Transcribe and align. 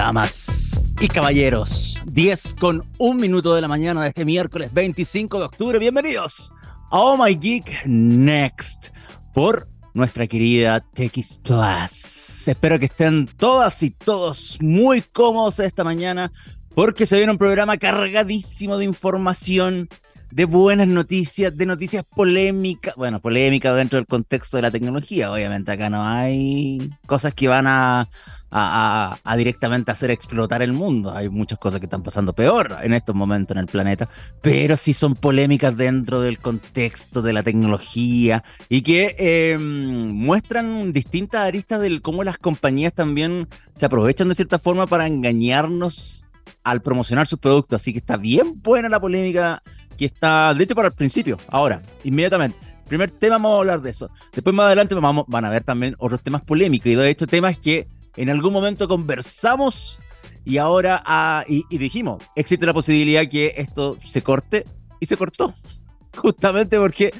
Damas 0.00 0.80
y 0.98 1.08
caballeros, 1.08 2.02
10 2.06 2.54
con 2.54 2.82
un 2.96 3.18
minuto 3.18 3.54
de 3.54 3.60
la 3.60 3.68
mañana 3.68 4.00
de 4.00 4.08
este 4.08 4.24
miércoles 4.24 4.72
25 4.72 5.38
de 5.38 5.44
octubre. 5.44 5.78
Bienvenidos 5.78 6.54
a 6.90 7.00
Oh 7.00 7.22
My 7.22 7.34
Geek 7.34 7.84
Next 7.84 8.94
por 9.34 9.68
nuestra 9.92 10.26
querida 10.26 10.80
TX 10.80 11.40
Plus. 11.44 12.48
Espero 12.48 12.78
que 12.78 12.86
estén 12.86 13.26
todas 13.26 13.82
y 13.82 13.90
todos 13.90 14.56
muy 14.62 15.02
cómodos 15.02 15.60
esta 15.60 15.84
mañana 15.84 16.32
porque 16.74 17.04
se 17.04 17.16
viene 17.16 17.32
un 17.32 17.38
programa 17.38 17.76
cargadísimo 17.76 18.78
de 18.78 18.86
información, 18.86 19.90
de 20.30 20.46
buenas 20.46 20.88
noticias, 20.88 21.54
de 21.54 21.66
noticias 21.66 22.04
polémicas. 22.04 22.94
Bueno, 22.96 23.20
polémicas 23.20 23.76
dentro 23.76 23.98
del 23.98 24.06
contexto 24.06 24.56
de 24.56 24.62
la 24.62 24.70
tecnología. 24.70 25.30
Obviamente 25.30 25.72
acá 25.72 25.90
no 25.90 26.06
hay 26.06 26.90
cosas 27.04 27.34
que 27.34 27.48
van 27.48 27.66
a 27.66 28.08
a, 28.50 29.18
directamente 29.36 29.90
hacer 29.90 30.10
explotar 30.10 30.62
el 30.62 30.72
mundo. 30.72 31.12
Hay 31.14 31.28
muchas 31.28 31.58
cosas 31.58 31.80
que 31.80 31.86
están 31.86 32.02
pasando 32.02 32.32
peor 32.32 32.78
en 32.82 32.92
estos 32.92 33.14
momentos 33.14 33.56
en 33.56 33.60
el 33.60 33.66
planeta, 33.66 34.08
pero 34.40 34.76
sí 34.76 34.92
son 34.92 35.14
polémicas 35.14 35.76
dentro 35.76 36.20
del 36.20 36.38
contexto 36.38 37.22
de 37.22 37.32
la 37.32 37.42
tecnología 37.42 38.42
y 38.68 38.82
que 38.82 39.14
em, 39.18 40.10
muestran 40.12 40.92
distintas 40.92 41.44
aristas 41.44 41.80
de 41.80 42.00
cómo 42.00 42.24
las 42.24 42.38
compañías 42.38 42.92
también 42.92 43.48
se 43.76 43.86
aprovechan 43.86 44.28
de 44.28 44.34
cierta 44.34 44.58
forma 44.58 44.86
para 44.86 45.06
engañarnos 45.06 46.26
al 46.64 46.82
promocionar 46.82 47.26
sus 47.26 47.38
productos. 47.38 47.76
Así 47.76 47.92
que 47.92 47.98
está 47.98 48.16
bien 48.16 48.60
buena 48.62 48.88
la 48.88 49.00
polémica 49.00 49.62
que 49.96 50.06
está, 50.06 50.54
de 50.54 50.64
hecho, 50.64 50.74
para 50.74 50.88
el 50.88 50.94
principio, 50.94 51.38
ahora, 51.48 51.82
inmediatamente. 52.04 52.56
Primer 52.88 53.10
tema, 53.10 53.36
vamos 53.36 53.52
a 53.52 53.58
hablar 53.58 53.82
de 53.82 53.90
eso. 53.90 54.10
Después, 54.32 54.56
más 54.56 54.66
adelante, 54.66 54.94
vamos, 54.94 55.26
van 55.28 55.44
a 55.44 55.50
ver 55.50 55.62
también 55.62 55.94
otros 55.98 56.22
temas 56.22 56.42
polémicos 56.42 56.86
y 56.86 56.94
de 56.94 57.10
hecho, 57.10 57.26
temas 57.26 57.58
que 57.58 57.86
en 58.16 58.30
algún 58.30 58.52
momento 58.52 58.88
conversamos 58.88 60.00
y 60.44 60.58
ahora 60.58 61.02
ah, 61.06 61.44
y, 61.46 61.64
dijimos, 61.76 62.22
existe 62.34 62.66
la 62.66 62.74
posibilidad 62.74 63.28
que 63.28 63.54
esto 63.56 63.96
se 64.00 64.22
corte 64.22 64.64
y 64.98 65.06
se 65.06 65.16
cortó. 65.16 65.54
Justamente 66.16 66.78
porque 66.78 67.12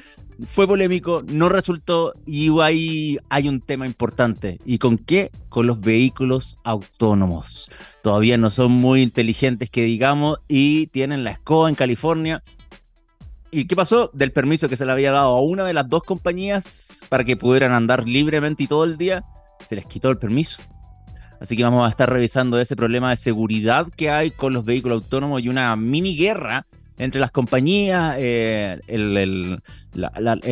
fue 0.45 0.67
polémico, 0.67 1.23
no 1.27 1.49
resultó 1.49 2.13
y 2.25 2.49
ahí 2.59 3.19
hay 3.29 3.47
un 3.47 3.61
tema 3.61 3.85
importante. 3.85 4.59
¿Y 4.65 4.79
con 4.79 4.97
qué? 4.97 5.31
Con 5.49 5.67
los 5.67 5.79
vehículos 5.79 6.59
autónomos. 6.63 7.69
Todavía 8.01 8.37
no 8.37 8.49
son 8.49 8.71
muy 8.71 9.01
inteligentes 9.01 9.69
que 9.69 9.83
digamos 9.83 10.39
y 10.47 10.87
tienen 10.87 11.23
la 11.23 11.31
escoba 11.31 11.69
en 11.69 11.75
California. 11.75 12.43
¿Y 13.51 13.65
qué 13.65 13.75
pasó? 13.75 14.09
Del 14.13 14.31
permiso 14.31 14.69
que 14.69 14.77
se 14.77 14.85
le 14.85 14.93
había 14.93 15.11
dado 15.11 15.35
a 15.35 15.41
una 15.41 15.63
de 15.63 15.73
las 15.73 15.87
dos 15.89 16.03
compañías 16.03 17.01
para 17.09 17.23
que 17.23 17.37
pudieran 17.37 17.73
andar 17.73 18.07
libremente 18.07 18.63
y 18.63 18.67
todo 18.67 18.85
el 18.85 18.97
día, 18.97 19.23
se 19.67 19.75
les 19.75 19.85
quitó 19.85 20.09
el 20.09 20.17
permiso. 20.17 20.63
Así 21.41 21.57
que 21.57 21.63
vamos 21.63 21.87
a 21.87 21.89
estar 21.89 22.07
revisando 22.07 22.59
ese 22.59 22.75
problema 22.75 23.09
de 23.09 23.17
seguridad 23.17 23.87
que 23.97 24.11
hay 24.11 24.29
con 24.29 24.53
los 24.53 24.63
vehículos 24.63 25.01
autónomos 25.03 25.41
y 25.41 25.49
una 25.49 25.75
mini 25.75 26.15
guerra 26.15 26.67
entre 26.99 27.19
las 27.19 27.31
compañías, 27.31 28.15
eh, 28.19 28.79
el, 28.85 29.59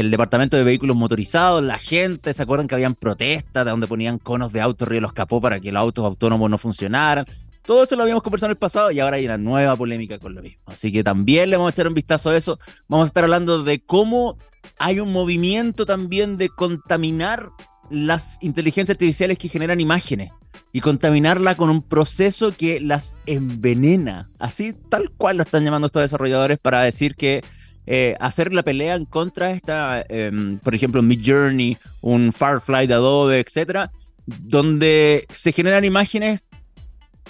departamento 0.10 0.58
de 0.58 0.64
vehículos 0.64 0.96
motorizados, 0.96 1.62
la 1.62 1.78
gente, 1.78 2.34
¿se 2.34 2.42
acuerdan 2.42 2.68
que 2.68 2.74
habían 2.74 2.96
protestas 2.96 3.66
de 3.66 3.70
donde 3.70 3.86
ponían 3.86 4.18
conos 4.18 4.52
de 4.52 4.62
autos 4.62 4.88
río 4.88 5.00
los 5.00 5.14
capó 5.14 5.40
para 5.40 5.60
que 5.60 5.72
los 5.72 5.80
autos 5.80 6.04
autónomos 6.04 6.50
no 6.50 6.58
funcionaran? 6.58 7.24
Todo 7.62 7.84
eso 7.84 7.96
lo 7.96 8.02
habíamos 8.02 8.24
conversado 8.24 8.48
en 8.48 8.56
el 8.56 8.58
pasado 8.58 8.90
y 8.90 9.00
ahora 9.00 9.18
hay 9.18 9.26
una 9.26 9.38
nueva 9.38 9.76
polémica 9.76 10.18
con 10.18 10.34
lo 10.34 10.42
mismo. 10.42 10.64
Así 10.66 10.92
que 10.92 11.04
también 11.04 11.52
le 11.52 11.58
vamos 11.58 11.70
a 11.70 11.74
echar 11.74 11.88
un 11.88 11.94
vistazo 11.94 12.32
a 12.32 12.36
eso. 12.36 12.58
Vamos 12.88 13.06
a 13.06 13.10
estar 13.10 13.24
hablando 13.24 13.62
de 13.62 13.80
cómo 13.80 14.40
hay 14.80 15.00
un 15.00 15.14
movimiento 15.14 15.86
también 15.86 16.38
de 16.38 16.50
contaminar 16.50 17.52
las 17.90 18.38
inteligencias 18.42 18.96
artificiales 18.96 19.38
que 19.38 19.50
generan 19.50 19.80
imágenes 19.80 20.32
y 20.72 20.82
contaminarla 20.82 21.56
con 21.56 21.70
un 21.70 21.82
proceso 21.82 22.56
que 22.56 22.80
las 22.80 23.16
envenena. 23.26 24.30
Así 24.40 24.74
tal 24.90 25.12
cual 25.12 25.38
lo 25.38 25.44
están 25.44 25.64
llamando 25.64 25.88
estos 25.88 26.02
desarrolladores 26.02 26.60
para 26.60 26.82
decir 26.82 27.16
que 27.16 27.42
eh, 27.88 28.16
hacer 28.20 28.54
la 28.54 28.62
pelea 28.62 28.96
en 28.96 29.06
contra 29.06 29.50
esta, 29.52 30.06
em, 30.10 30.60
por 30.60 30.76
ejemplo, 30.76 31.02
Mid 31.02 31.22
Journey, 31.26 31.78
un 32.02 32.32
Firefly 32.32 32.86
de 32.86 32.94
Adobe, 32.94 33.40
etcétera, 33.40 33.92
donde 34.28 35.26
se 35.32 35.52
generan 35.52 35.84
imágenes, 35.86 36.42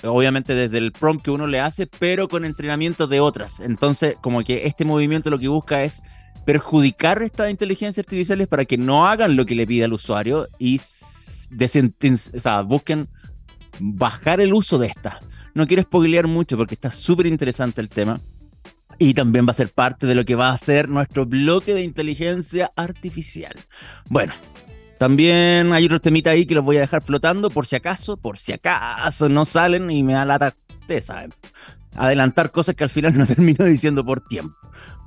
obviamente 0.04 0.54
desde 0.54 0.78
el 0.78 0.92
prompt 0.92 1.24
que 1.24 1.32
uno 1.32 1.48
le 1.48 1.62
hace, 1.62 1.88
pero 1.88 2.28
con 2.28 2.44
entrenamiento 2.44 3.08
de 3.08 3.22
otras. 3.22 3.62
Entonces, 3.62 4.16
como 4.22 4.44
que 4.44 4.66
este 4.68 4.84
movimiento 4.84 5.30
lo 5.30 5.40
que 5.40 5.48
busca 5.48 5.84
es 5.84 6.04
perjudicar 6.50 7.22
estas 7.22 7.52
inteligencias 7.52 8.04
artificiales 8.04 8.48
para 8.48 8.66
que 8.66 8.76
no 8.76 9.06
hagan 9.08 9.36
lo 9.36 9.46
que 9.46 9.54
le 9.54 9.68
pide 9.68 9.84
al 9.84 9.94
usuario 9.94 10.48
y 10.58 10.82
busquen 12.66 13.08
bajar 13.80 14.42
el 14.42 14.52
uso 14.56 14.80
de 14.80 14.88
esta. 14.88 15.20
No 15.54 15.68
quiero 15.68 15.84
spoilear 15.84 16.26
mucho 16.26 16.58
porque 16.58 16.74
está 16.74 16.90
súper 16.90 17.28
interesante 17.28 17.82
el 17.82 17.90
tema. 17.90 18.20
Y 18.98 19.14
también 19.14 19.46
va 19.46 19.52
a 19.52 19.54
ser 19.54 19.70
parte 19.70 20.08
de 20.08 20.16
lo 20.16 20.26
que 20.26 20.34
va 20.34 20.50
a 20.50 20.58
ser 20.58 20.90
nuestro 20.90 21.28
bloque 21.28 21.76
de 21.76 21.84
inteligencia 21.84 22.72
artificial. 22.76 23.54
Bueno, 24.10 24.34
también 24.98 25.72
hay 25.72 25.86
otros 25.86 26.02
temitas 26.02 26.34
ahí 26.34 26.48
que 26.48 26.56
los 26.56 26.66
voy 26.66 26.78
a 26.78 26.82
dejar 26.82 27.04
flotando 27.04 27.52
por 27.52 27.68
si 27.68 27.76
acaso, 27.76 28.18
por 28.18 28.40
si 28.40 28.54
acaso 28.54 29.30
no 29.30 29.46
salen 29.46 29.92
y 29.92 30.02
me 30.02 30.14
da 30.14 30.26
lata, 30.26 30.56
ustedes 30.82 31.06
saben 31.06 31.32
adelantar 31.96 32.52
cosas 32.52 32.76
que 32.76 32.84
al 32.84 32.90
final 32.90 33.14
no 33.18 33.26
termino 33.26 33.66
diciendo 33.66 34.06
por 34.06 34.22
tiempo. 34.22 34.56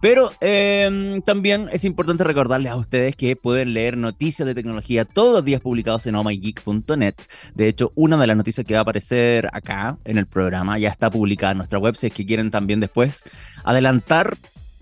Pero 0.00 0.32
em, 0.41 1.22
también 1.22 1.69
es 1.72 1.84
importante 1.84 2.25
recordarles 2.25 2.72
a 2.72 2.76
ustedes 2.76 3.15
que 3.16 3.37
pueden 3.37 3.72
leer 3.72 3.97
noticias 3.97 4.47
de 4.47 4.54
tecnología 4.54 5.04
todos 5.04 5.34
los 5.34 5.44
días 5.44 5.60
publicados 5.60 6.06
en 6.06 6.16
omygeek.net. 6.16 7.15
De 7.54 7.69
hecho, 7.69 7.93
una 7.94 8.16
de 8.16 8.26
las 8.26 8.37
noticias 8.37 8.66
que 8.66 8.75
va 8.75 8.81
a 8.81 8.82
aparecer 8.82 9.48
acá 9.53 9.98
en 10.04 10.19
el 10.19 10.26
programa 10.26 10.78
ya 10.78 10.88
está 10.88 11.10
publicada 11.10 11.53
en 11.53 11.59
nuestra 11.59 11.78
web. 11.78 11.94
Si 11.97 12.09
es 12.09 12.12
que 12.12 12.26
quieren 12.26 12.50
también 12.50 12.81
después 12.81 13.22
adelantar 13.64 14.37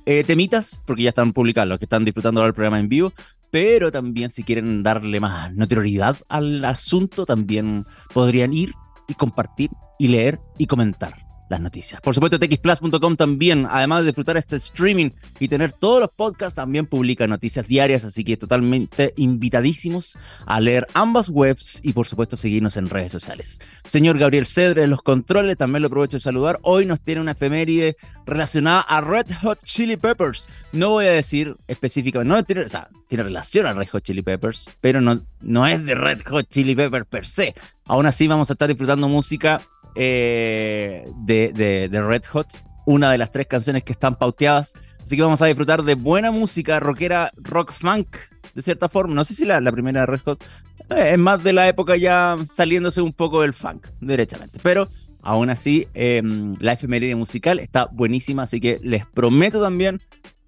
eh, 0.06 0.25
temitas, 0.25 0.82
porque 0.87 1.03
ya 1.03 1.11
están 1.11 1.32
publicados 1.32 1.69
los 1.69 1.78
que 1.78 1.84
están 1.84 2.05
disfrutando 2.05 2.43
del 2.43 2.55
programa 2.55 2.81
en 2.81 2.88
vivo. 2.88 3.12
Pero 3.50 3.91
también 3.91 4.31
si 4.31 4.44
quieren 4.44 4.82
darle 4.82 5.21
más 5.21 5.53
notoriedad 5.55 6.17
al 6.28 6.65
asunto, 6.65 7.27
también 7.27 7.84
podrían 8.15 8.55
ir 8.55 8.72
y 9.09 9.15
compartir 9.15 9.71
y 9.99 10.09
leer 10.09 10.41
y 10.56 10.67
comentar 10.67 11.29
las 11.50 11.61
noticias. 11.61 12.00
Por 12.00 12.15
supuesto, 12.15 12.38
txplus.com 12.38 13.16
también, 13.16 13.66
además 13.69 14.00
de 14.00 14.06
disfrutar 14.06 14.37
este 14.37 14.56
streaming 14.56 15.11
y 15.38 15.49
tener 15.49 15.72
todos 15.72 16.00
los 16.00 16.11
podcasts, 16.11 16.55
también 16.55 16.87
publica 16.87 17.27
noticias 17.27 17.66
diarias, 17.66 18.05
así 18.05 18.25
que 18.25 18.37
totalmente 18.37 19.12
invitadísimos 19.16 20.16
a 20.47 20.61
leer 20.61 20.87
ambas 20.94 21.28
webs 21.28 21.81
y 21.83 21.93
por 21.93 22.06
supuesto 22.06 22.37
seguirnos 22.37 22.77
en 22.77 22.88
redes 22.88 23.11
sociales. 23.11 23.61
Señor 23.84 24.16
Gabriel 24.19 24.47
Cedre 24.47 24.87
los 24.87 25.03
controles, 25.03 25.56
también 25.56 25.83
lo 25.83 25.88
aprovecho 25.88 26.16
de 26.16 26.21
saludar. 26.21 26.61
Hoy 26.62 26.87
nos 26.87 27.00
tiene 27.00 27.21
una 27.21 27.33
efeméride 27.33 27.97
relacionada 28.27 28.82
a 28.82 29.00
Red 29.00 29.27
Hot 29.43 29.59
Chili 29.65 29.97
Peppers. 29.97 30.47
No 30.72 30.91
voy 30.91 31.06
a 31.06 31.11
decir 31.11 31.56
específicamente, 31.67 32.28
no 32.32 32.44
tiene, 32.44 32.62
o 32.62 32.69
sea, 32.69 32.88
tiene 33.09 33.25
relación 33.25 33.67
a 33.67 33.72
Red 33.72 33.88
Hot 33.88 34.05
Chili 34.05 34.22
Peppers, 34.22 34.71
pero 34.81 35.00
no, 35.00 35.21
no 35.41 35.67
es 35.67 35.84
de 35.84 35.97
Red 35.97 36.22
Hot 36.28 36.49
Chili 36.49 36.77
Peppers 36.77 37.06
per 37.06 37.27
se. 37.27 37.55
Aún 37.87 38.06
así 38.06 38.28
vamos 38.28 38.50
a 38.50 38.53
estar 38.53 38.69
disfrutando 38.69 39.09
música 39.09 39.61
eh, 39.94 41.10
de, 41.16 41.88
de, 41.88 42.02
Red 42.02 42.24
Hot, 42.32 42.48
una 42.86 43.10
de 43.10 43.18
las 43.18 43.32
tres 43.32 43.46
canciones 43.46 43.84
que 43.84 43.92
están 43.92 44.14
pauteadas. 44.14 44.74
Así 45.02 45.16
que 45.16 45.22
vamos 45.22 45.42
a 45.42 45.46
disfrutar 45.46 45.82
de 45.82 45.94
buena 45.94 46.30
música 46.30 46.80
rockera, 46.80 47.32
rock 47.36 47.72
funk, 47.72 48.16
de 48.54 48.62
cierta 48.62 48.88
forma. 48.88 49.14
No 49.14 49.24
sé 49.24 49.34
si 49.34 49.44
la, 49.44 49.60
la 49.60 49.72
primera 49.72 50.00
de 50.00 50.06
Red 50.06 50.20
Hot 50.24 50.44
eh, 50.90 51.12
es 51.12 51.18
más 51.18 51.42
de 51.42 51.52
la 51.52 51.68
época 51.68 51.96
ya 51.96 52.36
saliéndose 52.44 53.00
un 53.00 53.12
poco 53.12 53.42
del 53.42 53.54
funk, 53.54 53.86
derechamente. 54.00 54.58
Pero 54.62 54.88
aún 55.22 55.50
así, 55.50 55.88
eh, 55.94 56.22
la 56.60 56.72
efeméride 56.72 57.14
musical 57.14 57.58
está 57.58 57.86
buenísima, 57.86 58.44
así 58.44 58.60
que 58.60 58.78
les 58.82 59.06
prometo 59.06 59.60
también 59.60 60.00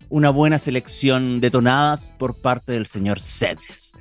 una 0.09 0.31
buena 0.31 0.59
selección 0.59 1.41
de 1.41 1.51
tonadas 1.51 2.15
por 2.19 2.41
parte 2.41 2.73
del 2.73 2.87
señor 2.87 3.21
Cedres. 3.21 3.97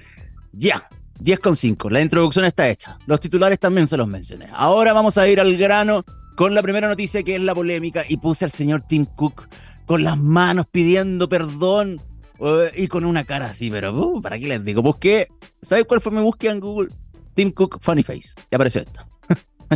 Ya, 0.52 0.90
10,5. 1.24 1.90
La 1.92 2.02
introducción 2.02 2.46
está 2.46 2.70
hecha. 2.70 2.98
Los 3.06 3.20
titulares 3.20 3.60
también 3.60 3.88
se 3.88 3.98
los 3.98 4.08
mencioné. 4.08 4.48
Ahora 4.54 4.94
vamos 4.94 5.18
a 5.18 5.28
ir 5.28 5.40
al 5.40 5.56
grano 5.56 6.04
con 6.36 6.56
la 6.56 6.64
primera 6.64 6.88
noticia 6.88 7.24
que 7.24 7.36
es 7.36 7.42
la 7.42 7.54
polémica 7.54 8.04
y 8.08 8.18
puse 8.18 8.46
al 8.46 8.52
señor 8.52 8.84
Tim 8.88 9.06
Cook 9.06 9.48
con 9.86 10.04
las 10.04 10.18
manos 10.18 10.66
pidiendo 10.72 11.30
perdón 11.30 12.02
eh, 12.40 12.72
y 12.76 12.88
con 12.88 13.06
una 13.06 13.26
cara 13.26 13.48
así, 13.48 13.70
pero 13.70 13.94
uh, 13.94 14.22
¿para 14.22 14.40
qué 14.40 14.48
les 14.48 14.64
digo? 14.64 14.82
Busqué, 14.82 15.28
¿sabes 15.62 15.86
cuál 15.86 16.02
fue 16.02 16.12
mi 16.12 16.22
búsqueda 16.22 16.54
en 16.54 16.60
Google? 16.60 16.90
Tim 17.36 17.52
Cook 17.52 17.80
Funny 17.82 18.04
Face. 18.04 18.30
Y 18.50 18.56
apareció 18.56 18.82
esto. 18.82 19.02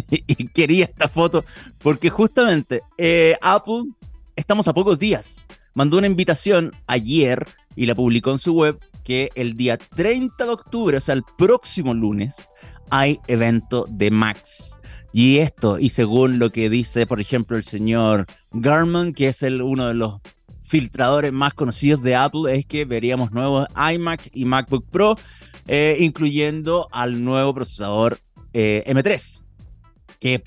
y 0.10 0.48
quería 0.48 0.86
esta 0.86 1.08
foto 1.08 1.46
porque 1.82 2.10
justamente 2.10 2.82
eh, 2.98 3.36
Apple, 3.42 3.84
estamos 4.36 4.68
a 4.68 4.74
pocos 4.74 4.98
días, 4.98 5.48
mandó 5.74 5.98
una 5.98 6.08
invitación 6.08 6.72
ayer 6.88 7.46
y 7.76 7.86
la 7.86 7.94
publicó 7.94 8.32
en 8.32 8.40
su 8.40 8.54
web 8.54 8.80
que 9.06 9.30
el 9.36 9.56
día 9.56 9.78
30 9.78 10.44
de 10.44 10.52
octubre, 10.52 10.98
o 10.98 11.02
sea, 11.02 11.16
el 11.16 11.24
próximo 11.38 11.94
lunes, 11.94 12.50
hay 12.90 13.20
evento 13.28 13.86
de 13.90 14.12
Max. 14.12 14.80
Y 15.14 15.38
esto, 15.38 15.80
y 15.80 15.90
según 15.90 16.40
lo 16.40 16.52
que 16.52 16.70
dice, 16.70 17.08
por 17.08 17.22
ejemplo, 17.22 17.56
el 17.56 17.64
señor 17.64 18.26
Garman, 18.52 19.14
que 19.14 19.30
es 19.30 19.42
uno 19.44 19.88
de 19.88 19.94
los 19.94 20.20
filtradores 20.62 21.32
más 21.32 21.54
conocidos 21.54 22.02
de 22.02 22.16
Apple, 22.16 22.54
es 22.54 22.66
que 22.66 22.84
veríamos 22.84 23.32
nuevos 23.32 23.68
iMac 23.94 24.30
y 24.34 24.44
MacBook 24.44 24.90
Pro, 24.90 25.16
eh, 25.68 25.98
incluyendo 26.00 26.90
al 26.92 27.24
nuevo 27.24 27.54
procesador 27.54 28.20
eh, 28.54 28.84
M3, 28.88 29.44
que 30.20 30.44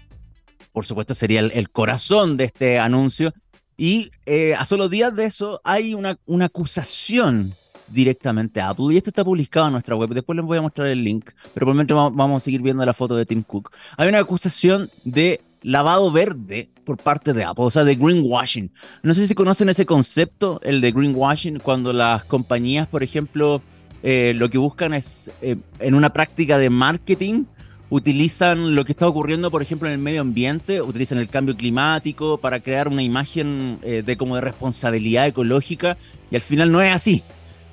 por 0.72 0.84
supuesto 0.84 1.14
sería 1.14 1.40
el, 1.40 1.70
corazón 1.70 2.36
de 2.36 2.44
este 2.44 2.78
anuncio. 2.78 3.32
Y 3.76 4.10
eh, 4.26 4.54
a 4.54 4.64
solo 4.64 4.88
días 4.88 5.14
de 5.14 5.24
eso 5.24 5.60
hay 5.64 5.94
una, 5.94 6.18
una 6.26 6.46
acusación 6.46 7.54
directamente 7.90 8.60
a 8.60 8.70
Apple. 8.70 8.86
Y 8.90 8.96
esto 8.96 9.10
está 9.10 9.24
publicado 9.24 9.66
en 9.66 9.72
nuestra 9.72 9.96
web. 9.96 10.10
Después 10.10 10.36
les 10.36 10.44
voy 10.44 10.58
a 10.58 10.62
mostrar 10.62 10.88
el 10.88 11.02
link. 11.02 11.30
Pero 11.54 11.66
por 11.66 11.74
momento 11.74 11.94
vamos 12.10 12.42
a 12.42 12.44
seguir 12.44 12.62
viendo 12.62 12.84
la 12.84 12.94
foto 12.94 13.16
de 13.16 13.26
Tim 13.26 13.42
Cook. 13.42 13.70
Hay 13.96 14.08
una 14.08 14.18
acusación 14.18 14.90
de 15.04 15.40
lavado 15.62 16.10
verde 16.10 16.68
por 16.84 16.96
parte 16.96 17.32
de 17.32 17.44
Apple, 17.44 17.64
o 17.64 17.70
sea, 17.70 17.84
de 17.84 17.96
greenwashing. 17.96 18.70
No 19.02 19.14
sé 19.14 19.26
si 19.26 19.34
conocen 19.34 19.68
ese 19.68 19.86
concepto, 19.86 20.60
el 20.62 20.80
de 20.80 20.92
greenwashing, 20.92 21.58
cuando 21.58 21.92
las 21.92 22.24
compañías, 22.24 22.86
por 22.86 23.02
ejemplo, 23.02 23.60
eh, 24.02 24.32
lo 24.34 24.48
que 24.48 24.58
buscan 24.58 24.94
es, 24.94 25.30
eh, 25.42 25.56
en 25.80 25.94
una 25.94 26.12
práctica 26.12 26.58
de 26.58 26.70
marketing, 26.70 27.44
utilizan 27.90 28.74
lo 28.74 28.84
que 28.84 28.92
está 28.92 29.08
ocurriendo, 29.08 29.50
por 29.50 29.62
ejemplo, 29.62 29.88
en 29.88 29.94
el 29.94 30.00
medio 30.00 30.20
ambiente, 30.20 30.82
utilizan 30.82 31.18
el 31.18 31.28
cambio 31.28 31.56
climático 31.56 32.38
para 32.38 32.60
crear 32.60 32.88
una 32.88 33.02
imagen 33.02 33.78
eh, 33.82 34.02
de 34.04 34.16
como 34.16 34.34
de 34.34 34.42
responsabilidad 34.42 35.26
ecológica 35.26 35.96
y 36.30 36.36
al 36.36 36.42
final 36.42 36.70
no 36.70 36.82
es 36.82 36.92
así. 36.92 37.22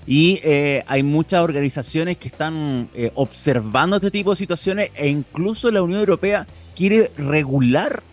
Y 0.08 0.42
hay 0.88 1.04
muchas 1.04 1.42
organizaciones 1.42 2.18
que 2.18 2.28
están 2.28 2.90
observando 3.16 3.96
este 3.96 4.12
tipo 4.12 4.30
de 4.32 4.36
situaciones 4.36 4.92
e 4.96 5.08
incluso 5.08 5.72
la 5.72 5.82
Unión 5.82 6.00
Europea 6.00 6.46
quiere 6.76 7.12
regular 7.18 8.04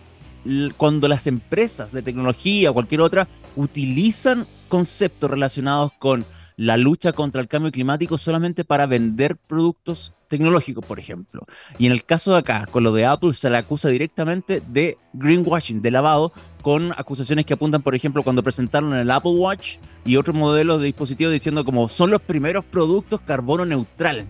cuando 0.77 1.07
las 1.07 1.27
empresas 1.27 1.91
de 1.91 2.01
tecnología 2.01 2.71
o 2.71 2.73
cualquier 2.73 3.01
otra 3.01 3.27
utilizan 3.55 4.45
conceptos 4.67 5.29
relacionados 5.29 5.91
con 5.99 6.25
la 6.57 6.77
lucha 6.77 7.13
contra 7.13 7.41
el 7.41 7.47
cambio 7.47 7.71
climático 7.71 8.17
solamente 8.17 8.63
para 8.65 8.85
vender 8.85 9.37
productos 9.37 10.13
tecnológicos, 10.27 10.85
por 10.85 10.99
ejemplo. 10.99 11.45
Y 11.77 11.85
en 11.85 11.91
el 11.91 12.03
caso 12.03 12.33
de 12.33 12.39
acá, 12.39 12.67
con 12.71 12.83
lo 12.83 12.91
de 12.91 13.05
Apple, 13.05 13.33
se 13.33 13.49
le 13.49 13.57
acusa 13.57 13.89
directamente 13.89 14.61
de 14.67 14.97
greenwashing, 15.13 15.81
de 15.81 15.91
lavado, 15.91 16.33
con 16.63 16.93
acusaciones 16.93 17.45
que 17.45 17.53
apuntan, 17.53 17.81
por 17.81 17.93
ejemplo, 17.93 18.23
cuando 18.23 18.41
presentaron 18.41 18.95
el 18.95 19.11
Apple 19.11 19.33
Watch 19.33 19.75
y 20.05 20.15
otros 20.15 20.35
modelos 20.35 20.79
de 20.79 20.87
dispositivos 20.87 21.33
diciendo 21.33 21.65
como 21.65 21.89
son 21.89 22.09
los 22.09 22.21
primeros 22.21 22.63
productos 22.63 23.19
carbono 23.19 23.65
neutral. 23.65 24.25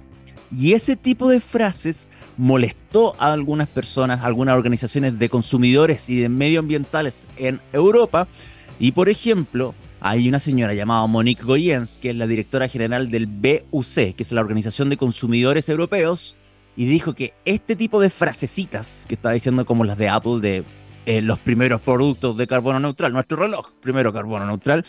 Y 0.51 0.73
ese 0.73 0.95
tipo 0.95 1.29
de 1.29 1.39
frases 1.39 2.09
molestó 2.35 3.15
a 3.19 3.33
algunas 3.33 3.69
personas, 3.69 4.21
a 4.21 4.25
algunas 4.25 4.55
organizaciones 4.55 5.19
de 5.19 5.29
consumidores 5.29 6.09
y 6.09 6.19
de 6.19 6.27
medioambientales 6.27 7.27
en 7.37 7.61
Europa. 7.71 8.27
Y 8.79 8.93
por 8.93 9.09
ejemplo, 9.09 9.75
hay 10.01 10.27
una 10.27 10.39
señora 10.39 10.73
llamada 10.73 11.05
Monique 11.05 11.43
Goyens, 11.43 11.99
que 11.99 12.09
es 12.09 12.15
la 12.15 12.25
directora 12.25 12.67
general 12.67 13.11
del 13.11 13.27
BUC, 13.27 14.15
que 14.15 14.23
es 14.23 14.31
la 14.31 14.41
Organización 14.41 14.89
de 14.89 14.97
Consumidores 14.97 15.69
Europeos, 15.69 16.35
y 16.75 16.87
dijo 16.87 17.13
que 17.13 17.35
este 17.45 17.75
tipo 17.75 18.01
de 18.01 18.09
frasecitas 18.09 19.05
que 19.07 19.13
estaba 19.13 19.33
diciendo 19.33 19.67
como 19.67 19.83
las 19.83 19.99
de 19.99 20.09
Apple 20.09 20.39
de 20.41 20.65
eh, 21.05 21.21
los 21.21 21.39
primeros 21.39 21.81
productos 21.81 22.37
de 22.37 22.47
carbono 22.47 22.79
neutral, 22.79 23.13
nuestro 23.13 23.37
reloj, 23.37 23.71
primero 23.81 24.13
carbono 24.13 24.45
neutral, 24.45 24.85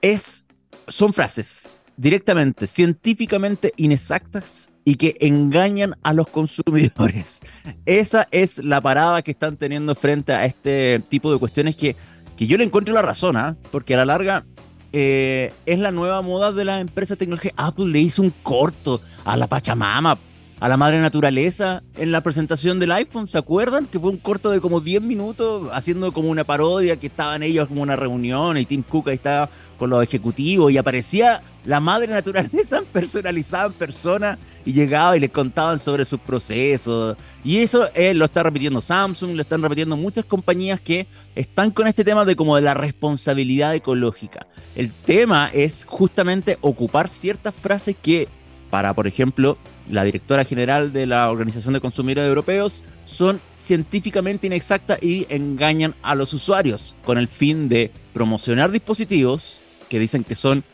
es, 0.00 0.46
son 0.88 1.12
frases 1.12 1.80
directamente, 1.96 2.66
científicamente 2.66 3.72
inexactas 3.76 4.70
y 4.84 4.96
que 4.96 5.16
engañan 5.20 5.94
a 6.02 6.12
los 6.12 6.28
consumidores. 6.28 7.42
Esa 7.86 8.28
es 8.30 8.62
la 8.62 8.80
parada 8.80 9.22
que 9.22 9.30
están 9.30 9.56
teniendo 9.56 9.94
frente 9.94 10.32
a 10.32 10.44
este 10.44 11.00
tipo 11.08 11.32
de 11.32 11.38
cuestiones 11.38 11.76
que, 11.76 11.96
que 12.36 12.46
yo 12.46 12.58
le 12.58 12.64
encuentro 12.64 12.94
la 12.94 13.02
razón, 13.02 13.36
¿ah? 13.36 13.56
porque 13.70 13.94
a 13.94 13.98
la 13.98 14.04
larga 14.06 14.44
eh, 14.92 15.52
es 15.66 15.78
la 15.78 15.90
nueva 15.90 16.22
moda 16.22 16.52
de 16.52 16.64
la 16.64 16.80
empresa 16.80 17.16
tecnológica. 17.16 17.54
Apple 17.56 17.86
le 17.86 18.00
hizo 18.00 18.22
un 18.22 18.30
corto 18.42 19.00
a 19.24 19.36
la 19.36 19.46
Pachamama 19.46 20.18
a 20.64 20.68
la 20.68 20.78
madre 20.78 20.98
naturaleza 20.98 21.82
en 21.94 22.10
la 22.10 22.22
presentación 22.22 22.80
del 22.80 22.90
iPhone, 22.92 23.28
¿se 23.28 23.36
acuerdan? 23.36 23.84
Que 23.84 24.00
fue 24.00 24.08
un 24.08 24.16
corto 24.16 24.50
de 24.50 24.62
como 24.62 24.80
10 24.80 25.02
minutos 25.02 25.68
haciendo 25.74 26.10
como 26.10 26.30
una 26.30 26.44
parodia, 26.44 26.96
que 26.96 27.08
estaban 27.08 27.42
ellos 27.42 27.68
como 27.68 27.82
una 27.82 27.96
reunión 27.96 28.56
y 28.56 28.64
Tim 28.64 28.82
Cook 28.82 29.10
ahí 29.10 29.16
estaba 29.16 29.50
con 29.78 29.90
los 29.90 30.02
ejecutivos 30.02 30.72
y 30.72 30.78
aparecía 30.78 31.42
la 31.66 31.80
madre 31.80 32.06
naturaleza 32.06 32.80
personalizada 32.94 33.66
en 33.66 33.72
persona 33.74 34.38
y 34.64 34.72
llegaba 34.72 35.18
y 35.18 35.20
les 35.20 35.28
contaban 35.28 35.78
sobre 35.78 36.06
sus 36.06 36.20
procesos. 36.20 37.14
Y 37.44 37.58
eso 37.58 37.90
eh, 37.94 38.14
lo 38.14 38.24
está 38.24 38.42
repitiendo 38.42 38.80
Samsung, 38.80 39.34
lo 39.34 39.42
están 39.42 39.60
repitiendo 39.60 39.98
muchas 39.98 40.24
compañías 40.24 40.80
que 40.80 41.06
están 41.34 41.72
con 41.72 41.88
este 41.88 42.04
tema 42.04 42.24
de 42.24 42.36
como 42.36 42.56
de 42.56 42.62
la 42.62 42.72
responsabilidad 42.72 43.74
ecológica. 43.74 44.46
El 44.74 44.90
tema 44.92 45.50
es 45.52 45.84
justamente 45.86 46.56
ocupar 46.62 47.10
ciertas 47.10 47.54
frases 47.54 47.96
que 48.00 48.28
para, 48.74 48.92
por 48.92 49.06
ejemplo, 49.06 49.56
la 49.88 50.02
directora 50.02 50.44
general 50.44 50.92
de 50.92 51.06
la 51.06 51.30
Organización 51.30 51.74
de 51.74 51.80
Consumidores 51.80 52.28
Europeos, 52.28 52.82
son 53.04 53.40
científicamente 53.56 54.48
inexactas 54.48 55.00
y 55.00 55.28
engañan 55.28 55.94
a 56.02 56.16
los 56.16 56.32
usuarios 56.32 56.96
con 57.04 57.16
el 57.16 57.28
fin 57.28 57.68
de 57.68 57.92
promocionar 58.12 58.72
dispositivos 58.72 59.60
que 59.88 60.00
dicen 60.00 60.24
que 60.24 60.34
son 60.34 60.64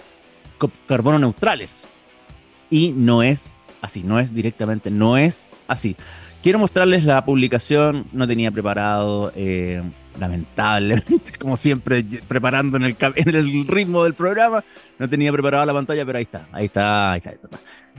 carbono 0.87 1.19
neutrales. 1.19 1.89
Y 2.71 2.93
no 2.93 3.23
es 3.23 3.59
así, 3.83 4.03
no 4.03 4.19
es 4.19 4.33
directamente, 4.33 4.91
no 4.91 5.19
es 5.19 5.51
así. 5.69 5.95
Quiero 6.43 6.59
mostrarles 6.59 7.05
la 7.05 7.23
publicación, 7.27 8.07
no 8.13 8.27
tenía 8.27 8.51
preparado, 8.51 9.31
eh, 9.37 9.83
lamentablemente, 10.19 11.33
como 11.39 11.57
siempre, 11.57 12.05
preparando 12.27 12.77
en 12.77 12.85
el, 12.85 13.67
ritmo 13.69 14.05
del 14.05 14.15
programa, 14.15 14.65
no 14.99 15.09
tenía 15.09 15.33
preparada 15.33 15.67
la 15.67 15.73
pantalla, 15.73 16.05
pero 16.05 16.19
ahí 16.19 16.23
está, 16.23 16.47
ahí 16.53 16.67
está. 16.67 17.13
Ahí 17.13 17.19
está. 17.19 17.33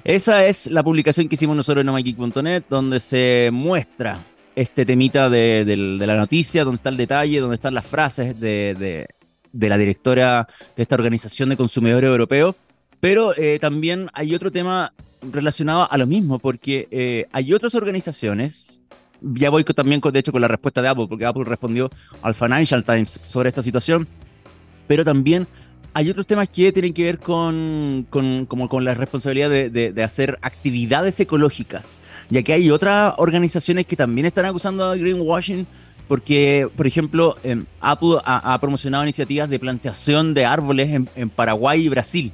Esa 0.03 0.47
es 0.47 0.67
la 0.67 0.81
publicación 0.81 1.27
que 1.27 1.35
hicimos 1.35 1.55
nosotros 1.55 1.81
en 1.81 1.85
nomageek.net, 1.85 2.63
donde 2.67 2.99
se 2.99 3.49
muestra 3.53 4.19
este 4.55 4.83
temita 4.83 5.29
de, 5.29 5.63
la 5.99 6.17
noticia, 6.17 6.63
donde 6.63 6.77
está 6.77 6.89
el 6.89 6.97
detalle, 6.97 7.39
donde 7.39 7.55
están 7.55 7.75
las 7.75 7.85
frases 7.85 8.39
de, 8.39 9.07
la 9.53 9.77
directora 9.77 10.47
de 10.75 10.81
esta 10.81 10.95
organización 10.95 11.49
de 11.49 11.57
consumidores 11.57 12.07
europeos. 12.07 12.55
Pero 12.99 13.37
eh, 13.37 13.59
también 13.59 14.09
hay 14.13 14.33
otro 14.33 14.51
tema 14.51 14.91
relacionado 15.21 15.87
a 15.91 15.97
lo 15.99 16.07
mismo, 16.07 16.39
porque 16.39 16.87
eh, 16.89 17.27
hay 17.31 17.53
otras 17.53 17.75
organizaciones, 17.75 18.81
ya 19.21 19.51
voy 19.51 19.63
también 19.63 20.01
de 20.01 20.19
hecho 20.19 20.31
con 20.31 20.41
la 20.41 20.47
respuesta 20.47 20.81
de 20.81 20.87
Apple, 20.87 21.05
porque 21.09 21.25
Apple 21.25 21.43
respondió 21.45 21.91
al 22.23 22.33
Financial 22.33 22.83
Times 22.83 23.19
sobre 23.23 23.49
esta 23.49 23.61
situación, 23.61 24.07
pero 24.87 25.05
también 25.05 25.47
hay 25.93 26.09
otros 26.09 26.25
temas 26.25 26.47
que 26.49 26.71
tienen 26.71 26.93
que 26.93 27.03
ver 27.03 27.19
con, 27.19 28.07
como 28.09 28.69
con 28.69 28.85
la 28.85 28.93
responsabilidad 28.93 29.49
de, 29.49 30.03
hacer 30.03 30.39
actividades 30.41 31.19
ecológicas, 31.19 32.01
ya 32.29 32.41
que 32.43 32.53
hay 32.53 32.71
otras 32.71 33.13
organizaciones 33.17 33.85
que 33.85 33.95
también 33.95 34.25
están 34.25 34.45
acusando 34.45 34.85
a 34.85 34.95
greenwashing 34.95 35.67
porque, 36.07 36.67
por 36.75 36.87
ejemplo, 36.87 37.37
em, 37.43 37.65
Apple 37.79 38.17
ha, 38.25 38.57
promocionado 38.59 39.03
iniciativas 39.03 39.49
de 39.49 39.59
plantación 39.59 40.33
de 40.33 40.45
árboles 40.45 40.89
en 41.15 41.29
Paraguay 41.29 41.85
y 41.85 41.89
Brasil. 41.89 42.33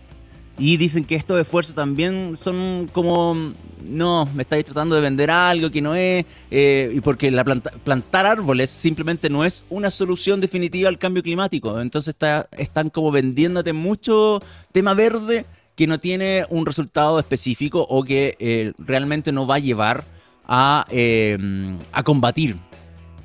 Y 0.60 0.78
dicen 0.78 1.06
que 1.06 1.16
estos 1.16 1.40
esfuerzos 1.40 1.76
también 1.76 2.36
son 2.36 2.90
como, 2.92 3.54
no, 3.86 4.28
me 4.34 4.42
estáis 4.42 4.66
tratando 4.66 4.96
de 4.96 5.02
vender 5.02 5.30
algo 5.30 5.70
que 5.70 5.82
no 5.82 5.94
es, 5.94 6.26
eh, 6.50 6.92
y 6.94 7.00
porque 7.02 7.30
la 7.30 7.44
plantar 7.44 8.26
árboles 8.26 8.72
simplemente 8.72 9.30
no 9.30 9.46
es 9.46 9.66
una 9.70 9.92
solución 9.92 10.42
definitiva 10.42 10.90
al 10.90 10.98
cambio 10.98 11.22
climático. 11.22 11.80
Entonces 11.80 12.16
está, 12.16 12.48
están 12.58 12.90
como 12.90 13.12
vendiéndote 13.12 13.72
mucho 13.74 14.42
tema 14.72 14.96
verde 14.96 15.46
que 15.76 15.86
no 15.86 16.00
tiene 16.00 16.44
un 16.50 16.66
resultado 16.66 17.20
específico 17.20 17.86
o 17.88 18.04
que 18.04 18.36
eh, 18.40 18.74
realmente 18.80 19.32
no 19.32 19.46
va 19.46 19.56
a 19.56 19.60
llevar 19.60 20.06
a, 20.48 20.88
eh, 20.90 21.38
a 21.92 22.02
combatir 22.02 22.58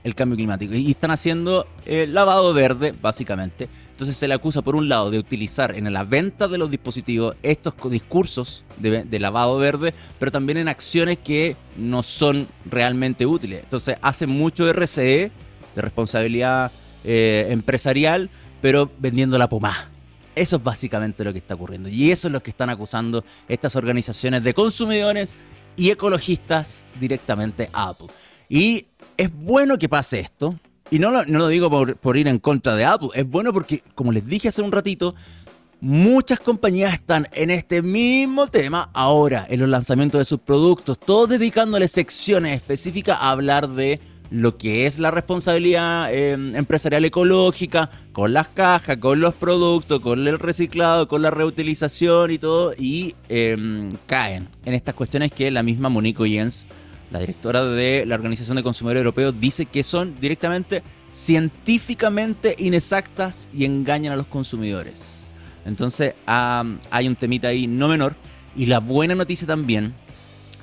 el 0.05 0.15
cambio 0.15 0.37
climático. 0.37 0.75
Y 0.75 0.91
están 0.91 1.11
haciendo 1.11 1.67
lavado 1.87 2.55
verde, 2.55 2.95
básicamente 3.01 3.69
entonces 4.03 4.19
se 4.19 4.27
le 4.27 4.35
acusa 4.35 4.63
por 4.63 4.75
un 4.75 4.89
lado 4.89 5.13
de 5.13 5.19
utilizar 5.21 5.77
en 5.77 5.93
la 5.93 6.03
venta 6.03 6.49
de 6.49 6.59
los 6.59 6.73
dispositivos 6.73 7.37
estos 7.45 7.75
discursos 7.89 8.65
de, 8.79 9.19
lavado 9.21 9.59
verde, 9.59 9.95
pero 10.19 10.33
también 10.33 10.59
en 10.59 10.67
acciones 10.67 11.19
que 11.19 11.55
no 11.77 12.03
son 12.03 12.49
realmente 12.65 13.27
útiles. 13.27 13.63
Entonces 13.63 13.97
hace 14.03 14.27
mucho 14.27 14.69
RCE, 14.69 15.31
de 15.77 15.81
responsabilidad 15.81 16.73
eh, 17.05 17.47
empresarial, 17.51 18.29
pero 18.61 18.91
vendiendo 18.99 19.39
la 19.39 19.49
pomada. 19.49 19.89
Eso 20.35 20.57
es 20.57 20.65
básicamente 20.65 21.23
lo 21.23 21.33
que 21.33 21.39
está 21.39 21.55
ocurriendo. 21.55 21.89
Y 21.89 22.11
eso 22.11 22.27
es 22.27 22.33
lo 22.33 22.43
que 22.43 22.51
están 22.51 22.71
acusando 22.71 23.25
estas 23.47 23.77
organizaciones 23.77 24.43
de 24.43 24.53
consumidores 24.53 25.39
y 25.77 25.91
ecologistas 25.91 26.83
directamente 26.99 27.71
a 27.73 27.91
Apple. 27.91 28.09
Y 28.49 28.89
es 29.23 29.33
bueno 29.33 29.79
que 29.79 29.89
pase 29.89 30.19
esto, 30.19 30.59
y 30.91 30.99
no 30.99 31.11
lo, 31.11 31.25
no 31.25 31.39
lo 31.39 31.49
digo 31.49 31.71
por, 31.71 32.17
ir 32.17 32.27
en 32.27 32.39
contra 32.39 32.75
de 32.75 32.85
Apple, 32.85 33.11
es 33.15 33.27
bueno 33.27 33.53
porque, 33.53 33.83
como 33.95 34.13
les 34.13 34.27
dije 34.27 34.49
hace 34.49 34.63
un 34.63 34.73
ratito, 34.73 35.15
muchas 35.81 36.41
compañías 36.41 36.93
están 36.93 37.29
en 37.33 37.51
este 37.51 37.83
mismo 37.83 38.49
tema 38.49 38.91
ahora, 38.93 39.47
en 39.49 39.61
los 39.61 39.69
lanzamientos 39.69 40.19
de 40.19 40.25
sus 40.25 40.41
productos, 40.41 40.99
todos 40.99 41.29
dedicándole 41.29 41.87
secciones 41.87 42.57
específicas 42.57 43.17
a 43.21 43.31
hablar 43.31 43.69
de 43.69 44.01
lo 44.31 44.57
que 44.57 44.87
es 44.87 44.99
la 44.99 45.11
responsabilidad 45.11 46.13
em, 46.13 46.57
empresarial 46.57 47.05
ecológica, 47.05 47.91
con 48.13 48.33
las 48.33 48.49
cajas, 48.49 48.97
con 48.97 49.21
los 49.21 49.35
productos, 49.35 50.01
con 50.01 50.27
el 50.27 50.39
reciclado, 50.39 51.07
con 51.07 51.23
la 51.23 51.31
reutilización 51.31 52.33
y 52.33 52.39
todo, 52.39 52.75
y 52.77 53.15
em, 53.29 53.93
caen 54.07 54.49
en 54.65 54.75
estas 54.75 54.95
cuestiones 54.97 55.31
que 55.31 55.51
la 55.51 55.63
misma 55.63 55.91
Monique 55.91 56.29
Jens 56.29 56.67
la 57.13 57.19
directora 57.19 57.65
de 57.65 58.05
la 58.07 58.15
Organización 58.15 58.57
de 58.57 58.63
Consumidores 58.63 59.01
Europeos, 59.01 59.39
dice 59.39 59.67
que 59.67 59.83
son 59.83 60.19
directamente 60.19 60.83
científicamente 61.11 62.57
inexactas 62.59 63.51
y 63.53 63.67
engañan 63.67 64.15
a 64.15 64.17
los 64.17 64.27
consumidores. 64.27 65.29
Entonces 65.67 66.15
hay 66.27 67.07
un 67.07 67.17
temita 67.17 67.49
ahí 67.49 67.67
no 67.67 67.89
menor. 67.89 68.17
Y 68.57 68.67
la 68.67 68.81
buena 68.81 69.15
noticia 69.15 69.47
también, 69.47 69.95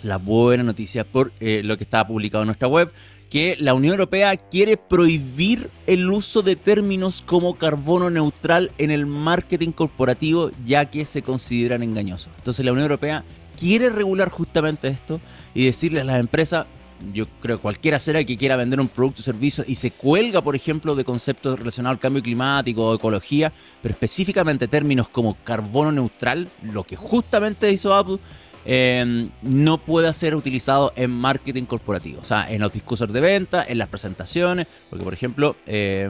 la 0.04 0.18
buena 0.18 0.64
noticia 0.64 1.04
por 1.04 1.32
eh, 1.40 1.62
lo 1.64 1.78
que 1.78 1.84
estaba 1.84 2.08
publicado 2.08 2.44
en 2.44 2.48
nuestra 2.48 2.68
web, 2.68 2.92
que 3.30 3.56
la 3.60 3.76
Unión 3.76 3.94
Europea 3.94 4.36
quiere 4.36 4.76
prohibir 4.76 5.70
el 5.86 6.10
uso 6.10 6.42
de 6.42 6.56
términos 6.56 7.24
como 7.26 7.56
carbono 7.56 8.10
neutral 8.10 8.72
en 8.80 8.90
el 8.90 9.06
marketing 9.06 9.72
corporativo 9.72 10.50
ya 10.66 10.86
que 10.86 11.06
se 11.06 11.22
consideran 11.22 11.84
engañosos. 11.84 12.32
Entonces 12.38 12.66
la 12.66 12.72
Unión 12.72 12.86
Europea 12.86 13.24
quiere 13.60 13.90
regular 13.90 14.30
justamente 14.30 14.88
esto 14.88 15.20
y 15.54 15.66
decirle 15.66 16.02
a 16.02 16.04
las 16.06 16.20
empresas, 16.20 16.66
yo 17.14 17.28
creo 17.42 17.58
que 17.58 17.62
cualquiera 17.62 18.00
será 18.00 18.24
que 18.24 18.38
quiera 18.38 18.56
vender 18.56 18.80
un 18.80 18.88
producto 18.88 19.22
o 19.22 19.24
servicio 19.24 19.64
y 19.68 19.76
se 19.76 19.92
cuelga, 19.92 20.42
por 20.42 20.56
ejemplo, 20.56 20.96
de 20.96 21.04
conceptos 21.04 21.58
relacionados 21.60 21.98
al 21.98 22.00
cambio 22.00 22.22
climático 22.22 22.86
o 22.86 22.96
ecología, 22.96 23.52
pero 23.82 23.94
específicamente 23.94 24.68
términos 24.68 25.10
como 25.10 25.36
carbono 25.44 25.92
neutral, 25.92 26.50
lo 26.62 26.84
que 26.84 26.96
justamente 26.96 27.72
hizo 27.72 27.94
Apple, 27.94 28.20
eh, 28.66 29.30
no 29.42 29.78
puede 29.78 30.14
ser 30.14 30.36
utilizado 30.36 30.92
en 30.96 31.12
marketing 31.12 31.64
corporativo, 31.64 32.22
o 32.22 32.26
sea, 32.26 32.52
en 32.52 32.62
los 32.62 32.74
discursos 32.74 33.12
de 33.12 33.22
venta, 33.22 33.64
en 33.68 33.78
las 33.78 33.88
presentaciones, 33.88 34.68
porque 34.90 35.04
por 35.04 35.14
ejemplo, 35.14 35.56
eh, 35.66 36.10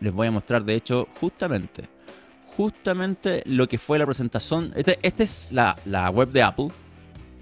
les 0.00 0.12
voy 0.12 0.28
a 0.28 0.30
mostrar 0.30 0.64
de 0.64 0.74
hecho 0.74 1.08
justamente, 1.20 1.88
justamente 2.56 3.42
lo 3.46 3.68
que 3.68 3.78
fue 3.78 3.98
la 3.98 4.06
presentación, 4.06 4.72
esta 4.76 4.92
este 5.02 5.24
es 5.24 5.50
la 5.50 6.10
web 6.10 6.30
de 6.30 6.42
Apple, 6.42 6.70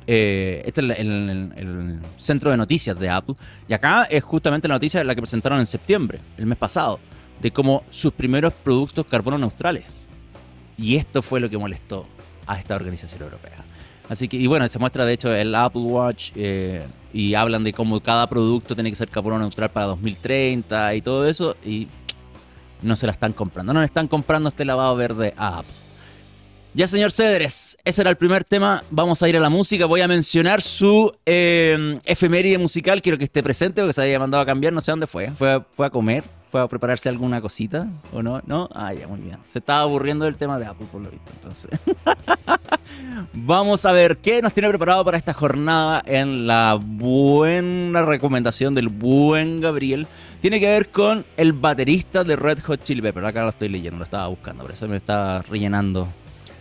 eh, 0.07 0.63
este 0.65 0.81
es 0.81 0.99
el, 1.01 2.01
centro 2.17 2.51
de 2.51 2.57
noticias 2.57 2.99
de 2.99 3.09
Apple. 3.09 3.35
Y 3.69 3.73
acá 3.73 4.05
es 4.05 4.23
justamente 4.23 4.69
la 4.69 4.75
noticia 4.75 5.03
la 5.05 5.15
que 5.15 5.23
presentaron 5.23 5.59
en 5.59 5.67
septiembre, 5.67 6.21
el 6.37 6.47
mes 6.47 6.59
pasado, 6.59 7.01
de 7.41 7.51
cómo 7.51 7.85
sus 7.91 8.13
primeros 8.13 8.53
productos 8.53 9.07
carbono 9.07 9.39
neutrales. 9.39 10.07
Y 10.79 10.97
esto 10.97 11.23
fue 11.23 11.41
lo 11.41 11.51
que 11.51 11.59
molestó 11.59 12.07
a 12.47 12.59
esta 12.59 12.77
organización 12.77 13.23
europea. 13.23 13.65
Así 14.09 14.29
que, 14.29 14.37
y 14.37 14.47
bueno, 14.47 14.69
se 14.69 14.79
muestra 14.79 15.05
de 15.05 15.15
hecho 15.15 15.35
el 15.35 15.55
Apple 15.55 15.83
Watch 15.83 16.31
eh, 16.37 16.87
y 17.13 17.35
hablan 17.35 17.65
de 17.65 17.73
cómo 17.73 18.01
cada 18.01 18.29
producto 18.29 18.75
tiene 18.75 18.91
que 18.91 18.97
ser 18.97 19.09
carbono 19.09 19.39
neutral 19.39 19.71
para 19.71 19.87
2030 19.87 20.95
y 20.95 21.01
todo 21.01 21.27
eso. 21.29 21.57
Y 21.65 21.89
no 22.83 22.95
se 22.95 23.07
la 23.07 23.13
están 23.13 23.33
comprando. 23.33 23.73
No 23.73 23.81
le 23.81 23.87
están 23.87 24.07
comprando 24.07 24.49
este 24.49 24.65
lavado 24.65 24.95
verde 24.95 25.35
a 25.37 25.59
Apple. 25.59 25.86
Ya, 26.77 26.87
señor 26.87 27.11
Cedres, 27.11 27.79
ese 27.87 28.03
era 28.03 28.11
el 28.11 28.19
primer 28.19 28.45
tema. 28.45 28.85
Vamos 28.91 29.23
a 29.23 29.29
ir 29.31 29.37
a 29.39 29.41
la 29.41 29.49
música. 29.49 29.87
Voy 29.87 30.03
a 30.03 30.09
mencionar 30.09 30.61
su 30.61 31.11
eh, 31.25 31.99
musical. 32.61 33.01
Quiero 33.01 33.17
que 33.17 33.25
esté 33.25 33.43
presente 33.43 33.81
porque 33.81 33.95
se 33.95 34.03
había 34.03 34.19
mandado 34.19 34.43
a 34.43 34.47
cambiar. 34.47 34.75
No 34.75 34.83
sé 34.83 34.93
dónde 34.93 35.07
fue. 35.07 35.31
Fue 35.31 35.63
fue 35.73 35.87
a 35.87 35.91
comer. 35.91 36.23
Fue 36.51 36.61
a 36.61 36.69
prepararse 36.69 37.09
alguna 37.09 37.41
cosita. 37.41 37.89
¿O 38.13 38.23
no? 38.23 38.43
¿No? 38.45 38.69
Ah, 38.75 38.93
ya, 38.93 39.09
muy 39.09 39.21
bien. 39.21 39.39
Se 39.51 39.61
estaba 39.61 39.81
aburriendo 39.81 40.27
del 40.27 40.37
tema 40.37 40.59
de 40.59 40.67
Apple, 40.67 40.87
por 40.93 41.01
lo 41.01 41.09
visto. 41.09 41.31
Entonces. 41.37 41.71
Vamos 43.33 43.87
a 43.87 43.93
ver 43.93 44.19
qué 44.19 44.43
nos 44.43 44.53
tiene 44.53 44.69
preparado 44.69 45.03
para 45.03 45.17
esta 45.17 45.33
jornada 45.33 46.03
en 46.05 46.47
la 46.47 46.79
buena 46.79 48.03
recomendación 48.03 48.75
del 48.75 48.89
buen 48.89 49.63
Gabriel. 49.63 50.07
Tiene 50.43 50.61
que 50.61 50.67
ver 50.67 50.91
con 50.91 51.25
el 51.39 51.55
baterista 51.55 52.23
de 52.23 52.37
Red 52.37 52.59
Hot 52.65 52.83
Chili 52.83 53.01
Peppers. 53.01 53.29
Acá 53.29 53.45
lo 53.45 53.49
estoy 53.49 53.71
leyendo, 53.71 53.97
lo 53.97 54.05
estaba 54.05 54.27
buscando, 54.27 54.63
por 54.65 54.73
eso 54.73 54.87
me 54.89 54.97
estaba 54.97 55.41
rellenando 55.41 56.07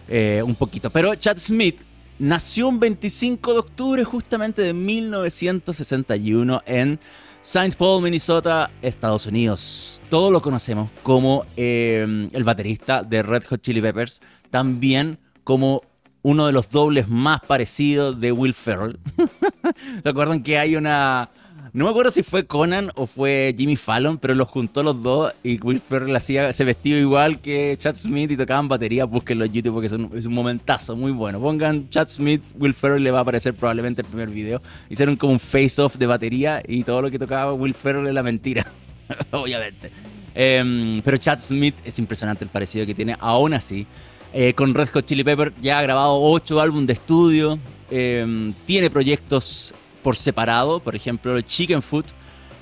eh, 0.07 0.41
un 0.45 0.55
poquito. 0.55 0.89
Pero 0.89 1.13
Chad 1.15 1.37
Smith 1.37 1.81
nació 2.19 2.67
un 2.67 2.79
25 2.79 3.53
de 3.53 3.59
octubre 3.59 4.03
justamente 4.03 4.61
de 4.61 4.73
1961 4.73 6.61
en 6.65 6.99
St. 7.41 7.75
Paul, 7.77 8.01
Minnesota, 8.01 8.71
Estados 8.81 9.27
Unidos. 9.27 10.01
Todos 10.09 10.31
lo 10.31 10.41
conocemos 10.41 10.91
como 11.03 11.45
eh, 11.55 12.27
el 12.31 12.43
baterista 12.43 13.03
de 13.03 13.21
Red 13.21 13.43
Hot 13.49 13.61
Chili 13.61 13.81
Peppers, 13.81 14.21
también 14.49 15.19
como 15.43 15.81
uno 16.23 16.47
de 16.47 16.53
los 16.53 16.71
dobles 16.71 17.07
más 17.07 17.41
parecidos 17.41 18.19
de 18.19 18.31
Will 18.31 18.55
Ferrell. 18.55 18.97
¿Se 20.03 20.09
acuerdan 20.09 20.41
que 20.41 20.57
hay 20.57 20.75
una, 20.75 21.29
no 21.75 21.83
me 21.83 21.91
acuerdo 21.91 22.09
si 22.09 22.23
fue 22.23 22.45
Conan 22.45 22.89
o 22.95 23.05
fue 23.05 23.53
Jimmy 23.57 23.75
Fallon, 23.75 24.17
pero 24.17 24.33
los 24.33 24.47
juntó 24.47 24.81
los 24.81 25.03
dos 25.03 25.33
y 25.43 25.59
Will 25.61 25.81
Ferrell 25.81 26.17
se 26.21 26.63
vestido 26.63 26.97
igual 26.97 27.41
que 27.41 27.75
Chad 27.77 27.95
Smith 27.95 28.31
y 28.31 28.37
tocaban 28.37 28.69
batería. 28.69 29.03
Búsquenlo 29.03 29.43
en 29.43 29.51
YouTube 29.51 29.73
porque 29.73 29.87
es 29.87 30.25
un, 30.25 30.33
momentazo 30.33 30.95
muy 30.95 31.11
bueno. 31.11 31.37
Pongan 31.41 31.89
Chad 31.89 32.07
Smith, 32.07 32.41
Will 32.57 32.73
Ferrell 32.73 33.03
le 33.03 33.11
va 33.11 33.17
a 33.17 33.21
aparecer 33.23 33.53
probablemente 33.55 34.03
el 34.03 34.07
primer 34.07 34.29
video. 34.29 34.61
Hicieron 34.89 35.17
como 35.17 35.33
un 35.33 35.39
face-off 35.39 35.97
de 35.97 36.07
batería 36.07 36.63
y 36.65 36.85
todo 36.85 37.01
lo 37.01 37.11
que 37.11 37.19
tocaba 37.19 37.51
Will 37.51 37.73
Ferrell 37.73 38.07
es 38.07 38.13
la 38.13 38.23
mentira. 38.23 38.65
Obviamente. 39.31 39.91
Em, 40.33 41.01
pero 41.01 41.17
Chad 41.17 41.39
Smith 41.39 41.75
es 41.83 41.99
impresionante 41.99 42.45
el 42.45 42.49
parecido 42.51 42.85
que 42.85 42.95
tiene. 42.95 43.17
Aún 43.19 43.53
así, 43.53 43.85
eh, 44.33 44.53
con 44.53 44.73
Red 44.73 44.91
Hot 44.93 45.03
Chili 45.03 45.25
Pepper 45.25 45.51
ya 45.61 45.79
ha 45.79 45.81
grabado 45.81 46.21
8 46.21 46.61
álbumes 46.61 46.87
de 46.87 46.93
estudio. 46.93 47.59
Em, 47.91 48.53
tiene 48.65 48.89
proyectos 48.89 49.73
por 50.05 50.15
separado, 50.15 50.79
por 50.81 50.95
ejemplo, 50.95 51.41
Chicken 51.41 51.81
Food, 51.81 52.05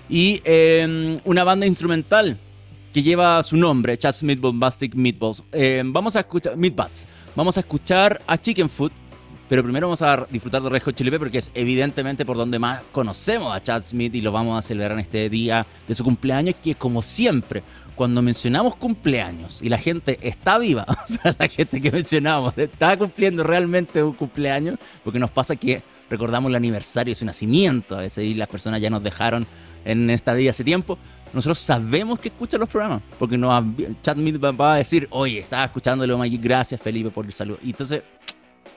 y 0.07 0.41
em, 0.45 1.19
una 1.25 1.43
banda 1.43 1.65
instrumental 1.65 2.37
que 2.93 3.03
lleva 3.03 3.43
su 3.43 3.57
nombre, 3.57 3.97
Chad 3.97 4.13
Smith 4.13 4.39
Bombastic 4.39 4.95
Meatballs. 4.95 5.43
Em, 5.51 5.91
vamos 5.91 6.15
a 6.15 6.21
escuchar, 6.21 6.55
Meatbats. 6.55 7.05
Vamos 7.35 7.57
a 7.57 7.59
escuchar 7.59 8.21
a 8.27 8.37
Chicken 8.37 8.69
Food, 8.69 8.93
pero 9.49 9.61
primero 9.61 9.87
vamos 9.87 10.01
a 10.01 10.25
disfrutar 10.31 10.61
de 10.61 10.69
Red 10.69 10.83
Hot 10.83 10.95
Chili 10.95 11.11
Pepper, 11.11 11.29
que 11.29 11.39
es 11.39 11.51
evidentemente 11.53 12.25
por 12.25 12.37
donde 12.37 12.59
más 12.59 12.81
conocemos 12.93 13.53
a 13.53 13.61
Chad 13.61 13.83
Smith 13.83 14.15
y 14.15 14.21
lo 14.21 14.31
vamos 14.31 14.57
a 14.57 14.61
celebrar 14.61 14.93
en 14.93 14.99
este 14.99 15.29
día 15.29 15.65
de 15.85 15.93
su 15.95 16.05
cumpleaños, 16.05 16.55
que 16.63 16.75
como 16.75 17.01
siempre, 17.01 17.61
cuando 17.93 18.21
mencionamos 18.21 18.77
cumpleaños 18.77 19.61
y 19.61 19.67
la 19.67 19.79
gente 19.79 20.17
está 20.21 20.57
viva, 20.59 20.85
o 20.87 21.07
sea, 21.09 21.35
la 21.37 21.49
gente 21.49 21.81
que 21.81 21.91
mencionamos 21.91 22.57
está 22.57 22.95
cumpliendo 22.95 23.43
realmente 23.43 24.01
un 24.01 24.13
cumpleaños, 24.13 24.79
porque 25.03 25.19
nos 25.19 25.29
pasa 25.29 25.57
que 25.57 25.81
recordamos 26.13 26.49
el 26.49 26.55
aniversario 26.55 27.11
de 27.11 27.15
su 27.15 27.25
nacimiento, 27.25 27.97
a 27.97 28.01
veces 28.01 28.23
y 28.23 28.35
las 28.35 28.47
personas 28.47 28.79
ya 28.79 28.91
nos 28.91 29.01
dejaron 29.01 29.47
en 29.83 30.11
esta 30.11 30.33
vida 30.33 30.51
hace 30.51 30.63
tiempo, 30.63 30.99
nosotros 31.33 31.57
sabemos 31.57 32.19
que 32.19 32.29
escuchan 32.29 32.59
los 32.59 32.69
programas, 32.69 33.01
porque 33.17 33.35
nos 33.35 33.65
Chat 34.03 34.15
va 34.15 34.75
a 34.75 34.77
decir, 34.77 35.07
oye, 35.09 35.39
estaba 35.39 35.65
escuchándolo, 35.65 36.19
gracias 36.39 36.79
Felipe 36.79 37.09
por 37.09 37.25
el 37.25 37.33
saludo. 37.33 37.57
Y 37.63 37.71
entonces, 37.71 38.03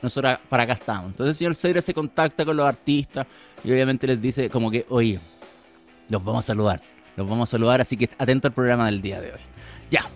nosotros 0.00 0.38
para 0.48 0.62
acá 0.62 0.72
estamos. 0.72 1.10
Entonces 1.10 1.28
el 1.28 1.34
señor 1.34 1.54
Cedra 1.54 1.82
se 1.82 1.92
contacta 1.92 2.42
con 2.46 2.56
los 2.56 2.66
artistas 2.66 3.26
y 3.62 3.70
obviamente 3.70 4.06
les 4.06 4.20
dice 4.20 4.48
como 4.48 4.70
que, 4.70 4.86
oye, 4.88 5.20
los 6.08 6.24
vamos 6.24 6.44
a 6.44 6.46
saludar, 6.46 6.80
los 7.16 7.28
vamos 7.28 7.50
a 7.50 7.52
saludar, 7.52 7.82
así 7.82 7.98
que 7.98 8.08
atento 8.16 8.48
al 8.48 8.54
programa 8.54 8.86
del 8.86 9.02
día 9.02 9.20
de 9.20 9.32
hoy. 9.32 9.40
Ya. 9.90 10.06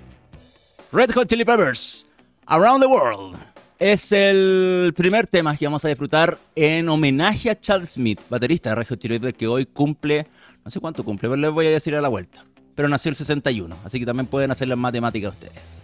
Red 0.90 1.10
Hot 1.12 1.28
Chili 1.28 1.44
Peppers, 1.44 2.08
Around 2.46 2.80
the 2.80 2.88
World 2.88 3.36
es 3.80 4.12
el 4.12 4.92
primer 4.94 5.26
tema 5.26 5.56
que 5.56 5.64
vamos 5.64 5.86
a 5.86 5.88
disfrutar 5.88 6.38
en 6.54 6.86
homenaje 6.90 7.48
a 7.48 7.58
Chad 7.58 7.86
Smith, 7.88 8.20
baterista 8.28 8.68
de 8.68 8.76
Regio 8.76 8.96
Chile 8.96 9.32
que 9.32 9.48
hoy 9.48 9.64
cumple, 9.64 10.26
no 10.62 10.70
sé 10.70 10.80
cuánto 10.80 11.02
cumple, 11.02 11.30
pero 11.30 11.40
les 11.40 11.50
voy 11.50 11.66
a 11.66 11.70
decir 11.70 11.94
a 11.94 12.02
la 12.02 12.08
vuelta. 12.08 12.44
Pero 12.74 12.88
nació 12.88 13.08
el 13.08 13.16
61, 13.16 13.74
así 13.82 13.98
que 13.98 14.04
también 14.04 14.26
pueden 14.26 14.50
hacer 14.50 14.68
las 14.68 14.76
matemáticas 14.76 15.30
ustedes. 15.30 15.82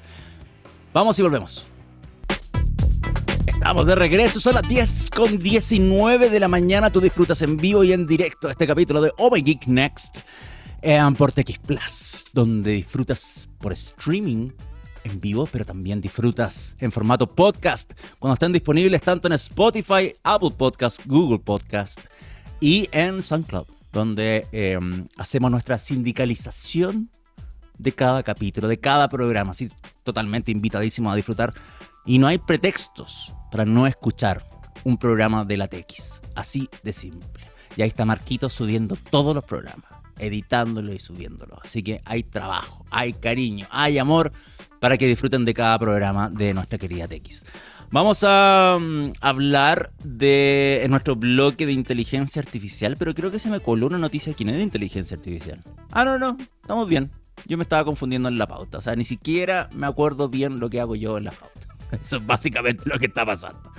Vamos 0.93 1.19
y 1.19 1.23
volvemos. 1.23 1.69
Estamos 3.47 3.87
de 3.87 3.95
regreso, 3.95 4.41
son 4.41 4.55
las 4.55 4.69
10 4.69 5.11
con 5.11 5.38
19 5.38 6.29
de 6.29 6.38
la 6.41 6.49
mañana. 6.49 6.91
Tú 6.91 7.00
disfrutas 7.00 7.41
en 7.41 7.57
vivo 7.57 7.83
y 7.83 7.95
en 7.95 8.07
directo 8.07 8.50
este 8.50 8.67
capítulo 8.67 9.00
de 9.00 9.11
Oh 9.17 9.31
Geek 9.31 9.67
Next 9.69 10.19
en 10.83 11.15
por 11.15 11.33
TX 11.33 11.59
Plus, 11.61 12.26
donde 12.35 12.73
disfrutas 12.73 13.49
por 13.59 13.73
streaming 13.73 14.50
en 15.07 15.21
vivo, 15.21 15.49
pero 15.51 15.65
también 15.65 16.01
disfrutas 16.01 16.77
en 16.81 16.93
formato 16.93 17.27
podcast 17.27 17.93
cuando 18.19 18.35
están 18.35 18.53
disponibles 18.53 19.01
tanto 19.01 19.29
en 19.29 19.35
Spotify, 19.35 20.15
Apple 20.23 20.51
Podcast, 20.51 21.01
Google 21.07 21.39
Podcast 21.39 22.01
y 22.61 22.89
en 22.93 23.23
SoundCloud, 23.23 23.67
donde 23.93 24.47
em, 24.53 25.07
hacemos 25.17 25.51
nuestra 25.51 25.79
sindicalización 25.79 27.11
de 27.79 27.93
cada 27.93 28.23
capítulo, 28.23 28.69
de 28.69 28.79
cada 28.79 29.09
programa. 29.09 29.53
Así 29.53 29.71
totalmente 30.03 30.51
invitadísimo 30.51 31.11
a 31.11 31.17
disfrutar. 31.17 31.55
Y 32.05 32.19
no 32.19 32.27
hay 32.27 32.39
pretextos 32.39 33.35
para 33.51 33.65
no 33.65 33.87
escuchar 33.87 34.47
un 34.85 34.97
programa 34.97 35.45
de 35.45 35.57
la 35.57 35.69
TX. 35.69 36.23
Así 36.35 36.69
de 36.83 36.93
simple. 36.93 37.45
Y 37.77 37.83
ahí 37.83 37.89
está 37.89 38.05
Marquito 38.05 38.49
subiendo 38.49 38.97
todos 39.11 39.35
los 39.35 39.45
programas, 39.45 39.91
editándolo 40.19 40.93
y 40.93 40.99
subiéndolo. 40.99 41.59
Así 41.63 41.83
que 41.83 42.01
hay 42.05 42.23
trabajo, 42.23 42.87
hay 42.91 43.13
cariño, 43.13 43.67
hay 43.71 43.99
amor 43.99 44.33
para 44.80 44.97
que 44.99 45.06
disfruten 45.06 45.45
de 45.45 45.54
cada 45.54 45.78
programa 45.78 46.28
de 46.28 46.54
nuestra 46.54 46.78
querida 46.78 47.09
TX. 47.09 47.45
Vamos 47.90 48.25
a 48.26 48.78
mm, 48.80 49.12
hablar 49.21 49.92
de 50.02 50.85
nuestro 50.88 51.14
bloque 51.14 51.66
de 51.66 51.73
inteligencia 51.73 52.42
artificial, 52.42 52.97
pero 52.99 53.14
creo 53.14 53.30
que 53.30 53.38
se 53.38 53.49
me 53.49 53.61
coló 53.61 53.87
una 53.87 53.99
noticia 53.99 54.33
aquí, 54.33 54.45
no 54.45 54.50
es 54.50 54.56
de 54.56 54.64
inteligencia 54.64 55.16
artificial. 55.16 55.61
Ah, 55.92 56.04
no, 56.04 56.18
no, 56.18 56.37
estamos 56.62 56.88
bien. 56.88 57.11
Yo 57.47 57.56
me 57.56 57.62
estaba 57.62 57.85
confundiendo 57.85 58.28
en 58.28 58.38
la 58.38 58.47
pauta, 58.49 58.78
o 58.78 58.80
sea, 58.80 58.97
ni 58.97 59.04
siquiera 59.04 59.71
me 59.73 59.87
acuerdo 59.87 60.28
bien 60.28 60.59
lo 60.59 60.68
que 60.68 60.80
hago 60.80 60.97
yo 60.97 61.18
en 61.18 61.25
la 61.25 61.30
pauta. 61.30 61.66
Eso 62.02 62.16
es 62.16 62.26
básicamente 62.26 62.83
lo 62.87 62.99
que 62.99 63.06
está 63.06 63.25
pasando. 63.25 63.71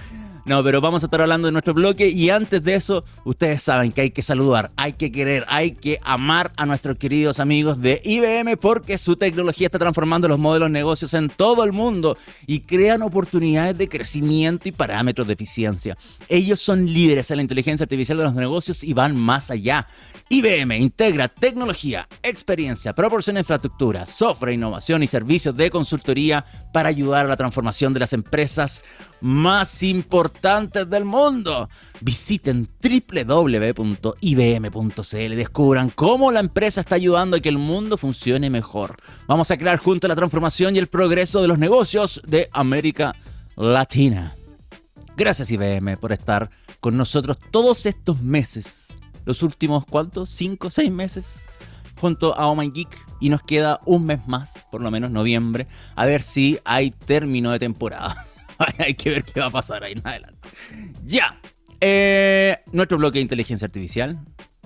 No, 0.47 0.63
pero 0.63 0.79
vamos 0.79 1.03
a 1.03 1.07
estar 1.07 1.19
hablando 1.19 1.49
de 1.49 1.51
nuestro 1.51 1.73
bloque 1.73 2.07
y 2.07 2.29
antes 2.29 2.63
de 2.63 2.75
eso, 2.75 3.03
ustedes 3.25 3.61
saben 3.61 3.91
que 3.91 3.99
hay 3.99 4.11
que 4.11 4.21
saludar, 4.21 4.71
hay 4.77 4.93
que 4.93 5.11
querer, 5.11 5.43
hay 5.49 5.71
que 5.71 5.99
amar 6.05 6.53
a 6.55 6.65
nuestros 6.65 6.97
queridos 6.97 7.41
amigos 7.41 7.81
de 7.81 8.01
IBM 8.05 8.55
porque 8.55 8.97
su 8.97 9.17
tecnología 9.17 9.67
está 9.67 9.77
transformando 9.77 10.29
los 10.29 10.39
modelos 10.39 10.69
de 10.69 10.71
negocios 10.71 11.13
en 11.15 11.27
todo 11.29 11.65
el 11.65 11.73
mundo 11.73 12.17
y 12.45 12.61
crean 12.61 13.01
oportunidades 13.01 13.77
de 13.77 13.89
crecimiento 13.89 14.69
y 14.69 14.71
parámetros 14.71 15.27
de 15.27 15.33
eficiencia. 15.33 15.97
Ellos 16.29 16.61
son 16.61 16.85
líderes 16.85 17.29
en 17.29 17.37
la 17.37 17.43
inteligencia 17.43 17.83
artificial 17.83 18.17
de 18.17 18.23
los 18.23 18.33
negocios 18.33 18.85
y 18.85 18.93
van 18.93 19.17
más 19.17 19.51
allá. 19.51 19.85
IBM 20.29 20.77
integra 20.77 21.29
tecnología, 21.29 22.07
experiencia, 22.21 22.93
proporciona 22.93 23.39
infraestructura, 23.39 24.05
software, 24.05 24.53
innovación 24.53 25.03
y 25.03 25.07
servicios 25.07 25.55
de 25.55 25.69
consultoría 25.69 26.45
para 26.73 26.89
ayudar 26.89 27.25
a 27.25 27.29
la 27.29 27.37
transformación 27.37 27.93
de 27.93 28.01
las 28.01 28.11
empresas 28.11 28.83
más 29.21 29.83
importantes 29.83 30.89
del 30.89 31.05
mundo. 31.05 31.69
Visiten 32.01 32.67
www.ibm.cl 32.81 34.13
y 35.15 35.35
descubran 35.35 35.89
cómo 35.89 36.31
la 36.31 36.39
empresa 36.39 36.81
está 36.81 36.95
ayudando 36.95 37.37
a 37.37 37.39
que 37.39 37.49
el 37.49 37.57
mundo 37.57 37.97
funcione 37.97 38.49
mejor. 38.49 38.97
Vamos 39.27 39.51
a 39.51 39.57
crear 39.57 39.77
juntos 39.77 40.07
la 40.07 40.15
transformación 40.15 40.75
y 40.75 40.79
el 40.79 40.87
progreso 40.87 41.41
de 41.41 41.47
los 41.47 41.59
negocios 41.59 42.21
de 42.25 42.49
América 42.51 43.15
Latina. 43.55 44.35
Gracias 45.15 45.51
IBM 45.51 45.97
por 45.97 46.11
estar 46.11 46.49
con 46.79 46.95
nosotros 46.95 47.37
todos 47.51 47.85
estos 47.85 48.21
meses 48.21 48.93
los 49.25 49.43
últimos, 49.43 49.85
¿cuántos? 49.85 50.29
¿Cinco, 50.29 50.69
seis 50.69 50.89
meses? 50.89 51.47
junto 51.99 52.37
a 52.39 52.53
My 52.55 52.69
Geek 52.69 53.05
y 53.19 53.29
nos 53.29 53.41
queda 53.41 53.81
un 53.85 54.05
mes 54.05 54.27
más, 54.27 54.67
por 54.71 54.81
lo 54.81 54.91
menos 54.91 55.11
noviembre, 55.11 55.67
a 55.95 56.05
ver 56.05 56.21
si 56.21 56.59
hay 56.63 56.91
término 56.91 57.51
de 57.51 57.59
temporada. 57.59 58.15
hay 58.77 58.93
que 58.93 59.09
ver 59.11 59.23
qué 59.23 59.39
va 59.39 59.47
a 59.47 59.51
pasar 59.51 59.83
ahí 59.83 59.93
en 59.93 60.07
adelante. 60.07 60.49
Ya, 61.03 61.39
eh, 61.79 62.57
nuestro 62.71 62.97
bloque 62.97 63.19
de 63.19 63.23
inteligencia 63.23 63.65
artificial. 63.65 64.19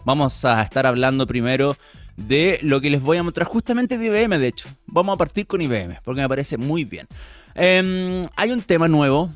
Vamos 0.04 0.46
a 0.46 0.62
estar 0.64 0.88
hablando 0.88 1.28
primero 1.28 1.78
de 2.18 2.60
lo 2.64 2.82
que 2.82 2.90
les 2.90 3.02
voy 3.02 3.18
a 3.18 3.24
mostrar 3.24 3.46
justamente 3.48 3.98
de 3.98 4.08
IBM, 4.08 4.40
de 4.40 4.48
hecho. 4.48 4.70
Vamos 4.88 5.14
a 5.16 5.18
partir 5.18 5.46
con 5.46 5.62
IBM, 5.62 6.00
porque 6.04 6.22
me 6.22 6.30
parece 6.30 6.58
muy 6.58 6.86
bien. 6.86 7.08
Em, 7.56 8.26
hay 8.36 8.52
un 8.52 8.62
tema 8.62 8.88
nuevo. 8.88 9.30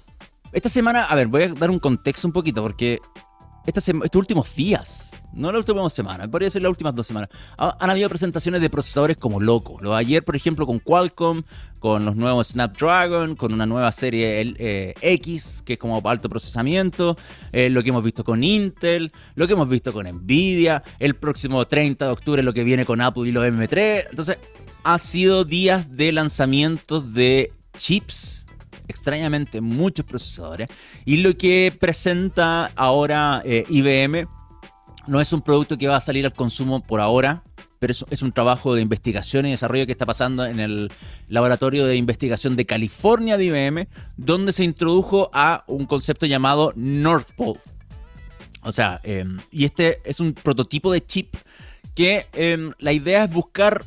Esta 0.51 0.69
semana, 0.69 1.05
a 1.05 1.15
ver, 1.15 1.27
voy 1.27 1.43
a 1.43 1.49
dar 1.49 1.69
un 1.69 1.79
contexto 1.79 2.27
un 2.27 2.33
poquito, 2.33 2.61
porque 2.61 2.99
estos 3.65 3.89
últimos 4.15 4.55
días, 4.55 5.21
no 5.33 5.51
las 5.51 5.59
últimas 5.59 5.91
semanas, 5.93 6.27
podría 6.27 6.49
ser 6.49 6.61
las 6.61 6.69
últimas 6.69 6.93
dos 6.95 7.07
semanas, 7.07 7.29
han 7.57 7.89
habido 7.89 8.07
presentaciones 8.09 8.61
de 8.61 8.69
procesadores 8.69 9.17
como 9.17 9.39
locos. 9.39 9.81
Lo 9.81 9.95
ayer, 9.95 10.23
por 10.23 10.35
ejemplo, 10.35 10.65
con 10.65 10.79
Qualcomm, 10.79 11.43
con 11.79 12.05
los 12.05 12.15
nuevos 12.15 12.47
Snapdragon, 12.47 13.35
con 13.35 13.53
una 13.53 13.65
nueva 13.65 13.91
serie 13.91 14.55
eh, 14.57 14.93
X, 15.01 15.61
que 15.65 15.73
es 15.73 15.79
como 15.79 16.01
alto 16.05 16.29
procesamiento, 16.29 17.17
eh, 17.51 17.69
lo 17.69 17.83
que 17.83 17.89
hemos 17.89 18.03
visto 18.03 18.23
con 18.23 18.43
Intel, 18.43 19.11
lo 19.35 19.47
que 19.47 19.53
hemos 19.53 19.67
visto 19.67 19.93
con 19.93 20.07
Nvidia, 20.07 20.83
el 20.99 21.15
próximo 21.15 21.65
30 21.65 22.05
de 22.05 22.11
octubre 22.11 22.43
lo 22.43 22.53
que 22.53 22.63
viene 22.63 22.85
con 22.85 23.01
Apple 23.01 23.27
y 23.27 23.31
los 23.31 23.45
M3. 23.45 24.07
Entonces, 24.09 24.37
ha 24.83 24.97
sido 24.99 25.45
días 25.45 25.95
de 25.95 26.11
lanzamientos 26.11 27.13
de 27.13 27.51
chips 27.77 28.44
extrañamente 28.87 29.61
muchos 29.61 30.05
procesadores. 30.05 30.67
Y 31.05 31.17
lo 31.17 31.35
que 31.37 31.75
presenta 31.79 32.71
ahora 32.75 33.41
eh, 33.45 33.65
IBM 33.69 34.27
no 35.07 35.21
es 35.21 35.33
un 35.33 35.41
producto 35.41 35.77
que 35.77 35.87
va 35.87 35.97
a 35.97 36.01
salir 36.01 36.25
al 36.25 36.33
consumo 36.33 36.81
por 36.81 36.99
ahora, 36.99 37.43
pero 37.79 37.93
es, 38.09 38.21
un 38.21 38.31
trabajo 38.31 38.73
de 38.73 38.81
investigación 38.81 39.45
y 39.45 39.51
desarrollo 39.51 39.85
que 39.85 39.91
está 39.91 40.05
pasando 40.05 40.45
en 40.45 40.59
el 40.59 40.91
laboratorio 41.27 41.85
de 41.85 41.95
investigación 41.95 42.55
de 42.55 42.65
California 42.65 43.37
de 43.37 43.45
IBM, 43.45 43.87
donde 44.17 44.53
se 44.53 44.63
introdujo 44.63 45.29
a 45.33 45.63
un 45.67 45.85
concepto 45.85 46.25
llamado 46.25 46.73
North 46.75 47.31
Pole. 47.35 47.59
O 48.63 48.71
sea, 48.71 48.99
em, 49.03 49.37
y 49.51 49.65
este 49.65 50.01
es 50.03 50.19
un 50.19 50.33
prototipo 50.33 50.91
de 50.91 51.05
chip 51.05 51.35
que 51.93 52.27
em, 52.33 52.71
la 52.79 52.91
idea 52.91 53.25
es 53.25 53.31
buscar 53.31 53.85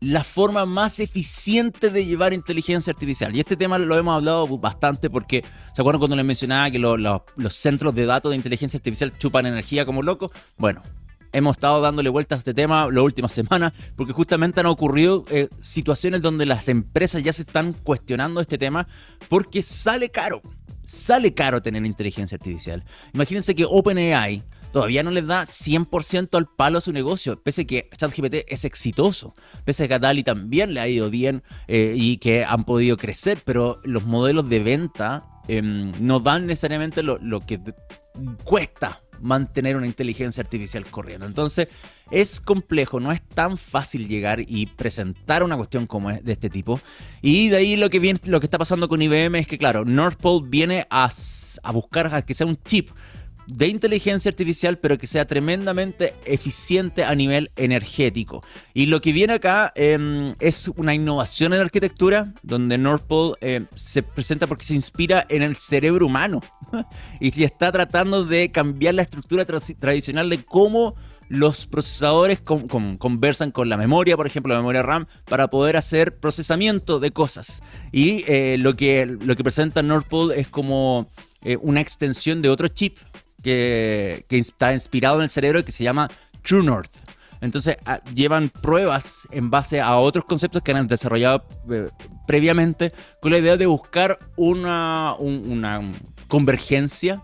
la 0.00 0.22
forma 0.22 0.64
más 0.66 1.00
eficiente 1.00 1.90
de 1.90 2.04
llevar 2.04 2.32
inteligencia 2.32 2.92
artificial. 2.92 3.34
Y 3.34 3.40
este 3.40 3.56
tema 3.56 3.78
lo 3.78 3.98
hemos 3.98 4.14
hablado 4.14 4.46
bastante 4.58 5.10
porque, 5.10 5.44
¿se 5.74 5.82
acuerdan 5.82 5.98
cuando 5.98 6.16
les 6.16 6.24
mencionaba 6.24 6.70
que 6.70 6.78
los 6.78 7.54
centros 7.54 7.94
de 7.94 8.06
datos 8.06 8.30
de 8.30 8.36
inteligencia 8.36 8.78
artificial 8.78 9.16
chupan 9.18 9.46
energía 9.46 9.84
como 9.84 10.02
locos? 10.02 10.30
Bueno, 10.56 10.82
hemos 11.32 11.56
estado 11.56 11.80
dándole 11.80 12.08
vueltas 12.10 12.36
a 12.36 12.40
este 12.40 12.54
tema 12.54 12.88
las 12.90 13.02
últimas 13.02 13.32
semanas 13.32 13.72
porque 13.96 14.12
justamente 14.12 14.60
han 14.60 14.66
ocurrido 14.66 15.24
eh, 15.30 15.48
situaciones 15.60 16.22
donde 16.22 16.46
las 16.46 16.68
empresas 16.68 17.22
ya 17.22 17.32
se 17.32 17.42
están 17.42 17.72
cuestionando 17.72 18.40
este 18.40 18.58
tema 18.58 18.86
porque 19.28 19.62
sale 19.62 20.10
caro. 20.10 20.42
Sale 20.84 21.34
caro 21.34 21.60
tener 21.60 21.84
inteligencia 21.84 22.36
artificial. 22.36 22.82
Imagínense 23.12 23.54
que 23.54 23.66
OpenAI 23.68 24.42
todavía 24.78 25.02
no 25.02 25.10
les 25.10 25.26
da 25.26 25.42
100% 25.42 26.38
al 26.38 26.46
palo 26.46 26.78
a 26.78 26.80
su 26.80 26.92
negocio, 26.92 27.42
pese 27.42 27.62
a 27.62 27.64
que 27.64 27.90
ChatGPT 27.96 28.44
es 28.46 28.64
exitoso, 28.64 29.34
pese 29.64 29.82
a 29.82 29.88
que 29.88 29.94
a 29.94 29.98
DALI 29.98 30.22
también 30.22 30.72
le 30.72 30.78
ha 30.78 30.86
ido 30.86 31.10
bien 31.10 31.42
eh, 31.66 31.94
y 31.96 32.18
que 32.18 32.44
han 32.44 32.62
podido 32.62 32.96
crecer, 32.96 33.42
pero 33.44 33.80
los 33.82 34.04
modelos 34.04 34.48
de 34.48 34.60
venta 34.60 35.26
em, 35.48 35.90
no 35.98 36.20
dan 36.20 36.46
necesariamente 36.46 37.02
lo, 37.02 37.40
que 37.40 37.58
cuesta 38.44 39.02
mantener 39.20 39.74
una 39.74 39.88
inteligencia 39.88 40.44
artificial 40.44 40.88
corriendo. 40.88 41.26
Entonces 41.26 41.66
es 42.12 42.40
complejo, 42.40 43.00
no 43.00 43.10
es 43.10 43.20
tan 43.20 43.58
fácil 43.58 44.06
llegar 44.06 44.38
y 44.46 44.66
presentar 44.66 45.42
una 45.42 45.56
cuestión 45.56 45.88
como 45.88 46.12
es 46.12 46.24
de 46.24 46.34
este 46.34 46.50
tipo. 46.50 46.80
Y 47.20 47.48
de 47.48 47.56
ahí 47.56 47.74
lo 47.74 47.90
que, 47.90 47.98
viene, 47.98 48.20
lo 48.26 48.38
que 48.38 48.46
está 48.46 48.58
pasando 48.58 48.88
con 48.88 49.02
IBM 49.02 49.40
es 49.40 49.48
que, 49.48 49.58
claro, 49.58 49.84
North 49.84 50.20
Pole 50.20 50.46
viene 50.48 50.86
a, 50.88 51.10
buscar 51.72 52.14
a 52.14 52.22
que 52.22 52.32
sea 52.32 52.46
un 52.46 52.62
chip 52.62 52.90
de 53.48 53.68
inteligencia 53.68 54.28
artificial, 54.28 54.78
pero 54.78 54.98
que 54.98 55.06
sea 55.06 55.26
tremendamente 55.26 56.14
eficiente 56.26 57.04
a 57.04 57.14
nivel 57.14 57.50
energético. 57.56 58.44
Y 58.74 58.86
lo 58.86 59.00
que 59.00 59.12
viene 59.12 59.32
acá 59.34 59.72
em, 59.74 60.34
es 60.38 60.70
una 60.76 60.94
innovación 60.94 61.54
en 61.54 61.60
arquitectura, 61.60 62.34
donde 62.42 62.76
North 62.76 63.06
Pole 63.06 63.36
em, 63.40 63.66
se 63.74 64.02
presenta 64.02 64.46
porque 64.46 64.66
se 64.66 64.74
inspira 64.74 65.24
en 65.30 65.42
el 65.42 65.56
cerebro 65.56 66.06
humano 66.06 66.40
y 67.20 67.42
está 67.42 67.72
tratando 67.72 68.24
de 68.24 68.50
cambiar 68.50 68.94
la 68.94 69.02
estructura 69.02 69.46
tradicional 69.46 70.28
de 70.28 70.44
cómo 70.44 70.94
los 71.28 71.66
procesadores 71.66 72.40
conversan 72.40 73.50
con 73.50 73.68
la 73.68 73.76
memoria, 73.76 74.16
por 74.16 74.26
ejemplo, 74.26 74.54
la 74.54 74.60
memoria 74.60 74.82
RAM, 74.82 75.06
para 75.26 75.48
poder 75.48 75.76
hacer 75.76 76.18
procesamiento 76.18 77.00
de 77.00 77.10
cosas. 77.10 77.62
Y 77.92 78.24
eh, 78.26 78.56
lo, 78.58 78.76
que, 78.76 79.04
lo 79.06 79.36
que 79.36 79.44
presenta 79.44 79.82
North 79.82 80.06
Pole 80.08 80.40
es 80.40 80.48
como 80.48 81.10
eh, 81.42 81.56
una 81.60 81.80
extensión 81.80 82.42
de 82.42 82.48
otro 82.48 82.68
chip 82.68 82.96
que, 83.42 84.24
está 84.30 84.72
inspirado 84.72 85.16
en 85.16 85.24
el 85.24 85.30
cerebro 85.30 85.60
y 85.60 85.64
que 85.64 85.72
se 85.72 85.84
llama 85.84 86.08
True 86.42 86.62
North. 86.62 86.92
Entonces 87.40 87.76
ah, 87.86 88.00
llevan 88.14 88.48
pruebas 88.48 89.28
en 89.30 89.48
base 89.50 89.80
a 89.80 89.96
otros 89.96 90.24
conceptos 90.24 90.62
que 90.62 90.72
han 90.72 90.88
desarrollado 90.88 91.44
eh, 91.70 91.90
previamente 92.26 92.92
con 93.20 93.30
la 93.30 93.38
idea 93.38 93.56
de 93.56 93.66
buscar 93.66 94.18
una, 94.36 95.14
una 95.14 95.80
convergencia 96.26 97.22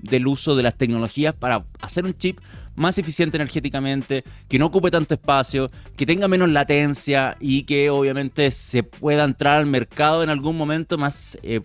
del 0.00 0.26
uso 0.26 0.56
de 0.56 0.62
las 0.62 0.76
tecnologías 0.76 1.34
para 1.34 1.64
hacer 1.80 2.04
un 2.04 2.16
chip 2.16 2.38
más 2.76 2.98
eficiente 2.98 3.36
energéticamente, 3.36 4.24
que 4.48 4.58
no 4.58 4.66
ocupe 4.66 4.90
tanto 4.90 5.14
espacio, 5.14 5.70
que 5.96 6.06
tenga 6.06 6.28
menos 6.28 6.48
latencia 6.50 7.36
y 7.40 7.64
que 7.64 7.90
obviamente 7.90 8.50
se 8.50 8.82
pueda 8.82 9.24
entrar 9.24 9.58
al 9.58 9.66
mercado 9.66 10.22
en 10.22 10.30
algún 10.30 10.56
momento 10.56 10.98
más, 10.98 11.38
eh, 11.42 11.60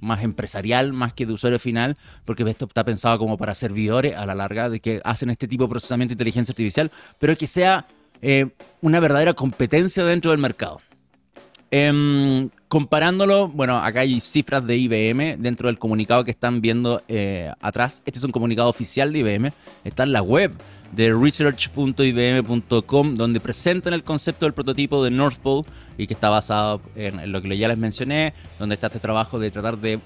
más 0.00 0.22
empresarial, 0.24 0.92
más 0.92 1.14
que 1.14 1.26
de 1.26 1.32
usuario 1.32 1.58
final, 1.58 1.96
porque 2.24 2.42
esto 2.48 2.66
está 2.66 2.84
pensado 2.84 3.18
como 3.18 3.36
para 3.36 3.54
servidores 3.54 4.16
a 4.16 4.26
la 4.26 4.34
larga, 4.34 4.68
de 4.68 4.80
que 4.80 5.00
hacen 5.04 5.30
este 5.30 5.46
tipo 5.46 5.64
de 5.64 5.70
procesamiento 5.70 6.10
de 6.12 6.14
inteligencia 6.14 6.52
artificial, 6.52 6.90
pero 7.18 7.36
que 7.36 7.46
sea 7.46 7.86
eh, 8.22 8.46
una 8.80 9.00
verdadera 9.00 9.34
competencia 9.34 10.04
dentro 10.04 10.30
del 10.30 10.40
mercado. 10.40 10.80
Em, 11.70 12.48
comparándolo, 12.68 13.48
bueno, 13.48 13.78
acá 13.78 14.00
hay 14.00 14.20
cifras 14.20 14.66
de 14.66 14.76
IBM 14.76 15.38
dentro 15.38 15.68
del 15.68 15.78
comunicado 15.78 16.24
que 16.24 16.30
están 16.30 16.60
viendo 16.60 17.02
eh, 17.08 17.50
atrás. 17.60 18.02
Este 18.04 18.18
es 18.18 18.24
un 18.24 18.32
comunicado 18.32 18.68
oficial 18.68 19.10
de 19.12 19.20
IBM. 19.20 19.52
Está 19.84 20.02
en 20.04 20.12
la 20.12 20.22
web 20.22 20.52
de 20.92 21.12
research.ibm.com 21.12 23.14
donde 23.14 23.40
presentan 23.40 23.94
el 23.94 24.04
concepto 24.04 24.46
del 24.46 24.54
prototipo 24.54 25.02
de 25.02 25.10
North 25.10 25.38
Pole 25.38 25.66
y 25.96 26.06
que 26.06 26.14
está 26.14 26.28
basado 26.28 26.80
en, 26.94 27.32
lo 27.32 27.42
que 27.42 27.56
ya 27.56 27.68
les 27.68 27.78
mencioné, 27.78 28.34
donde 28.58 28.74
está 28.74 28.88
este 28.88 29.00
trabajo 29.00 29.38
de 29.38 29.50
tratar 29.50 29.78
de 29.78 29.98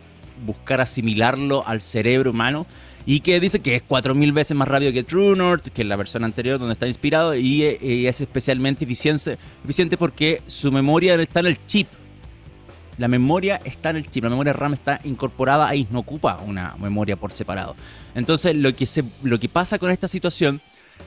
buscar 0.45 0.81
asimilarlo 0.81 1.65
al 1.67 1.81
cerebro 1.81 2.31
humano 2.31 2.67
y 3.07 3.21
que 3.21 3.41
dice 3.41 3.61
que 3.61 3.77
es 3.77 3.83
4.000 3.89 4.33
veces 4.33 4.57
más 4.57 4.69
rápido 4.69 4.93
que 4.93 5.03
True 5.03 5.37
North, 5.37 5.69
que 5.69 5.83
es 5.83 5.89
la 5.89 5.97
versión 5.97 6.25
anterior 6.25 6.59
donde 6.59 6.75
está 6.75 6.87
inspirado, 6.87 7.35
y, 7.35 7.65
es 7.65 8.21
especialmente 8.21 8.85
eficiente, 8.85 9.39
eficiente 9.65 9.97
porque 9.97 10.43
su 10.47 10.71
memoria 10.71 11.15
está 11.17 11.41
en 11.41 11.47
el 11.47 11.67
chip. 11.67 11.89
La 12.99 13.09
memoria 13.09 13.61
está 13.65 13.91
en 13.91 13.97
el 13.97 14.11
chip, 14.11 14.25
la 14.25 14.31
memoria 14.31 14.53
RAM 14.53 14.75
está 14.75 15.01
incorporada 15.05 15.69
ahí, 15.69 15.89
no 15.91 16.01
ocupa 16.01 16.41
una 16.47 16.77
memoria 16.79 17.17
por 17.17 17.33
separado. 17.33 17.75
Entonces, 18.15 18.55
lo 18.55 18.75
que, 18.75 18.87
se, 18.87 19.05
lo 19.23 19.41
que 19.41 19.49
pasa 19.49 19.79
con 19.79 19.91
esta 19.91 20.09
situación 20.09 20.61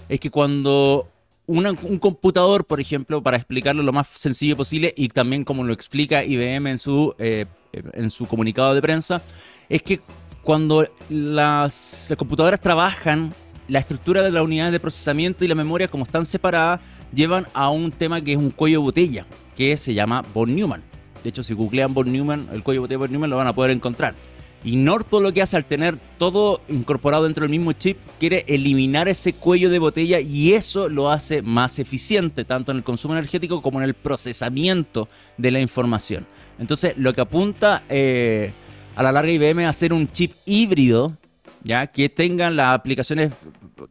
es 0.10 0.20
que 0.20 0.30
cuando 0.30 1.08
un 1.48 2.00
computador, 2.00 2.66
por 2.66 2.80
ejemplo, 2.80 3.22
para 3.22 3.38
explicarlo 3.38 3.84
lo 3.84 3.94
más 3.94 4.08
sencillo 4.08 4.58
posible 4.58 4.94
y 4.98 5.10
también 5.10 5.44
como 5.44 5.64
lo 5.64 5.74
explica 5.74 6.24
IBM 6.24 6.72
en 6.72 6.78
su, 6.80 7.14
eh, 7.20 7.46
en 7.72 8.10
su 8.10 8.26
comunicado 8.26 8.74
de 8.74 8.82
prensa, 8.82 9.22
es 9.70 9.84
que 9.84 10.00
cuando 10.42 10.88
las 11.10 12.14
computadoras 12.18 12.62
trabajan, 12.62 13.34
la 13.68 13.80
estructura 13.80 14.22
de 14.22 14.32
las 14.32 14.44
unidades 14.44 14.72
de 14.72 14.80
procesamiento 14.80 15.44
y 15.44 15.48
la 15.48 15.56
memoria, 15.56 15.88
como 15.88 16.04
están 16.04 16.26
separadas, 16.26 16.82
llevan 17.14 17.48
a 17.54 17.70
un 17.70 17.92
tema 17.92 18.22
que 18.22 18.34
es 18.34 18.38
un 18.38 18.52
cuello 18.52 18.80
de 18.80 18.84
botella, 18.84 19.26
que 19.56 19.78
se 19.78 19.94
llama 19.94 20.24
von 20.34 20.56
Neumann. 20.56 20.95
De 21.26 21.30
hecho, 21.30 21.42
si 21.42 21.56
googlean 21.56 21.92
von 21.92 22.12
Neumann, 22.12 22.50
el 22.54 22.62
cuello 22.62 22.82
de 22.82 22.98
botella 22.98 23.00
von 23.00 23.12
Neumann 23.12 23.32
lo 23.32 23.38
van 23.38 23.48
a 23.48 23.56
poder 23.56 23.72
encontrar. 23.72 24.14
Y 24.64 24.76
Northpol 24.76 25.24
lo 25.24 25.34
que 25.34 25.42
hace 25.42 25.58
al 25.58 25.66
tener 25.66 25.98
todo 26.20 26.62
incorporado 26.68 27.24
dentro 27.24 27.42
del 27.42 27.50
mismo 27.50 27.74
chip, 27.74 27.98
quiere 28.20 28.46
eliminar 28.48 29.08
ese 29.08 29.34
cuello 29.34 29.72
de 29.72 29.80
botella 29.80 30.20
y 30.20 30.54
eso 30.54 30.88
lo 30.88 31.10
hace 31.10 31.42
más 31.42 31.80
eficiente, 31.80 32.46
tanto 32.46 32.72
en 32.72 32.78
el 32.78 32.84
consumo 32.84 33.16
energético 33.16 33.64
como 33.64 33.80
en 33.80 33.86
el 33.86 33.96
procesamiento 33.96 35.10
de 35.40 35.50
la 35.50 35.60
información. 35.62 36.28
Entonces, 36.60 36.94
lo 36.96 37.12
que 37.16 37.22
apunta 37.22 37.84
eh, 37.90 38.54
a 38.96 39.02
la 39.02 39.12
larga 39.12 39.32
IBM 39.32 39.66
a 39.66 39.70
hacer 39.70 39.94
un 39.94 40.08
chip 40.08 40.32
híbrido, 40.46 41.18
ya 41.66 41.88
que 41.88 42.10
tengan 42.10 42.56
las 42.56 42.74
aplicaciones 42.76 43.32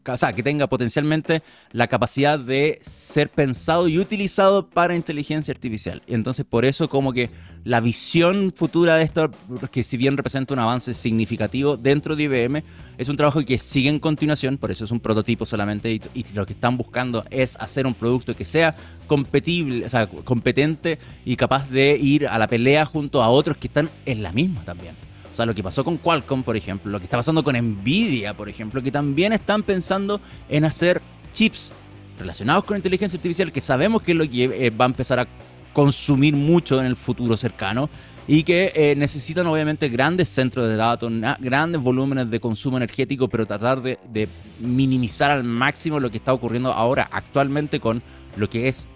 o 0.07 0.17
sea, 0.17 0.33
que 0.33 0.43
tenga 0.43 0.67
potencialmente 0.67 1.43
la 1.73 1.89
capacidad 1.89 2.39
de 2.39 2.79
ser 2.81 3.31
pensado 3.31 3.89
y 3.89 3.99
utilizado 3.99 4.67
para 4.69 4.97
inteligencia 4.97 5.53
artificial. 5.53 6.03
Entonces 6.07 6.47
por 6.49 6.65
eso 6.65 6.89
como 6.89 7.13
que 7.13 7.31
la 7.65 7.81
visión 7.81 8.53
futura 8.55 8.97
de 8.97 9.05
esto, 9.05 9.31
que 9.71 9.83
si 9.83 9.97
bien 9.97 10.17
representa 10.17 10.55
un 10.55 10.61
avance 10.61 10.95
significativo 10.95 11.77
dentro 11.77 12.17
de 12.17 12.25
IBM, 12.25 12.63
es 12.97 13.09
un 13.09 13.17
trabajo 13.17 13.45
que 13.45 13.59
sigue 13.59 13.91
en 13.91 13.99
continuación, 13.99 14.57
por 14.57 14.71
eso 14.71 14.85
es 14.85 14.91
un 14.91 15.01
prototipo 15.01 15.45
solamente 15.45 15.93
y, 15.93 16.01
lo 16.35 16.47
que 16.47 16.55
están 16.55 16.77
buscando 16.77 17.25
es 17.31 17.57
hacer 17.57 17.87
un 17.87 17.95
producto 17.95 18.35
que 18.35 18.45
sea 18.45 18.75
competible, 19.07 19.85
o 19.85 19.89
sea, 19.89 20.07
competente 20.07 20.99
y 21.25 21.37
capaz 21.37 21.69
de 21.71 21.97
ir 21.97 22.27
a 22.27 22.39
la 22.39 22.49
pelea 22.49 22.85
junto 22.87 23.23
a 23.23 23.29
otros 23.29 23.57
que 23.57 23.69
están 23.69 23.91
en 24.07 24.23
la 24.23 24.33
misma 24.33 24.65
también. 24.65 24.95
O 25.35 25.37
sea, 25.37 25.47
lo 25.47 25.55
que 25.57 25.65
pasó 25.65 25.83
con 25.83 25.97
Qualcomm, 25.97 26.45
por 26.45 26.57
ejemplo, 26.57 26.93
lo 26.93 27.01
que 27.01 27.07
está 27.07 27.17
pasando 27.17 27.43
con 27.43 27.57
Nvidia, 27.57 28.35
por 28.35 28.49
ejemplo, 28.49 28.81
que 28.81 28.93
también 28.93 29.33
están 29.33 29.65
pensando 29.65 30.21
en 30.49 30.65
hacer 30.65 31.03
chips 31.33 31.73
relacionados 32.21 32.63
con 32.63 32.77
inteligencia 32.77 33.17
artificial, 33.17 33.51
que 33.51 33.61
sabemos 33.61 34.01
que 34.01 34.13
es 34.13 34.19
lo 34.19 34.31
que 34.31 34.45
eh, 34.45 34.71
va 34.71 34.85
a 34.85 34.87
empezar 34.87 35.19
a 35.19 35.27
consumir 35.73 36.37
mucho 36.37 36.79
en 36.79 36.87
el 36.87 36.95
futuro 36.95 37.37
cercano 37.37 37.91
y 38.29 38.45
que 38.45 38.71
eh, 38.77 38.95
necesitan 38.97 39.49
obviamente 39.49 39.89
grandes 39.89 40.29
centros 40.29 40.69
de 40.69 40.77
datos, 40.77 41.13
grandes 41.41 41.83
volúmenes 41.83 42.31
de 42.31 42.39
consumo 42.39 42.77
energético, 42.77 43.27
pero 43.27 43.45
tratar 43.45 43.83
de, 43.83 43.99
de, 44.13 44.29
minimizar 44.61 45.33
al 45.33 45.43
máximo 45.43 45.99
lo 45.99 46.13
que 46.13 46.19
está 46.19 46.33
ocurriendo 46.33 46.73
ahora 46.73 47.09
actualmente 47.11 47.81
con 47.81 48.05
lo 48.37 48.49
que 48.49 48.69
es 48.69 48.87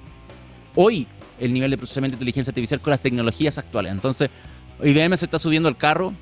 hoy 0.77 1.09
el 1.41 1.53
nivel 1.53 1.73
de 1.73 1.79
procesamiento 1.79 2.13
de 2.13 2.19
inteligencia 2.19 2.53
artificial 2.53 2.81
con 2.81 2.93
las 2.93 3.01
tecnologías 3.01 3.59
actuales. 3.59 3.91
Entonces, 3.91 4.31
IBM 4.83 5.17
se 5.17 5.25
está 5.25 5.39
subiendo 5.39 5.69
al 5.69 5.77
carro 5.77 6.15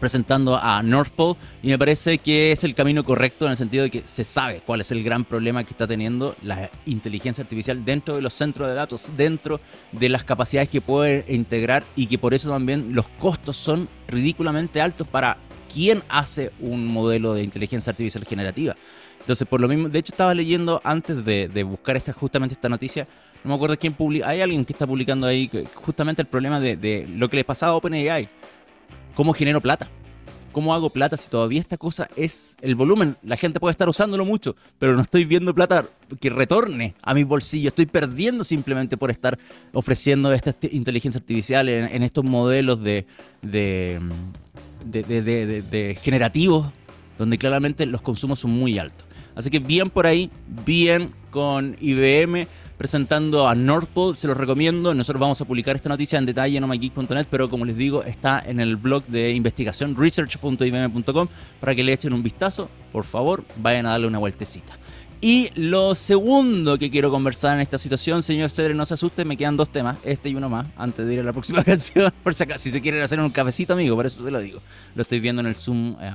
presentando 0.00 0.56
a 0.56 0.82
North 0.82 1.12
Pole 1.12 1.38
y 1.62 1.68
me 1.68 1.78
parece 1.78 2.18
que 2.18 2.52
es 2.52 2.62
el 2.64 2.74
camino 2.74 3.04
correcto 3.04 3.46
en 3.46 3.52
el 3.52 3.56
sentido 3.56 3.84
de 3.84 3.90
que 3.90 4.02
se 4.04 4.22
sabe 4.24 4.60
cuál 4.66 4.82
es 4.82 4.90
el 4.90 5.02
gran 5.02 5.24
problema 5.24 5.64
que 5.64 5.70
está 5.70 5.86
teniendo 5.86 6.36
la 6.42 6.70
inteligencia 6.84 7.42
artificial 7.42 7.84
dentro 7.84 8.16
de 8.16 8.20
los 8.22 8.34
centros 8.34 8.68
de 8.68 8.74
datos, 8.74 9.12
dentro 9.16 9.60
de 9.92 10.08
las 10.08 10.24
capacidades 10.24 10.68
que 10.68 10.80
puede 10.80 11.24
integrar 11.32 11.84
y 11.96 12.06
que 12.06 12.18
por 12.18 12.34
eso 12.34 12.50
también 12.50 12.94
los 12.94 13.08
costos 13.08 13.56
son 13.56 13.88
ridículamente 14.08 14.80
altos 14.80 15.08
para 15.08 15.38
quien 15.72 16.02
hace 16.08 16.52
un 16.60 16.86
modelo 16.86 17.32
de 17.34 17.42
inteligencia 17.42 17.90
artificial 17.90 18.24
generativa. 18.24 18.76
Entonces, 19.20 19.48
por 19.48 19.60
lo 19.60 19.68
mismo, 19.68 19.88
de 19.88 19.98
hecho 19.98 20.12
estaba 20.12 20.34
leyendo 20.34 20.82
antes 20.84 21.24
de, 21.24 21.64
buscar 21.64 21.96
esta, 21.96 22.12
justamente 22.12 22.52
esta 22.52 22.68
noticia, 22.68 23.08
no 23.44 23.50
me 23.50 23.54
acuerdo 23.56 23.78
quién 23.78 23.92
publica, 23.92 24.28
hay 24.28 24.40
alguien 24.40 24.64
que 24.64 24.72
está 24.72 24.86
publicando 24.86 25.26
ahí 25.26 25.50
justamente 25.74 26.22
el 26.22 26.28
problema 26.28 26.60
de, 26.60 27.06
lo 27.14 27.28
que 27.28 27.36
le 27.36 27.44
pasaba 27.44 27.72
a 27.72 27.76
OpenAI 27.76 28.28
¿Cómo 29.14 29.32
genero 29.32 29.60
plata? 29.60 29.88
¿Cómo 30.50 30.72
hago 30.72 30.88
plata 30.88 31.16
si 31.16 31.28
todavía 31.28 31.60
esta 31.60 31.76
cosa 31.76 32.08
es 32.16 32.56
el 32.62 32.74
volumen? 32.74 33.16
La 33.22 33.36
gente 33.36 33.60
puede 33.60 33.72
estar 33.72 33.88
usándolo 33.88 34.24
mucho, 34.24 34.56
pero 34.78 34.94
no 34.94 35.02
estoy 35.02 35.24
viendo 35.24 35.54
plata 35.54 35.84
que 36.20 36.30
retorne 36.30 36.94
a 37.02 37.12
mis 37.12 37.26
bolsillos. 37.26 37.72
Estoy 37.72 37.86
perdiendo 37.86 38.44
simplemente 38.44 38.96
por 38.96 39.10
estar 39.10 39.38
ofreciendo 39.72 40.32
esta 40.32 40.54
inteligencia 40.70 41.18
artificial 41.18 41.68
en, 41.68 42.02
estos 42.02 42.24
modelos 42.24 42.82
de, 42.82 43.04
de, 43.42 44.00
de, 44.84 45.62
de 45.62 45.98
generativos, 46.00 46.72
donde 47.18 47.36
claramente 47.36 47.84
los 47.84 48.00
consumos 48.00 48.38
son 48.38 48.52
muy 48.52 48.78
altos. 48.78 49.04
Así 49.34 49.50
que 49.50 49.58
bien 49.58 49.90
por 49.90 50.06
ahí, 50.06 50.30
bien 50.64 51.12
con 51.30 51.76
IBM 51.80 52.46
presentando 52.76 53.48
a 53.48 53.54
Northpole, 53.54 54.16
se 54.16 54.26
los 54.26 54.36
recomiendo. 54.36 54.94
Nosotros 54.94 55.20
vamos 55.20 55.40
a 55.40 55.44
publicar 55.44 55.76
esta 55.76 55.88
noticia 55.88 56.18
en 56.18 56.26
detalle 56.26 56.58
en 56.58 56.64
omageek.net, 56.64 57.26
pero 57.30 57.48
como 57.48 57.64
les 57.64 57.76
digo, 57.76 58.02
está 58.02 58.42
en 58.44 58.60
el 58.60 58.76
blog 58.76 59.04
de 59.06 59.32
investigación 59.32 59.96
research.ibm.com 59.96 61.28
para 61.60 61.74
que 61.74 61.84
le 61.84 61.92
echen 61.92 62.12
un 62.12 62.22
vistazo. 62.22 62.68
Por 62.92 63.04
favor, 63.04 63.44
vayan 63.56 63.86
a 63.86 63.90
darle 63.90 64.06
una 64.06 64.18
vueltecita. 64.18 64.74
Y 65.20 65.48
lo 65.54 65.94
segundo 65.94 66.76
que 66.76 66.90
quiero 66.90 67.10
conversar 67.10 67.54
en 67.54 67.62
esta 67.62 67.78
situación, 67.78 68.22
señor 68.22 68.50
Cedre, 68.50 68.74
no 68.74 68.84
se 68.84 68.92
asuste, 68.92 69.24
me 69.24 69.38
quedan 69.38 69.56
dos 69.56 69.70
temas, 69.70 69.96
este 70.04 70.28
y 70.28 70.34
uno 70.34 70.50
más, 70.50 70.66
antes 70.76 71.06
de 71.06 71.14
ir 71.14 71.20
a 71.20 71.22
la 71.22 71.32
próxima 71.32 71.64
canción. 71.64 72.12
Por 72.22 72.34
si 72.34 72.42
acaso, 72.42 72.58
si 72.58 72.70
se 72.70 72.82
quieren 72.82 73.00
hacer 73.00 73.18
un 73.20 73.30
cafecito, 73.30 73.72
amigo, 73.72 73.96
por 73.96 74.04
eso 74.04 74.22
te 74.22 74.30
lo 74.30 74.38
digo. 74.40 74.60
Lo 74.94 75.00
estoy 75.00 75.20
viendo 75.20 75.40
en 75.40 75.46
el 75.46 75.54
Zoom 75.54 75.96
eh, 75.98 76.14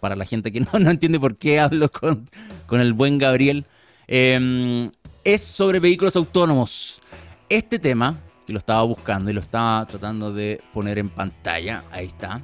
para, 0.00 0.16
la 0.16 0.24
gente 0.24 0.52
que 0.52 0.60
no, 0.60 0.78
no 0.80 0.90
entiende 0.90 1.20
por 1.20 1.36
qué 1.36 1.60
hablo 1.60 1.90
con, 1.90 2.30
con 2.66 2.80
el 2.80 2.94
buen 2.94 3.18
Gabriel. 3.18 3.66
Eh, 4.08 4.90
es 5.26 5.42
sobre 5.42 5.80
vehículos 5.80 6.14
autónomos. 6.14 7.00
Este 7.48 7.80
tema, 7.80 8.16
que 8.46 8.52
lo 8.52 8.60
estaba 8.60 8.82
buscando 8.84 9.28
y 9.28 9.34
lo 9.34 9.40
estaba 9.40 9.84
tratando 9.84 10.32
de 10.32 10.60
poner 10.72 10.98
en 10.98 11.08
pantalla, 11.08 11.82
ahí 11.90 12.06
está. 12.06 12.40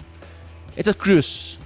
Esto 0.74 0.90
es 0.90 0.96
Cruise. 0.96 1.58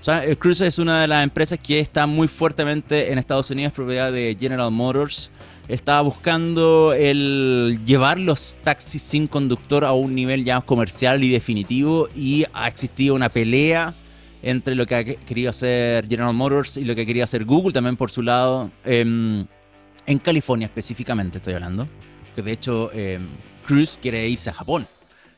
O 0.00 0.04
sea, 0.04 0.22
Cruise 0.36 0.60
es 0.60 0.78
una 0.78 1.00
de 1.00 1.08
las 1.08 1.24
empresas 1.24 1.58
que 1.58 1.80
está 1.80 2.06
muy 2.06 2.28
fuertemente 2.28 3.10
en 3.10 3.18
Estados 3.18 3.50
Unidos, 3.50 3.72
propiedad 3.72 4.12
de 4.12 4.36
General 4.38 4.70
Motors. 4.70 5.32
Estaba 5.66 6.00
buscando 6.02 6.92
el 6.92 7.80
llevar 7.84 8.20
los 8.20 8.58
taxis 8.62 9.02
sin 9.02 9.26
conductor 9.26 9.84
a 9.84 9.92
un 9.92 10.14
nivel 10.14 10.44
ya 10.44 10.60
comercial 10.60 11.24
y 11.24 11.30
definitivo 11.30 12.08
y 12.14 12.44
ha 12.52 12.68
existido 12.68 13.16
una 13.16 13.30
pelea 13.30 13.94
entre 14.44 14.76
lo 14.76 14.86
que 14.86 14.94
ha 14.94 15.04
querido 15.04 15.50
hacer 15.50 16.06
General 16.06 16.34
Motors 16.34 16.76
y 16.76 16.84
lo 16.84 16.94
que 16.94 17.04
quería 17.04 17.24
hacer 17.24 17.44
Google 17.44 17.72
también 17.72 17.96
por 17.96 18.12
su 18.12 18.22
lado. 18.22 18.70
Eh, 18.84 19.44
en 20.06 20.18
California 20.18 20.66
específicamente 20.66 21.38
estoy 21.38 21.54
hablando, 21.54 21.88
que 22.34 22.42
de 22.42 22.52
hecho 22.52 22.90
eh, 22.92 23.20
Cruz 23.66 23.98
quiere 24.00 24.28
irse 24.28 24.50
a 24.50 24.52
Japón 24.52 24.86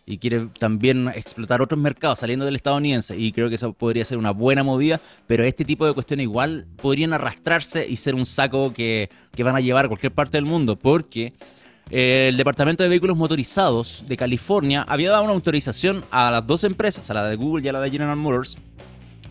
y 0.06 0.18
quiere 0.18 0.48
también 0.58 1.08
explotar 1.08 1.62
otros 1.62 1.80
mercados 1.80 2.18
saliendo 2.18 2.44
del 2.44 2.56
estadounidense 2.56 3.16
y 3.16 3.32
creo 3.32 3.48
que 3.48 3.54
eso 3.54 3.72
podría 3.72 4.04
ser 4.04 4.18
una 4.18 4.32
buena 4.32 4.62
movida, 4.62 5.00
pero 5.26 5.44
este 5.44 5.64
tipo 5.64 5.86
de 5.86 5.94
cuestiones 5.94 6.24
igual 6.24 6.66
podrían 6.76 7.12
arrastrarse 7.12 7.86
y 7.88 7.96
ser 7.96 8.14
un 8.14 8.26
saco 8.26 8.72
que, 8.72 9.08
que 9.34 9.42
van 9.42 9.56
a 9.56 9.60
llevar 9.60 9.86
a 9.86 9.88
cualquier 9.88 10.12
parte 10.12 10.36
del 10.36 10.44
mundo 10.44 10.76
porque 10.76 11.32
eh, 11.90 12.28
el 12.28 12.36
Departamento 12.36 12.82
de 12.82 12.88
Vehículos 12.88 13.16
Motorizados 13.16 14.04
de 14.06 14.16
California 14.16 14.84
había 14.88 15.10
dado 15.10 15.24
una 15.24 15.32
autorización 15.32 16.04
a 16.10 16.30
las 16.30 16.46
dos 16.46 16.64
empresas, 16.64 17.10
a 17.10 17.14
la 17.14 17.26
de 17.26 17.36
Google 17.36 17.64
y 17.64 17.68
a 17.68 17.72
la 17.72 17.80
de 17.80 17.90
General 17.90 18.16
Motors, 18.16 18.58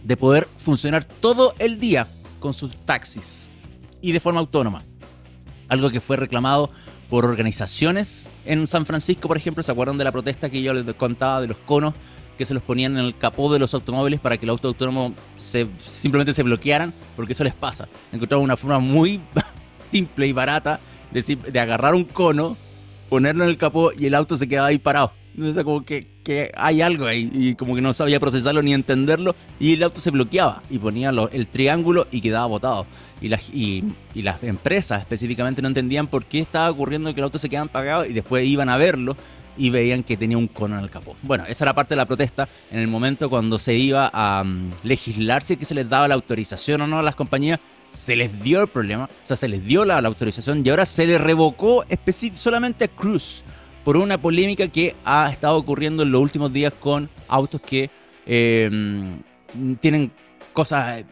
de 0.03 0.17
poder 0.17 0.47
funcionar 0.57 1.05
todo 1.05 1.53
el 1.59 1.79
día 1.79 2.07
con 2.39 2.53
sus 2.53 2.75
taxis 2.75 3.51
y 4.01 4.11
de 4.11 4.19
forma 4.19 4.39
autónoma 4.39 4.83
algo 5.73 5.89
que 5.89 5.99
fue 5.99 6.17
reclamado 6.17 6.69
por 7.09 7.25
organizaciones 7.25 8.29
en 8.45 8.65
San 8.67 8.85
Francisco, 8.85 9.27
por 9.27 9.37
ejemplo. 9.37 9.63
¿Se 9.63 9.71
acuerdan 9.71 9.97
de 9.97 10.03
la 10.03 10.11
protesta 10.11 10.49
que 10.49 10.61
yo 10.61 10.73
les 10.73 10.95
contaba 10.95 11.41
de 11.41 11.47
los 11.47 11.57
conos 11.57 11.93
que 12.37 12.45
se 12.45 12.53
los 12.53 12.63
ponían 12.63 12.93
en 12.97 13.05
el 13.05 13.17
capó 13.17 13.51
de 13.51 13.59
los 13.59 13.73
automóviles 13.73 14.19
para 14.19 14.37
que 14.37 14.45
el 14.45 14.49
auto 14.49 14.69
autónomo 14.69 15.13
se, 15.35 15.67
simplemente 15.85 16.33
se 16.33 16.43
bloquearan? 16.43 16.93
Porque 17.15 17.33
eso 17.33 17.43
les 17.43 17.53
pasa. 17.53 17.87
Encontraron 18.11 18.43
una 18.43 18.57
forma 18.57 18.79
muy 18.79 19.21
simple 19.91 20.27
y 20.27 20.33
barata 20.33 20.79
de, 21.11 21.21
de 21.21 21.59
agarrar 21.59 21.93
un 21.93 22.05
cono, 22.05 22.55
ponerlo 23.09 23.43
en 23.43 23.49
el 23.49 23.57
capó 23.57 23.91
y 23.97 24.05
el 24.05 24.15
auto 24.15 24.37
se 24.37 24.47
quedaba 24.47 24.67
ahí 24.67 24.79
parado. 24.79 25.11
Entonces, 25.35 25.63
como 25.63 25.83
que, 25.83 26.07
que, 26.23 26.51
hay 26.55 26.81
algo 26.81 27.05
ahí 27.05 27.29
y 27.33 27.55
como 27.55 27.75
que 27.75 27.81
no 27.81 27.93
sabía 27.93 28.19
procesarlo 28.19 28.61
ni 28.61 28.73
entenderlo 28.73 29.35
y 29.59 29.73
el 29.73 29.83
auto 29.83 29.99
se 29.99 30.11
bloqueaba 30.11 30.61
y 30.69 30.77
ponía 30.77 31.11
el 31.31 31.47
triángulo 31.47 32.07
y 32.11 32.21
quedaba 32.21 32.45
botado. 32.45 32.85
Y 33.21 33.29
las, 33.29 33.49
y, 33.49 33.83
las 34.13 34.43
empresas 34.43 35.01
específicamente 35.01 35.61
no 35.61 35.67
entendían 35.67 36.07
por 36.07 36.25
qué 36.25 36.39
estaba 36.39 36.69
ocurriendo 36.69 37.13
que 37.13 37.19
el 37.19 37.23
auto 37.23 37.39
se 37.39 37.49
quedaban 37.49 37.69
pagados 37.69 38.09
y 38.09 38.13
después 38.13 38.45
iban 38.45 38.69
a 38.69 38.77
verlo 38.77 39.17
y 39.57 39.69
veían 39.69 40.03
que 40.03 40.17
tenía 40.17 40.37
un 40.37 40.47
cono 40.47 40.77
en 40.77 40.83
el 40.83 40.89
capó. 40.89 41.15
Bueno, 41.21 41.45
esa 41.47 41.65
era 41.65 41.73
parte 41.73 41.93
de 41.93 41.97
la 41.97 42.05
protesta 42.05 42.47
en 42.71 42.79
el 42.79 42.87
momento 42.87 43.29
cuando 43.29 43.59
se 43.59 43.73
iba 43.75 44.09
a 44.11 44.41
um, 44.41 44.71
legislarse 44.83 45.57
que 45.57 45.65
se 45.65 45.75
les 45.75 45.87
daba 45.87 46.07
la 46.07 46.15
autorización 46.15 46.81
o 46.81 46.87
no 46.87 46.99
a 46.99 47.03
las 47.03 47.15
compañías. 47.15 47.59
Se 47.89 48.15
les 48.15 48.41
dio 48.41 48.61
el 48.61 48.67
problema, 48.67 49.05
o 49.05 49.25
sea, 49.25 49.37
se 49.37 49.47
les 49.47 49.63
dio 49.63 49.85
la, 49.85 50.01
la 50.01 50.07
autorización 50.07 50.65
y 50.65 50.69
ahora 50.71 50.83
se 50.83 51.05
le 51.05 51.19
revocó 51.19 51.85
solamente 52.35 52.85
a 52.85 52.87
Cruz 52.87 53.43
por 53.83 53.97
una 53.97 54.17
polémica 54.17 54.67
que 54.67 54.95
ha 55.05 55.29
estado 55.29 55.57
ocurriendo 55.57 56.03
en 56.03 56.11
los 56.11 56.21
últimos 56.21 56.51
días 56.51 56.73
con 56.79 57.09
autos 57.27 57.61
que 57.61 57.89
em, 58.25 59.19
tienen 59.79 60.11
cosas, 60.53 61.03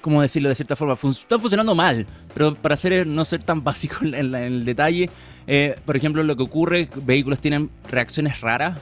¿cómo 0.00 0.22
decirlo 0.22 0.48
de 0.48 0.54
cierta 0.54 0.76
forma? 0.76 0.94
están 0.94 1.40
funcionando 1.40 1.74
mal, 1.74 2.06
pero 2.34 2.54
para 2.54 2.76
ser, 2.76 3.06
no 3.06 3.24
ser 3.24 3.42
tan 3.42 3.64
básico 3.64 4.04
en, 4.04 4.34
el 4.34 4.64
detalle, 4.64 5.08
eh, 5.46 5.76
por 5.84 5.96
ejemplo, 5.96 6.22
lo 6.22 6.36
que 6.36 6.42
ocurre, 6.42 6.88
vehículos 6.96 7.40
tienen 7.40 7.70
reacciones 7.90 8.40
raras, 8.40 8.78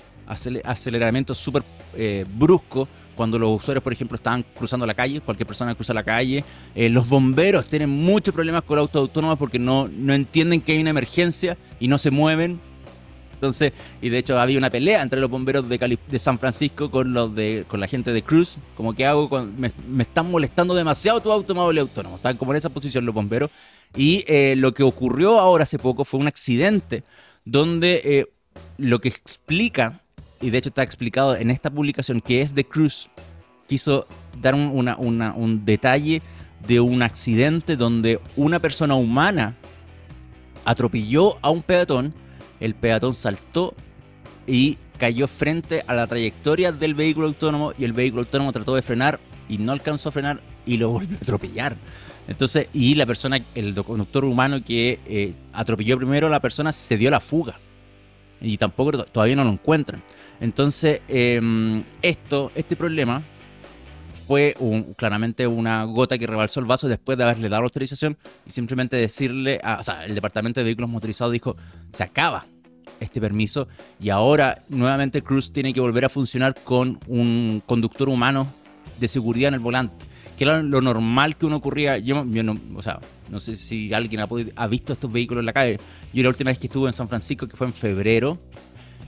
aceleramientos 0.64 1.38
súper 1.38 1.62
eh, 1.94 2.24
bruscos 2.36 2.88
cuando 3.14 3.38
los 3.38 3.60
usuarios, 3.60 3.82
por 3.82 3.92
ejemplo, 3.92 4.16
estaban 4.16 4.44
cruzando 4.54 4.86
la 4.86 4.94
calle, 4.94 5.20
cualquier 5.20 5.46
persona 5.46 5.74
cruza 5.74 5.92
la 5.92 6.02
calle. 6.02 6.44
Eh, 6.74 6.88
los 6.88 7.08
bomberos 7.08 7.68
tienen 7.68 7.90
muchos 7.90 8.34
problemas 8.34 8.62
con 8.62 8.78
el 8.78 8.80
auto 8.80 9.00
autónomo 9.00 9.36
porque 9.36 9.58
no, 9.58 9.88
no 9.88 10.14
entienden 10.14 10.60
que 10.60 10.72
hay 10.72 10.80
una 10.80 10.90
emergencia 10.90 11.56
y 11.78 11.88
no 11.88 11.98
se 11.98 12.10
mueven. 12.10 12.60
Entonces, 13.42 13.72
y 14.00 14.08
de 14.08 14.18
hecho 14.18 14.38
había 14.38 14.56
una 14.56 14.70
pelea 14.70 15.02
entre 15.02 15.20
los 15.20 15.28
bomberos 15.28 15.68
de, 15.68 15.98
de 16.08 16.18
San 16.20 16.38
Francisco 16.38 16.92
con 16.92 17.12
los 17.12 17.34
de 17.34 17.64
con 17.66 17.80
la 17.80 17.88
gente 17.88 18.12
de 18.12 18.22
Cruz. 18.22 18.56
Como 18.76 18.94
que 18.94 19.04
hago, 19.04 19.28
me, 19.58 19.72
están 20.00 20.30
molestando 20.30 20.76
demasiado 20.76 21.20
tu 21.20 21.32
automóvil 21.32 21.78
autónomo. 21.78 22.16
Están 22.16 22.36
como 22.36 22.52
en 22.52 22.58
esa 22.58 22.68
posición 22.68 23.04
los 23.04 23.12
bomberos. 23.12 23.50
Y 23.96 24.24
eh, 24.28 24.54
lo 24.56 24.72
que 24.72 24.84
ocurrió 24.84 25.40
ahora 25.40 25.64
hace 25.64 25.76
poco 25.76 26.04
fue 26.04 26.20
un 26.20 26.28
accidente 26.28 27.02
donde 27.44 28.00
eh, 28.04 28.26
lo 28.78 29.00
que 29.00 29.08
explica 29.08 30.02
y 30.40 30.50
de 30.50 30.58
hecho 30.58 30.68
está 30.68 30.84
explicado 30.84 31.34
en 31.34 31.50
esta 31.50 31.68
publicación 31.68 32.20
que 32.20 32.42
es 32.42 32.54
de 32.54 32.64
Cruz, 32.64 33.10
quiso 33.66 34.06
dar 34.40 34.54
un 34.54 35.64
detalle 35.64 36.22
de 36.64 36.78
un 36.78 37.02
accidente 37.02 37.76
donde 37.76 38.20
una 38.36 38.60
persona 38.60 38.94
humana 38.94 39.56
atropelló 40.64 41.36
a 41.42 41.50
un 41.50 41.62
peatón, 41.62 42.14
el 42.62 42.74
peatón 42.74 43.14
saltó 43.14 43.74
y 44.46 44.78
cayó 44.98 45.26
frente 45.26 45.82
a 45.86 45.94
la 45.94 46.06
trayectoria 46.06 46.70
del 46.70 46.94
vehículo 46.94 47.26
autónomo 47.26 47.72
y 47.76 47.84
el 47.84 47.92
vehículo 47.92 48.22
autónomo 48.22 48.52
trató 48.52 48.74
de 48.76 48.82
frenar 48.82 49.18
y 49.48 49.58
no 49.58 49.72
alcanzó 49.72 50.08
a 50.08 50.12
frenar 50.12 50.40
y 50.64 50.76
lo 50.76 50.88
volvió 50.90 51.16
a 51.18 51.20
atropellar. 51.20 51.76
Entonces, 52.28 52.68
y 52.72 52.94
la 52.94 53.04
persona, 53.04 53.40
el 53.56 53.74
conductor 53.74 54.24
humano 54.24 54.62
que 54.62 55.00
eh, 55.06 55.34
atropelló 55.52 55.98
primero 55.98 56.28
a 56.28 56.30
la 56.30 56.40
persona 56.40 56.72
se 56.72 56.96
dio 56.96 57.10
la 57.10 57.18
fuga 57.18 57.58
y 58.40 58.56
tampoco 58.58 59.04
todavía 59.04 59.34
no 59.34 59.44
lo 59.44 59.50
encuentran. 59.50 60.02
Entonces, 60.40 61.00
em, 61.08 61.82
esto, 62.00 62.52
este 62.54 62.76
problema 62.76 63.24
fue 64.26 64.56
claramente 64.96 65.46
una 65.46 65.84
gota 65.84 66.16
que 66.16 66.26
rebalsó 66.26 66.60
el 66.60 66.66
vaso 66.66 66.88
después 66.88 67.18
de 67.18 67.24
haberle 67.24 67.48
dado 67.48 67.62
la 67.62 67.66
autorización 67.66 68.16
y 68.46 68.50
simplemente 68.50 68.96
decirle, 68.96 69.60
o 69.78 69.82
sea, 69.82 70.04
el 70.04 70.14
Departamento 70.14 70.60
de 70.60 70.64
Vehículos 70.64 70.90
Motorizados 70.90 71.32
dijo, 71.32 71.56
se 71.90 72.04
acaba 72.04 72.46
este 73.02 73.20
permiso 73.20 73.68
y 74.00 74.10
ahora 74.10 74.62
nuevamente 74.68 75.22
Cruz 75.22 75.52
tiene 75.52 75.72
que 75.72 75.80
volver 75.80 76.04
a 76.04 76.08
funcionar 76.08 76.54
con 76.64 76.98
un 77.06 77.62
conductor 77.66 78.08
humano 78.08 78.46
de 78.98 79.08
seguridad 79.08 79.48
en 79.48 79.54
el 79.54 79.60
volante, 79.60 80.06
que 80.38 80.44
era 80.44 80.62
lo 80.62 80.80
normal 80.80 81.36
que 81.36 81.46
uno 81.46 81.56
ocurría, 81.56 81.98
yo, 81.98 82.24
no, 82.24 82.58
o 82.76 82.82
sea, 82.82 83.00
no 83.30 83.40
sé 83.40 83.56
si 83.56 83.92
alguien 83.92 84.20
ha, 84.20 84.28
ha 84.56 84.66
visto 84.66 84.92
estos 84.92 85.10
vehículos 85.10 85.42
en 85.42 85.46
la 85.46 85.52
calle, 85.52 85.78
yo 86.12 86.22
la 86.22 86.28
última 86.28 86.50
vez 86.50 86.58
que 86.58 86.68
estuve 86.68 86.88
en 86.88 86.94
San 86.94 87.08
Francisco, 87.08 87.48
que 87.48 87.56
fue 87.56 87.66
en 87.66 87.72
febrero, 87.72 88.38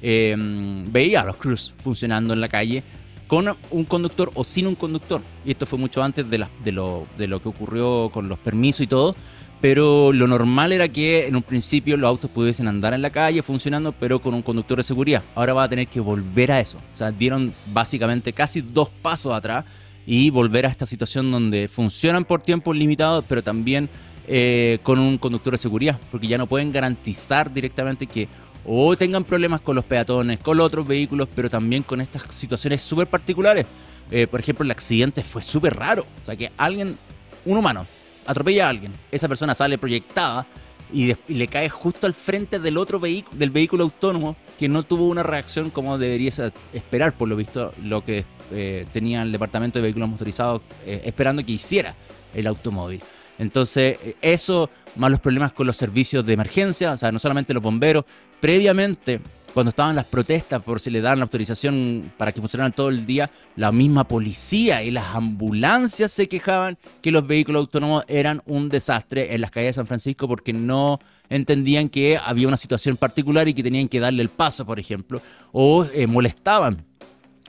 Em, 0.06 0.92
veía 0.92 1.22
a 1.22 1.24
los 1.24 1.36
Cruz 1.36 1.72
funcionando 1.78 2.34
en 2.34 2.40
la 2.42 2.50
calle 2.50 2.82
con 3.26 3.56
un 3.70 3.84
conductor 3.86 4.30
o 4.34 4.44
sin 4.44 4.66
un 4.66 4.74
conductor. 4.74 5.22
Y 5.46 5.52
esto 5.52 5.64
fue 5.64 5.78
mucho 5.78 6.02
antes 6.02 6.28
de, 6.28 6.46
de, 6.62 6.72
lo, 6.72 7.06
de 7.16 7.26
lo 7.26 7.40
que 7.40 7.48
ocurrió 7.48 8.10
con 8.12 8.28
los 8.28 8.38
permisos 8.38 8.82
y 8.82 8.86
todo. 8.86 9.16
Pero 9.64 10.12
lo 10.12 10.28
normal 10.28 10.72
era 10.72 10.88
que 10.88 11.26
en 11.26 11.36
un 11.36 11.42
principio 11.42 11.96
los 11.96 12.06
autos 12.06 12.30
pudiesen 12.30 12.68
andar 12.68 12.92
en 12.92 13.00
la 13.00 13.08
calle 13.08 13.42
funcionando, 13.42 13.92
pero 13.92 14.20
con 14.20 14.34
un 14.34 14.42
conductor 14.42 14.76
de 14.76 14.82
seguridad. 14.82 15.22
Ahora 15.34 15.54
va 15.54 15.62
a 15.62 15.68
tener 15.70 15.86
que 15.86 16.00
volver 16.00 16.52
a 16.52 16.60
eso. 16.60 16.76
O 16.92 16.96
sea, 16.98 17.10
dieron 17.10 17.54
básicamente 17.72 18.34
casi 18.34 18.60
dos 18.60 18.90
pasos 18.90 19.32
atrás 19.32 19.64
y 20.04 20.28
volver 20.28 20.66
a 20.66 20.68
esta 20.68 20.84
situación 20.84 21.30
donde 21.30 21.66
funcionan 21.66 22.26
por 22.26 22.42
tiempos 22.42 22.76
limitados, 22.76 23.24
pero 23.26 23.42
también 23.42 23.88
eh, 24.28 24.80
con 24.82 24.98
un 24.98 25.16
conductor 25.16 25.54
de 25.54 25.58
seguridad, 25.58 25.98
porque 26.10 26.26
ya 26.26 26.36
no 26.36 26.46
pueden 26.46 26.70
garantizar 26.70 27.50
directamente 27.50 28.06
que 28.06 28.28
o 28.66 28.94
tengan 28.98 29.24
problemas 29.24 29.62
con 29.62 29.76
los 29.76 29.84
peatones, 29.86 30.40
con 30.40 30.58
los 30.58 30.66
otros 30.66 30.86
vehículos, 30.86 31.26
pero 31.34 31.48
también 31.48 31.84
con 31.84 32.02
estas 32.02 32.24
situaciones 32.34 32.82
súper 32.82 33.06
particulares. 33.06 33.64
Eh, 34.10 34.26
por 34.26 34.40
ejemplo, 34.40 34.62
el 34.62 34.70
accidente 34.72 35.24
fue 35.24 35.40
súper 35.40 35.74
raro. 35.74 36.04
O 36.20 36.24
sea, 36.26 36.36
que 36.36 36.52
alguien, 36.58 36.98
un 37.46 37.56
humano, 37.56 37.86
atropella 38.26 38.66
a 38.66 38.70
alguien, 38.70 38.92
esa 39.10 39.28
persona 39.28 39.54
sale 39.54 39.78
proyectada 39.78 40.46
y, 40.92 41.14
le 41.28 41.48
cae 41.48 41.68
justo 41.68 42.06
al 42.06 42.14
frente 42.14 42.58
del 42.58 42.78
otro 42.78 43.00
vehículo, 43.00 43.36
del 43.36 43.50
vehículo 43.50 43.84
autónomo, 43.84 44.36
que 44.58 44.68
no 44.68 44.82
tuvo 44.82 45.08
una 45.08 45.22
reacción 45.22 45.70
como 45.70 45.98
debería 45.98 46.30
esperar, 46.72 47.14
por 47.14 47.28
lo 47.28 47.36
visto, 47.36 47.72
lo 47.82 48.04
que 48.04 48.24
eh, 48.52 48.86
tenía 48.92 49.22
el 49.22 49.32
departamento 49.32 49.78
de 49.78 49.84
vehículos 49.84 50.08
motorizados 50.08 50.62
eh, 50.86 51.02
esperando 51.04 51.44
que 51.44 51.52
hiciera 51.52 51.94
el 52.34 52.46
automóvil. 52.46 53.00
Entonces, 53.38 53.98
eso, 54.22 54.70
más 54.94 55.10
los 55.10 55.18
problemas 55.18 55.52
con 55.52 55.66
los 55.66 55.76
servicios 55.76 56.24
de 56.24 56.34
emergencia, 56.34 56.92
o 56.92 56.96
sea, 56.96 57.10
no 57.10 57.18
solamente 57.18 57.52
los 57.52 57.62
bomberos, 57.62 58.04
previamente, 58.40 59.20
cuando 59.54 59.70
estaban 59.70 59.94
las 59.94 60.04
protestas 60.04 60.60
por 60.62 60.80
si 60.80 60.90
le 60.90 61.00
dan 61.00 61.20
la 61.20 61.24
autorización 61.24 62.12
para 62.16 62.32
que 62.32 62.40
funcionaran 62.40 62.72
todo 62.72 62.88
el 62.88 63.06
día, 63.06 63.30
la 63.54 63.70
misma 63.70 64.02
policía 64.02 64.82
y 64.82 64.90
las 64.90 65.14
ambulancias 65.14 66.10
se 66.10 66.28
quejaban 66.28 66.76
que 67.00 67.12
los 67.12 67.24
vehículos 67.24 67.60
autónomos 67.60 68.04
eran 68.08 68.42
un 68.46 68.68
desastre 68.68 69.32
en 69.32 69.40
las 69.40 69.52
calles 69.52 69.68
de 69.68 69.72
San 69.74 69.86
Francisco 69.86 70.26
porque 70.26 70.52
no 70.52 70.98
entendían 71.30 71.88
que 71.88 72.18
había 72.18 72.48
una 72.48 72.56
situación 72.56 72.96
particular 72.96 73.46
y 73.46 73.54
que 73.54 73.62
tenían 73.62 73.86
que 73.86 74.00
darle 74.00 74.22
el 74.22 74.28
paso, 74.28 74.66
por 74.66 74.80
ejemplo, 74.80 75.22
o 75.52 75.86
eh, 75.94 76.08
molestaban. 76.08 76.84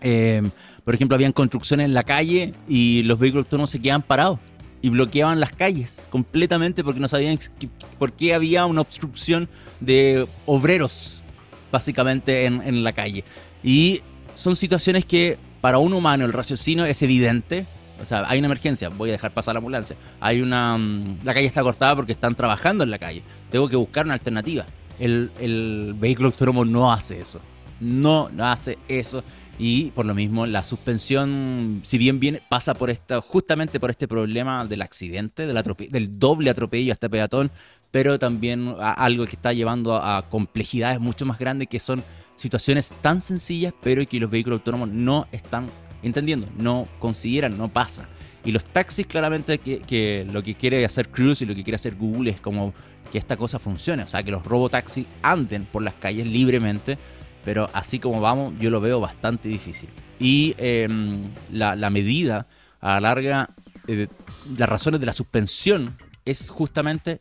Eh, 0.02 0.48
por 0.84 0.94
ejemplo, 0.94 1.16
habían 1.16 1.32
construcciones 1.32 1.86
en 1.86 1.96
la 1.96 2.04
calle 2.04 2.54
y 2.68 3.02
los 3.04 3.18
vehículos 3.18 3.46
autónomos 3.46 3.72
se 3.72 3.82
quedaban 3.82 4.04
parados 4.04 4.40
y 4.84 4.90
bloqueaban 4.90 5.40
las 5.40 5.52
calles 5.52 6.04
completamente 6.12 6.84
porque 6.84 7.00
no 7.00 7.08
sabían 7.08 7.40
por 7.98 8.14
qué 8.14 8.36
había 8.36 8.68
una 8.68 8.82
obstrucción 8.82 9.50
de 9.80 10.28
obreros, 10.46 11.24
básicamente, 11.76 12.46
en, 12.46 12.84
la 12.86 12.94
calle. 12.94 13.26
Y 13.62 14.02
son 14.34 14.56
situaciones 14.56 15.06
que 15.06 15.38
para 15.60 15.78
un 15.78 15.94
humano 15.94 16.24
el 16.24 16.32
raciocinio 16.32 16.86
es 16.86 17.02
evidente. 17.02 17.66
O 18.02 18.06
sea, 18.06 18.24
hay 18.28 18.40
una 18.40 18.46
emergencia, 18.46 18.88
voy 18.88 19.10
a 19.10 19.12
dejar 19.14 19.34
pasar 19.34 19.56
la 19.56 19.60
ambulancia. 19.60 19.98
Hay 20.22 20.42
una. 20.42 20.78
Mm, 20.78 21.20
la 21.24 21.34
calle 21.34 21.48
está 21.48 21.64
cortada 21.64 21.94
porque 21.94 22.14
están 22.14 22.34
trabajando 22.34 22.86
en 22.86 22.92
la 22.92 22.98
calle. 22.98 23.24
Tengo 23.52 23.68
que 23.68 23.76
buscar 23.76 24.06
una 24.06 24.14
alternativa. 24.14 24.66
El, 25.00 25.32
el 25.42 25.94
vehículo 25.98 26.30
autónomo 26.30 26.64
no 26.64 26.94
hace 26.94 27.20
eso. 27.20 27.42
No 27.82 28.30
hace 28.40 28.78
eso 28.88 29.22
y 29.58 29.92
por 29.92 30.06
lo 30.06 30.14
mismo 30.14 30.46
la 30.46 30.64
suspensión, 30.64 31.82
si 31.84 31.98
bien 31.98 32.20
viene, 32.20 32.42
pasa 32.50 32.74
por 32.74 32.90
esta, 32.90 33.22
justamente 33.22 33.80
por 33.80 33.90
este 33.90 34.08
problema 34.08 34.66
del 34.66 34.82
accidente, 34.82 35.48
del, 35.48 35.64
del 35.90 36.20
doble 36.20 36.50
atropello 36.50 36.92
a 36.92 36.94
este 36.94 37.10
peatón, 37.10 37.52
pero 37.92 38.20
también 38.20 38.76
algo 38.80 39.26
que 39.26 39.36
está 39.36 39.54
llevando 39.54 39.96
a, 39.96 40.24
complejidades 40.30 41.00
mucho 41.00 41.26
más 41.26 41.40
grandes 41.40 41.70
que 41.70 41.80
son 41.80 42.04
situaciones 42.36 42.94
tan 43.02 43.22
sencillas, 43.22 43.74
pero 43.82 44.06
que 44.06 44.20
los 44.20 44.30
vehículos 44.30 44.60
autónomos 44.60 44.90
no 44.90 45.28
están 45.32 45.70
entendiendo, 46.04 46.48
no 46.58 46.88
consideran, 47.00 47.58
no 47.58 47.70
pasa. 47.70 48.10
Y 48.44 48.52
los 48.52 48.64
taxis, 48.64 49.08
claramente, 49.08 49.58
que, 49.58 49.80
que, 49.80 50.28
lo 50.32 50.44
que 50.44 50.56
quiere 50.56 50.84
hacer 50.84 51.10
Cruise 51.10 51.42
y 51.42 51.46
lo 51.46 51.56
que 51.56 51.64
quiere 51.64 51.76
hacer 51.76 51.96
Google 51.96 52.32
es 52.32 52.42
como 52.42 52.74
que 53.12 53.18
esta 53.18 53.38
cosa 53.38 53.58
funcione, 53.58 54.04
o 54.04 54.08
sea, 54.08 54.22
que 54.22 54.32
los 54.32 54.44
robotaxis 54.44 55.06
anden 55.22 55.66
por 55.66 55.82
las 55.82 55.94
calles 55.96 56.28
libremente 56.28 56.98
pero 57.46 57.70
así 57.74 58.00
como 58.00 58.20
vamos, 58.20 58.56
yo 58.60 58.72
lo 58.72 58.82
veo 58.82 59.00
bastante 59.00 59.48
difícil. 59.48 59.90
Y 60.20 60.56
em, 60.58 61.30
la, 61.52 61.90
medida 61.92 62.48
a 62.82 62.96
la 62.96 63.02
larga, 63.02 63.50
eh, 63.88 64.08
las 64.58 64.68
razones 64.68 65.00
de 65.00 65.06
la 65.06 65.14
suspensión 65.14 65.96
es 66.26 66.50
justamente 66.50 67.20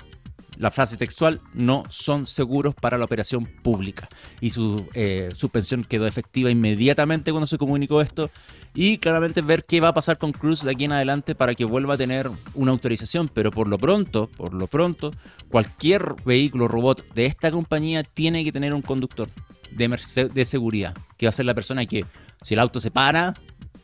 la 0.57 0.71
frase 0.71 0.97
textual, 0.97 1.41
no 1.53 1.83
son 1.89 2.27
seguros 2.27 2.75
para 2.75 2.97
la 2.97 3.05
operación 3.05 3.45
pública. 3.45 4.09
Y 4.41 4.51
su 4.51 4.89
eh, 4.95 5.31
suspensión 5.37 5.85
quedó 5.85 6.07
efectiva 6.07 6.51
inmediatamente 6.51 7.31
cuando 7.31 7.47
se 7.47 7.59
comunicó 7.59 8.01
esto. 8.01 8.31
Y 8.73 8.99
claramente 8.99 9.43
ver 9.43 9.65
qué 9.65 9.81
va 9.81 9.89
a 9.89 9.95
pasar 9.95 10.17
con 10.17 10.33
Cruz 10.33 10.63
de 10.63 10.71
aquí 10.71 10.85
en 10.85 10.93
adelante 10.93 11.35
para 11.35 11.55
que 11.55 11.65
vuelva 11.65 11.95
a 11.95 11.99
tener 11.99 12.31
una 12.55 12.73
autorización. 12.73 13.29
Pero 13.29 13.51
por 13.51 13.69
lo 13.69 13.77
pronto, 13.79 14.31
por 14.37 14.55
lo 14.55 14.69
pronto, 14.69 15.13
cualquier 15.51 16.15
vehículo 16.25 16.67
robot 16.67 17.13
de 17.15 17.27
esta 17.27 17.51
compañía 17.51 18.05
tiene 18.05 18.43
que 18.43 18.53
tener 18.53 18.73
un 18.73 18.83
conductor 18.83 19.29
de, 19.75 20.31
de 20.33 20.45
seguridad, 20.45 20.95
que 21.17 21.27
va 21.27 21.31
a 21.31 21.33
ser 21.33 21.47
la 21.47 21.55
persona 21.55 21.87
que 21.87 22.05
si 22.43 22.55
el 22.55 22.61
auto 22.61 22.81
se 22.81 22.91
para, 22.91 23.35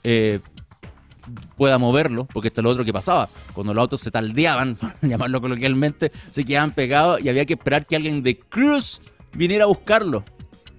eh, 0.05 0.40
pueda 1.57 1.79
moverlo, 1.79 2.26
porque 2.26 2.48
esto 2.48 2.61
es 2.61 2.64
lo 2.64 2.70
otro 2.70 2.85
que 2.85 2.92
pasaba. 2.92 3.29
Cuando 3.53 3.74
los 3.74 3.83
autos 3.83 4.00
se 4.00 4.11
taldeaban, 4.11 4.76
llamarlo 5.03 5.40
coloquialmente, 5.40 6.12
se 6.31 6.44
quedaban 6.44 6.72
pegados 6.72 7.20
y 7.22 7.29
había 7.29 7.44
que 7.44 7.55
esperar 7.55 7.87
que 7.87 7.96
alguien 7.96 8.22
de 8.22 8.38
Cruz 8.38 9.00
viniera 9.33 9.64
a 9.64 9.68
buscarlo. 9.68 10.24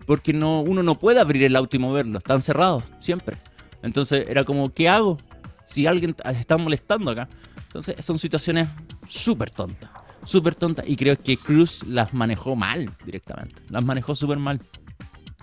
Porque 0.06 0.34
no, 0.34 0.62
uno 0.62 0.84
no 0.84 0.96
puede 1.00 1.20
abrir 1.20 1.44
el 1.44 1.56
auto 1.56 1.76
y 1.76 1.80
moverlo, 1.80 2.18
están 2.18 2.42
cerrados, 2.42 2.84
siempre. 3.00 3.38
Entonces 3.84 4.26
era 4.28 4.44
como, 4.44 4.74
¿qué 4.74 4.90
hago? 4.90 5.18
Si 5.66 5.88
alguien 5.88 6.16
está 6.26 6.58
molestando 6.58 7.12
acá. 7.12 7.30
Entonces 7.68 8.04
son 8.04 8.20
situaciones 8.20 8.68
súper 9.08 9.52
tontas, 9.52 9.90
súper 10.26 10.56
tontas. 10.56 10.86
Y 10.88 10.98
creo 10.98 11.16
que 11.16 11.38
Cruz 11.38 11.86
las 11.88 12.14
manejó 12.14 12.56
mal 12.56 12.92
directamente. 13.06 13.62
Las 13.70 13.84
manejó 13.84 14.14
súper 14.16 14.38
mal. 14.38 14.60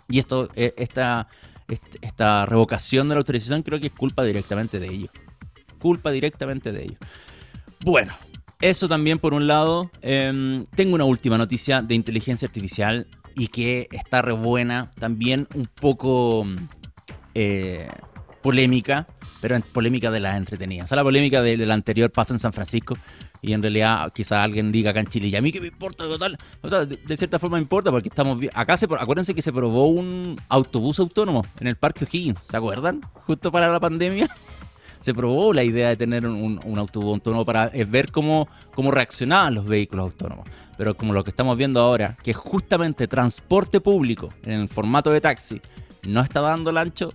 Y 0.08 0.18
esto, 0.18 0.48
eh, 0.56 0.74
esta, 0.76 1.28
esta 2.00 2.46
revocación 2.46 3.08
de 3.08 3.14
la 3.14 3.18
autorización 3.18 3.62
creo 3.62 3.80
que 3.80 3.88
es 3.88 3.92
culpa 3.92 4.24
directamente 4.24 4.80
de 4.80 4.88
ellos. 4.88 5.10
Culpa 5.78 6.10
directamente 6.10 6.72
de 6.72 6.84
ellos. 6.84 6.98
Bueno, 7.80 8.12
eso 8.60 8.88
también 8.88 9.18
por 9.18 9.34
un 9.34 9.46
lado. 9.46 9.90
Em, 10.00 10.64
tengo 10.74 10.94
una 10.94 11.04
última 11.04 11.38
noticia 11.38 11.82
de 11.82 11.94
inteligencia 11.94 12.46
artificial 12.46 13.06
y 13.36 13.48
que 13.48 13.88
está 13.92 14.22
re 14.22 14.32
buena. 14.32 14.90
También 14.98 15.46
un 15.54 15.66
poco... 15.66 16.46
Eh, 17.34 17.88
polémica, 18.42 19.06
pero 19.40 19.56
en 19.56 19.62
polémica 19.62 20.10
de 20.10 20.20
las 20.20 20.36
entretenidas. 20.36 20.86
O 20.86 20.88
sea, 20.88 20.96
la 20.96 21.04
polémica 21.04 21.42
de, 21.42 21.56
la 21.56 21.74
anterior 21.74 22.10
pasa 22.10 22.34
en 22.34 22.40
San 22.40 22.52
Francisco 22.52 22.96
y 23.40 23.52
en 23.52 23.62
realidad 23.62 24.12
quizá 24.12 24.42
alguien 24.42 24.72
diga 24.72 24.90
acá 24.90 25.00
en 25.00 25.06
Chile, 25.06 25.28
y 25.28 25.36
a 25.36 25.42
mí 25.42 25.52
qué 25.52 25.60
me 25.60 25.68
importa 25.68 26.04
total. 26.04 26.36
O 26.62 26.68
sea, 26.68 26.84
de, 26.84 27.16
cierta 27.16 27.38
forma 27.38 27.58
importa 27.58 27.90
porque 27.90 28.08
estamos 28.08 28.38
acá 28.54 28.76
se 28.76 28.86
acuérdense 28.86 29.34
que 29.34 29.42
se 29.42 29.52
probó 29.52 29.86
un 29.86 30.36
autobús 30.48 30.98
autónomo 30.98 31.44
en 31.60 31.68
el 31.68 31.76
Parque 31.76 32.04
O'Higgins, 32.04 32.40
¿se 32.42 32.56
acuerdan? 32.56 33.00
Justo 33.26 33.52
para 33.52 33.70
la 33.70 33.80
pandemia. 33.80 34.28
Se 35.00 35.14
probó 35.14 35.54
la 35.54 35.62
idea 35.62 35.90
de 35.90 35.96
tener 35.96 36.26
un, 36.26 36.60
autobús 36.76 37.14
autónomo 37.14 37.44
para 37.44 37.66
eh, 37.66 37.84
ver 37.84 38.10
cómo, 38.10 38.48
cómo 38.74 38.90
reaccionaban 38.90 39.54
los 39.54 39.64
vehículos 39.64 40.06
autónomos. 40.06 40.48
Pero 40.76 40.96
como 40.96 41.12
lo 41.12 41.22
que 41.22 41.30
estamos 41.30 41.56
viendo 41.56 41.80
ahora, 41.80 42.16
que 42.20 42.34
justamente 42.34 43.06
transporte 43.06 43.80
público 43.80 44.34
en 44.42 44.62
el 44.62 44.68
formato 44.68 45.12
de 45.12 45.20
taxi 45.20 45.60
no 46.02 46.20
está 46.20 46.40
dando 46.40 46.70
el 46.70 46.78
ancho, 46.78 47.12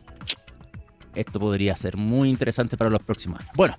esto 1.15 1.39
podría 1.39 1.75
ser 1.75 1.97
muy 1.97 2.29
interesante 2.29 2.77
para 2.77 2.89
los 2.89 3.01
próximos 3.01 3.39
años. 3.39 3.51
Bueno, 3.55 3.75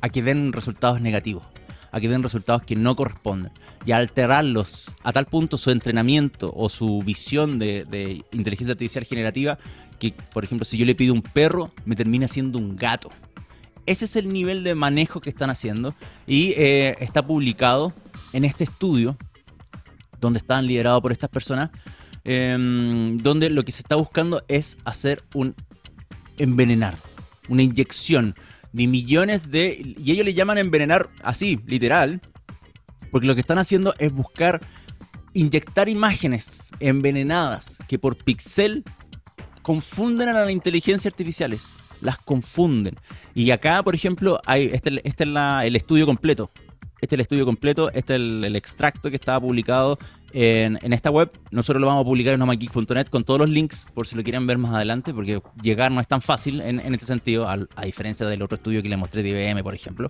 a 0.00 0.08
que 0.08 0.22
den 0.22 0.52
resultados 0.52 1.00
negativos, 1.00 1.44
a 1.92 2.00
que 2.00 2.08
den 2.08 2.22
resultados 2.22 2.62
que 2.62 2.76
no 2.76 2.96
corresponden 2.96 3.52
y 3.84 3.92
a 3.92 3.96
alterarlos 3.98 4.94
a 5.04 5.12
tal 5.12 5.26
punto 5.26 5.56
su 5.56 5.70
entrenamiento 5.70 6.52
o 6.56 6.68
su 6.68 7.02
visión 7.02 7.58
de, 7.58 7.84
de 7.84 8.24
inteligencia 8.32 8.72
artificial 8.72 9.04
generativa 9.04 9.58
que, 10.00 10.12
por 10.32 10.44
ejemplo, 10.44 10.64
si 10.64 10.76
yo 10.76 10.84
le 10.84 10.94
pido 10.94 11.14
un 11.14 11.22
perro, 11.22 11.72
me 11.84 11.96
termina 11.96 12.28
siendo 12.28 12.58
un 12.58 12.76
gato 12.76 13.10
ese 13.86 14.04
es 14.04 14.16
el 14.16 14.32
nivel 14.32 14.64
de 14.64 14.74
manejo 14.74 15.20
que 15.20 15.30
están 15.30 15.50
haciendo 15.50 15.94
y 16.26 16.52
eh, 16.56 16.96
está 17.00 17.24
publicado 17.24 17.92
en 18.32 18.44
este 18.44 18.64
estudio 18.64 19.16
donde 20.20 20.38
están 20.38 20.66
liderados 20.66 21.00
por 21.02 21.12
estas 21.12 21.30
personas, 21.30 21.70
em, 22.24 23.16
donde 23.18 23.50
lo 23.50 23.64
que 23.64 23.72
se 23.72 23.80
está 23.80 23.96
buscando 23.96 24.44
es 24.48 24.78
hacer 24.84 25.22
un 25.34 25.54
envenenar, 26.38 26.96
una 27.48 27.62
inyección 27.62 28.34
de 28.72 28.86
millones 28.86 29.50
de... 29.50 29.94
Y 29.98 30.10
ellos 30.12 30.24
le 30.24 30.34
llaman 30.34 30.58
envenenar 30.58 31.08
así, 31.22 31.60
literal, 31.66 32.20
porque 33.10 33.26
lo 33.26 33.34
que 33.34 33.40
están 33.40 33.58
haciendo 33.58 33.94
es 33.98 34.12
buscar 34.12 34.60
inyectar 35.32 35.88
imágenes 35.88 36.70
envenenadas 36.80 37.78
que 37.88 37.98
por 37.98 38.16
pixel 38.16 38.84
confunden 39.62 40.28
a 40.28 40.32
las 40.32 40.50
inteligencias 40.50 41.12
artificiales 41.12 41.76
las 42.06 42.18
confunden. 42.18 42.94
Y 43.34 43.50
acá, 43.50 43.82
por 43.82 43.94
ejemplo, 43.94 44.40
hay, 44.46 44.70
este, 44.72 45.00
este 45.04 45.24
es 45.24 45.30
el 45.64 45.76
estudio 45.76 46.06
completo. 46.06 46.50
Este 47.02 47.14
es 47.14 47.18
el 47.18 47.20
estudio 47.20 47.44
completo, 47.44 47.90
este 47.92 48.14
es 48.14 48.20
el, 48.20 48.56
extracto 48.56 49.10
que 49.10 49.16
estaba 49.16 49.38
publicado 49.38 49.98
en, 50.32 50.92
esta 50.92 51.10
web. 51.10 51.30
Nosotros 51.50 51.80
lo 51.80 51.88
vamos 51.88 52.02
a 52.02 52.04
publicar 52.04 52.32
en 52.32 52.40
nomageek.net 52.40 53.08
con 53.08 53.22
todos 53.22 53.40
los 53.40 53.50
links 53.50 53.86
por 53.92 54.06
si 54.06 54.16
lo 54.16 54.22
quieren 54.22 54.46
ver 54.46 54.56
más 54.56 54.72
adelante, 54.72 55.12
porque 55.12 55.42
llegar 55.62 55.92
no 55.92 56.00
es 56.00 56.08
tan 56.08 56.22
fácil 56.22 56.62
en, 56.62 56.80
este 56.94 57.04
sentido, 57.04 57.48
a, 57.48 57.58
diferencia 57.84 58.26
del 58.26 58.40
otro 58.40 58.56
estudio 58.56 58.82
que 58.82 58.88
le 58.88 58.96
mostré 58.96 59.22
de 59.22 59.30
IBM, 59.30 59.62
por 59.62 59.74
ejemplo. 59.74 60.08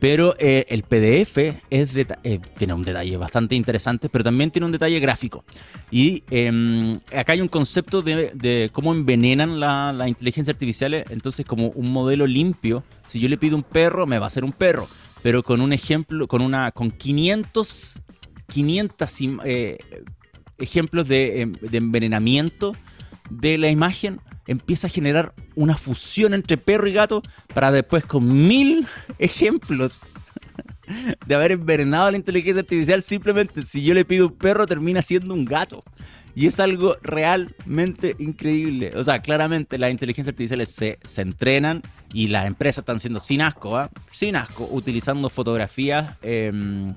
Pero 0.00 0.34
eh, 0.38 0.66
el 0.68 0.82
PDF 0.82 1.38
eh, 1.38 2.40
tiene 2.58 2.74
un 2.74 2.84
detalle 2.84 3.16
bastante 3.16 3.54
interesante, 3.54 4.08
pero 4.08 4.24
también 4.24 4.50
tiene 4.50 4.66
un 4.66 4.72
detalle 4.72 5.00
gráfico. 5.00 5.44
Y 5.90 6.24
em, 6.30 6.98
acá 7.16 7.32
hay 7.32 7.40
un 7.40 7.48
concepto 7.48 8.02
de, 8.02 8.70
cómo 8.72 8.92
envenenan 8.92 9.60
la, 9.60 9.92
la, 9.92 10.08
inteligencia 10.08 10.52
artificial. 10.52 10.94
Entonces, 11.10 11.46
como 11.46 11.68
un 11.68 11.90
modelo 11.90 12.26
limpio, 12.26 12.84
si 13.06 13.20
yo 13.20 13.28
le 13.28 13.38
pido 13.38 13.56
un 13.56 13.62
perro, 13.62 14.06
me 14.06 14.18
va 14.18 14.26
a 14.26 14.28
hacer 14.28 14.44
un 14.44 14.52
perro. 14.52 14.88
Pero 15.22 15.42
con 15.42 15.62
un 15.62 15.72
ejemplo, 15.72 16.28
con 16.28 16.42
una 16.42 16.70
con 16.70 16.90
500, 16.90 18.00
500 18.48 19.20
eh, 19.44 19.78
ejemplos 20.58 21.06
em, 21.08 21.52
de 21.52 21.78
envenenamiento 21.78 22.76
de 23.30 23.56
la 23.56 23.70
imagen, 23.70 24.20
empieza 24.46 24.86
a 24.86 24.90
generar 24.90 25.34
una 25.54 25.76
fusión 25.76 26.34
entre 26.34 26.56
perro 26.56 26.88
y 26.88 26.92
gato 26.92 27.22
para 27.52 27.70
después 27.70 28.04
con 28.04 28.46
mil 28.46 28.86
ejemplos 29.18 30.00
de 31.26 31.34
haber 31.34 31.52
envenenado 31.52 32.06
a 32.06 32.10
la 32.10 32.16
inteligencia 32.16 32.60
artificial 32.60 33.02
simplemente 33.02 33.62
si 33.62 33.82
yo 33.82 33.94
le 33.94 34.04
pido 34.04 34.26
un 34.28 34.34
perro 34.34 34.66
termina 34.66 35.02
siendo 35.02 35.34
un 35.34 35.44
gato. 35.44 35.82
Y 36.36 36.46
es 36.46 36.58
algo 36.58 36.96
realmente 37.00 38.16
increíble. 38.18 38.92
O 38.96 39.04
sea, 39.04 39.22
claramente 39.22 39.78
las 39.78 39.92
inteligencias 39.92 40.32
artificiales 40.32 40.68
se, 40.68 40.98
se 41.04 41.22
entrenan 41.22 41.80
y 42.12 42.26
las 42.26 42.46
empresas 42.46 42.82
están 42.82 42.98
siendo 42.98 43.20
sin 43.20 43.40
asco, 43.40 43.76
¿ah? 43.76 43.88
sin 44.10 44.34
asco, 44.34 44.68
utilizando 44.70 45.28
fotografías 45.28 46.16
em, 46.22 46.96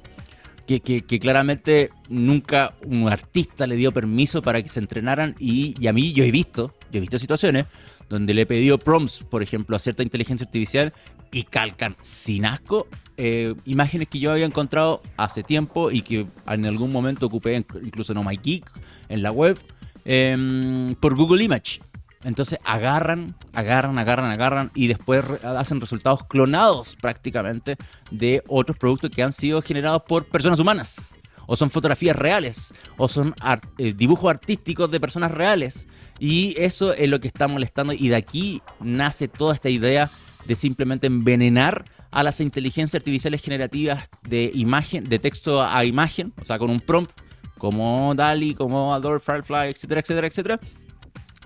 que, 0.66 0.82
que, 0.82 1.20
claramente 1.20 1.92
nunca 2.10 2.74
un 2.84 3.08
artista 3.10 3.68
le 3.68 3.76
dio 3.76 3.92
permiso 3.92 4.42
para 4.42 4.62
que 4.62 4.70
se 4.70 4.80
entrenaran. 4.80 5.36
Y, 5.40 5.76
y 5.80 5.86
a 5.86 5.94
mí 5.94 6.14
yo 6.14 6.24
he 6.24 6.32
visto 6.32 6.74
yo 6.92 6.98
he 6.98 7.00
visto 7.00 7.20
situaciones 7.20 7.66
donde 8.10 8.34
le 8.34 8.44
he 8.44 8.46
pedido 8.46 8.78
prompts, 8.78 9.24
por 9.30 9.44
ejemplo, 9.44 9.76
a 9.76 9.80
cierta 9.80 10.04
inteligencia 10.04 10.46
artificial 10.46 10.94
y 11.32 11.44
calcan 11.44 11.96
sin 12.02 12.46
asco 12.46 12.88
eh, 13.18 13.56
imágenes 13.66 14.08
que 14.08 14.20
yo 14.20 14.32
había 14.32 14.46
encontrado 14.46 15.02
hace 15.18 15.42
tiempo 15.42 15.90
y 15.90 16.04
que 16.04 16.28
en 16.48 16.66
algún 16.66 16.92
momento 16.92 17.26
ocupé 17.26 17.56
incluso 17.56 18.12
en 18.14 18.20
Oh 18.20 18.24
My 18.24 18.38
Geek, 18.38 18.72
en 19.10 19.24
la 19.24 19.32
web, 19.32 19.58
em, 20.06 20.94
por 20.96 21.16
Google 21.16 21.44
Image. 21.44 21.82
Entonces 22.24 22.60
agarran, 22.64 23.36
agarran, 23.54 23.98
agarran, 23.98 24.30
agarran 24.32 24.72
y 24.76 24.88
después 24.88 25.24
hacen 25.44 25.82
resultados 25.82 26.26
clonados 26.26 26.96
prácticamente 26.96 27.76
de 28.12 28.44
otros 28.48 28.78
productos 28.78 29.10
que 29.10 29.24
han 29.24 29.34
sido 29.34 29.62
generados 29.62 30.04
por 30.08 30.26
personas 30.26 30.60
humanas 30.60 31.16
o 31.48 31.56
son 31.56 31.72
fotografías 31.72 32.16
reales, 32.16 32.76
o 32.98 33.08
son 33.08 33.34
eh, 33.80 33.94
dibujos 33.96 34.30
artísticos 34.30 34.92
de 34.92 35.00
personas 35.00 35.32
reales. 35.32 35.88
Y 36.20 36.54
eso 36.58 36.94
es 36.94 37.10
lo 37.10 37.20
que 37.20 37.28
está 37.28 37.48
molestando 37.48 37.94
y 37.94 38.10
de 38.10 38.16
aquí 38.16 38.62
nace 38.80 39.28
toda 39.28 39.56
esta 39.56 39.70
idea 39.70 40.12
de 40.46 40.56
simplemente 40.56 41.08
envenenar 41.08 41.86
a 42.12 42.24
las 42.24 42.40
inteligencias 42.40 43.02
artificiales 43.02 43.42
generativas 43.42 44.10
de 44.24 44.52
imagen, 44.54 45.04
de 45.04 45.20
texto 45.20 45.64
a 45.64 45.84
imagen, 45.86 46.34
o 46.40 46.46
sea, 46.46 46.60
con 46.60 46.70
un 46.70 46.80
prompt 46.80 47.12
como 47.58 48.14
DALI, 48.16 48.56
como 48.56 48.94
Adobe 48.94 49.20
Firefly, 49.20 49.70
etcétera, 49.70 50.02
etcétera, 50.02 50.28
etcétera, 50.28 50.60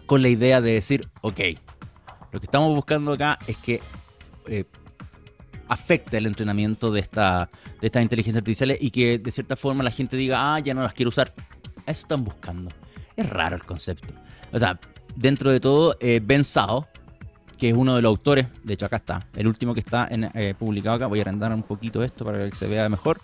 con 0.05 0.21
la 0.21 0.29
idea 0.29 0.61
de 0.61 0.73
decir, 0.73 1.07
ok, 1.21 1.39
lo 2.31 2.39
que 2.39 2.45
estamos 2.45 2.73
buscando 2.75 3.13
acá 3.13 3.39
es 3.47 3.57
que 3.57 3.81
eh, 4.47 4.65
afecte 5.71 6.17
el 6.17 6.25
entrenamiento 6.25 6.91
de, 6.91 6.99
esta, 6.99 7.49
de 7.79 7.87
estas 7.87 8.03
inteligencias 8.03 8.41
artificiales 8.41 8.77
y 8.81 8.91
que 8.91 9.19
de 9.19 9.31
cierta 9.31 9.55
forma 9.55 9.83
la 9.83 9.91
gente 9.91 10.17
diga, 10.17 10.53
ah, 10.53 10.59
ya 10.59 10.73
no 10.73 10.83
las 10.83 10.93
quiero 10.93 11.07
usar. 11.07 11.33
Eso 11.87 12.01
están 12.01 12.25
buscando. 12.25 12.67
Es 13.15 13.29
raro 13.29 13.55
el 13.55 13.63
concepto. 13.63 14.13
O 14.51 14.59
sea, 14.59 14.77
dentro 15.15 15.49
de 15.49 15.61
todo, 15.61 15.95
eh, 16.01 16.19
Ben 16.21 16.43
Sao, 16.43 16.89
que 17.57 17.69
es 17.69 17.73
uno 17.73 17.95
de 17.95 18.01
los 18.01 18.09
autores, 18.09 18.47
de 18.63 18.73
hecho 18.73 18.85
acá 18.85 18.97
está, 18.97 19.27
el 19.33 19.47
último 19.47 19.73
que 19.73 19.79
está 19.79 20.09
en, 20.11 20.29
eh, 20.33 20.53
publicado 20.59 20.97
acá, 20.97 21.07
voy 21.07 21.19
a 21.19 21.21
arrendar 21.21 21.53
un 21.53 21.63
poquito 21.63 22.03
esto 22.03 22.25
para 22.25 22.49
que 22.49 22.55
se 22.55 22.67
vea 22.67 22.89
mejor. 22.89 23.21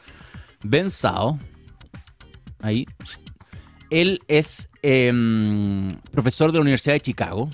Ben 0.63 0.89
Sao, 0.89 1.37
ahí, 2.61 2.87
él 3.89 4.21
es 4.29 4.69
em, 4.83 5.89
profesor 6.11 6.53
de 6.53 6.59
la 6.59 6.61
Universidad 6.61 6.93
de 6.93 7.01
Chicago 7.01 7.49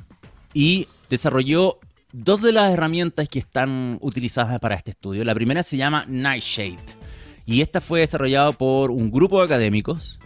y 0.53 0.87
desarrolló 1.09 1.79
dos 2.13 2.43
de 2.43 2.51
las 2.51 2.71
herramientas 2.71 3.27
que 3.27 3.39
están 3.39 3.97
utilizadas 3.99 4.57
para 4.59 4.75
este 4.75 4.91
estudio. 4.91 5.25
La 5.25 5.33
primera 5.33 5.63
se 5.63 5.77
llama 5.77 6.05
Nightshade 6.07 6.77
y 7.45 7.61
esta 7.61 7.81
fue 7.81 8.01
desarrollada 8.01 8.53
por 8.53 8.91
un 8.91 9.11
grupo 9.11 9.39
de 9.39 9.45
académicos 9.45 10.19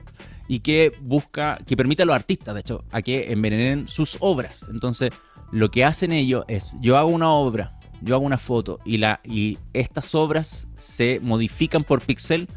y 0.50 0.60
que 0.60 0.94
busca, 1.02 1.58
que 1.66 1.76
permite 1.76 2.04
a 2.04 2.06
los 2.06 2.16
artistas, 2.16 2.54
de 2.54 2.62
hecho, 2.62 2.84
a 2.92 3.02
que 3.02 3.32
envenenen 3.32 3.88
sus 3.88 4.18
obras. 4.20 4.66
Entonces, 4.70 5.12
lo 5.52 5.72
que 5.72 5.86
hacen 5.86 6.12
ellos 6.12 6.44
es, 6.50 6.76
yo 6.82 6.98
hago 6.98 7.10
una 7.10 7.32
obra, 7.32 7.80
yo 8.02 8.16
hago 8.16 8.26
una 8.26 8.38
foto 8.38 8.80
y, 8.86 9.58
estas 9.74 10.14
obras 10.14 10.68
se 10.76 11.20
modifican 11.22 11.84
por 11.84 12.02
pixel 12.02 12.48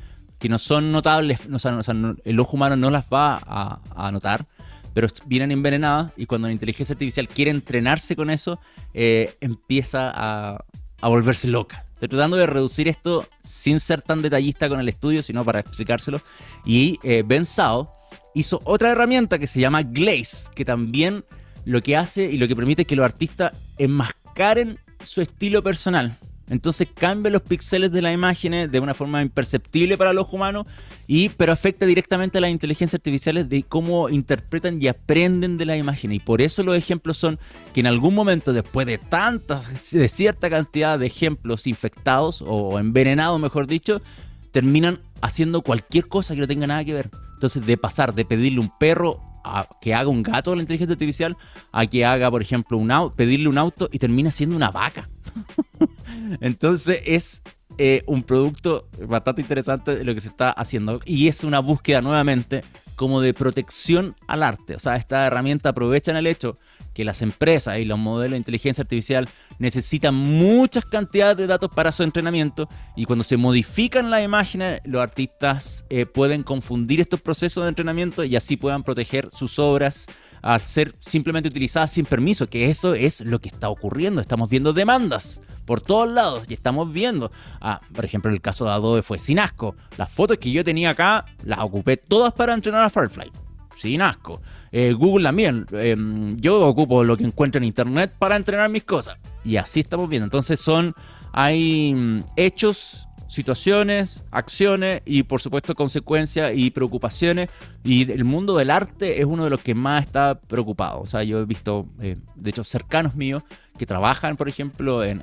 que 0.41 0.49
no 0.49 0.59
son 0.59 0.91
notables, 0.91 1.41
o 1.53 1.59
sea, 1.59 1.79
el 2.25 2.41
ojo 2.41 2.57
humano 2.57 2.77
no 2.77 2.91
las 2.91 3.05
va 3.05 3.41
a, 3.45 3.81
a 3.95 4.11
notar 4.11 4.47
pero 4.95 5.09
vienen 5.27 5.51
envenenadas 5.53 6.13
y 6.17 6.27
cuando 6.27 6.49
la 6.49 6.53
inteligencia 6.53 6.95
artificial 6.95 7.29
quiere 7.29 7.51
entrenarse 7.51 8.17
con 8.17 8.31
eso, 8.31 8.61
eh, 8.95 9.37
empieza 9.41 10.13
a, 10.15 10.65
volverse 11.03 11.49
loca. 11.49 11.87
Estoy 11.95 12.09
tratando 12.09 12.37
de 12.37 12.47
reducir 12.47 12.89
esto 12.89 13.27
sin 13.43 13.81
ser 13.81 14.03
tan 14.03 14.23
detallista 14.23 14.69
con 14.69 14.81
el 14.81 14.89
estudio, 14.89 15.23
sino 15.23 15.45
para 15.45 15.61
explicárselo. 15.61 16.21
Y 16.65 16.99
eh, 17.03 17.23
Ben 17.27 17.45
Sao 17.47 17.95
hizo 18.35 18.61
otra 18.65 18.91
herramienta 18.91 19.39
que 19.39 19.47
se 19.47 19.61
llama 19.61 19.83
Glaze, 19.83 20.51
que 20.55 20.65
también 20.65 21.25
lo 21.65 21.83
que 21.83 21.97
hace 21.97 22.25
y 22.25 22.39
lo 22.39 22.49
que 22.49 22.57
permite 22.57 22.83
es 22.83 22.89
que 22.89 22.97
los 22.97 23.05
artistas 23.05 23.53
enmascaren 23.79 24.79
su 25.03 25.21
estilo 25.21 25.63
personal. 25.63 26.17
Entonces 26.51 26.89
cambia 26.93 27.31
los 27.31 27.43
píxeles 27.43 27.93
de 27.93 28.03
las 28.03 28.13
imágenes 28.13 28.71
de 28.71 28.81
una 28.81 28.93
forma 28.93 29.23
imperceptible 29.23 29.97
para 29.97 30.13
los 30.13 30.33
humanos, 30.33 30.67
y, 31.07 31.31
pero 31.31 31.53
afecta 31.53 31.87
directamente 31.87 32.39
a 32.39 32.41
las 32.41 32.51
inteligencias 32.51 32.99
artificiales 32.99 33.49
de 33.49 33.63
cómo 33.63 34.09
interpretan 34.09 34.83
y 34.83 34.89
aprenden 34.89 35.59
de 35.59 35.65
las 35.65 35.79
imágenes. 35.79 36.17
Y 36.17 36.21
por 36.21 36.43
eso 36.43 36.63
los 36.63 36.77
ejemplos 36.77 37.17
son 37.17 37.39
que 37.73 37.81
en 37.81 37.87
algún 37.87 38.15
momento, 38.15 38.53
después 38.53 38.87
de 38.87 38.99
tantas, 38.99 39.93
de 39.93 40.09
cierta 40.09 40.51
cantidad 40.51 40.99
de 40.99 41.07
ejemplos 41.07 41.67
infectados 41.67 42.45
o 42.47 42.79
envenenados, 42.79 43.41
mejor 43.41 43.67
dicho, 43.67 44.03
terminan 44.51 45.01
haciendo 45.23 45.63
cualquier 45.63 46.09
cosa 46.09 46.35
que 46.35 46.41
no 46.41 46.49
tenga 46.49 46.67
nada 46.67 46.85
que 46.85 46.95
ver. 46.95 47.11
Entonces, 47.35 47.65
de 47.65 47.77
pasar 47.77 48.15
de 48.15 48.25
pedirle 48.25 48.61
un 48.61 48.77
perro 48.77 49.21
a 49.45 49.67
que 49.81 49.95
haga 49.95 50.09
un 50.09 50.23
gato 50.23 50.53
a 50.53 50.57
la 50.57 50.63
inteligencia 50.63 50.93
artificial, 50.93 51.37
a 51.73 51.87
que 51.87 52.05
haga, 52.05 52.31
por 52.31 52.43
ejemplo, 52.43 52.77
un 52.77 52.91
auto, 52.91 53.17
pedirle 53.17 53.49
un 53.49 53.59
auto 53.59 53.89
y 53.93 53.99
termina 53.99 54.31
siendo 54.31 54.57
una 54.57 54.71
vaca. 54.71 55.09
Entonces 56.41 57.03
es 57.05 57.43
eh, 57.79 58.03
un 58.07 58.23
producto 58.23 58.89
bastante 59.07 59.43
interesante 59.43 59.97
de 59.97 60.05
lo 60.05 60.15
que 60.15 60.21
se 60.21 60.29
está 60.29 60.51
haciendo 60.51 61.01
y 61.05 61.29
es 61.29 61.45
una 61.45 61.61
búsqueda 61.61 62.03
nuevamente 62.03 62.63
como 63.01 63.23
de 63.23 63.33
protección 63.33 64.15
al 64.27 64.43
arte. 64.43 64.75
O 64.75 64.79
sea, 64.79 64.97
esta 64.97 65.27
herramienta 65.27 65.71
aprovecha 65.71 66.13
el 66.19 66.27
hecho 66.27 66.59
que 66.93 67.03
las 67.03 67.23
empresas 67.23 67.79
y 67.79 67.87
los 67.87 67.99
modelos 67.99 68.33
de 68.33 68.37
inteligencia 68.37 68.83
artificial 68.83 69.27
necesitan 69.59 70.15
muchas 70.15 70.85
cantidades 70.85 71.39
de 71.39 71.47
datos 71.47 71.71
para 71.75 71.93
su 71.93 72.03
entrenamiento 72.03 72.69
y 72.97 73.07
cuando 73.07 73.25
se 73.25 73.39
modifican 73.39 74.11
las 74.11 74.23
imágenes, 74.23 74.83
los 74.85 75.01
artistas 75.01 75.87
eh, 75.89 76.05
pueden 76.05 76.43
confundir 76.43 77.01
estos 77.01 77.23
procesos 77.23 77.65
de 77.65 77.71
entrenamiento 77.71 78.23
y 78.23 78.37
así 78.37 78.59
puedan 78.59 78.83
proteger 78.83 79.31
sus 79.31 79.59
obras 79.59 80.07
al 80.43 80.61
ser 80.61 80.95
simplemente 80.99 81.49
utilizadas 81.49 81.93
sin 81.93 82.07
permiso, 82.07 82.49
que 82.49 82.71
eso 82.71 82.95
es 82.95 83.21
lo 83.23 83.41
que 83.41 83.49
está 83.49 83.69
ocurriendo. 83.69 84.21
Estamos 84.21 84.49
viendo 84.49 84.73
demandas 84.73 85.43
por 85.65 85.81
todos 85.81 86.09
lados 86.09 86.47
y 86.49 86.55
estamos 86.55 86.93
viendo, 86.93 87.31
ah, 87.61 87.81
por 87.95 88.05
ejemplo, 88.05 88.31
el 88.33 88.41
caso 88.41 88.65
de 88.65 88.73
Adobe 88.73 89.03
fue 89.03 89.19
sin 89.19 89.39
asco. 89.39 89.77
Las 89.97 90.11
fotos 90.11 90.39
que 90.39 90.51
yo 90.51 90.65
tenía 90.65 90.91
acá 90.91 91.27
las 91.45 91.61
ocupé 91.61 91.97
todas 91.97 92.33
para 92.33 92.55
entrenar 92.55 92.83
a 92.83 92.91
Firefly. 92.91 93.31
Sin 93.77 94.03
asco. 94.03 94.43
Eh, 94.73 94.93
Google 94.93 95.25
también. 95.25 95.67
Em, 95.73 96.37
yo 96.37 96.67
ocupo 96.67 97.03
lo 97.03 97.17
que 97.17 97.25
encuentro 97.25 97.59
en 97.59 97.65
internet 97.65 98.13
para 98.19 98.37
entrenar 98.37 98.69
mis 98.69 98.85
cosas. 98.85 99.17
Y 99.45 99.57
así 99.57 99.81
estamos 99.81 100.09
viendo. 100.09 100.27
Entonces 100.27 100.61
son, 100.61 100.95
hay 101.33 101.95
mm, 101.95 102.25
hechos 102.37 103.09
situaciones, 103.31 104.25
acciones 104.33 105.03
y 105.07 105.23
por 105.23 105.41
supuesto 105.41 105.75
consecuencias 105.77 106.53
y 106.55 106.73
preocupaciones. 106.73 107.49
Y 107.85 108.11
el 108.11 108.25
mundo 108.25 108.57
del 108.57 108.71
arte 108.71 109.21
es 109.21 109.25
uno 109.25 109.45
de 109.45 109.51
los 109.51 109.63
que 109.63 109.75
más 109.75 110.05
está 110.05 110.35
preocupado. 110.41 111.01
O 111.01 111.07
sea, 111.07 111.23
yo 111.23 111.39
he 111.39 111.45
visto, 111.45 111.87
eh, 112.01 112.17
de 112.35 112.51
hecho, 112.51 112.65
cercanos 112.65 113.15
míos 113.15 113.45
que 113.79 113.87
trabajan, 113.87 114.37
por 114.37 114.49
ejemplo, 114.49 115.05
en, 115.05 115.23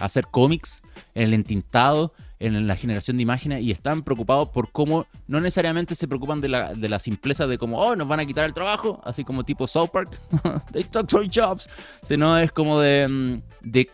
hacer 0.00 0.26
cómics, 0.26 0.82
en 1.14 1.22
el 1.22 1.34
entintado, 1.34 2.12
en 2.40 2.66
la 2.66 2.74
generación 2.74 3.16
de 3.16 3.22
imágenes 3.22 3.62
y 3.62 3.70
están 3.70 4.02
preocupados 4.02 4.48
por 4.48 4.72
cómo 4.72 5.06
no 5.28 5.40
necesariamente 5.40 5.94
se 5.94 6.08
preocupan 6.08 6.40
de 6.40 6.48
la, 6.48 6.74
de 6.74 6.88
la 6.88 6.98
simpleza 6.98 7.46
de 7.46 7.56
cómo, 7.56 7.78
oh, 7.78 7.94
nos 7.94 8.08
van 8.08 8.18
a 8.18 8.26
quitar 8.26 8.44
el 8.44 8.52
trabajo, 8.52 9.00
así 9.04 9.22
como 9.22 9.44
tipo 9.44 9.68
South 9.68 9.90
Park, 9.90 10.18
they 10.72 10.82
took 10.82 11.14
our 11.14 11.24
jobs, 11.32 11.68
sino 12.02 12.36
es 12.36 12.50
como 12.50 12.80
de, 12.80 13.06
mm, 13.08 13.42
de 13.70 13.88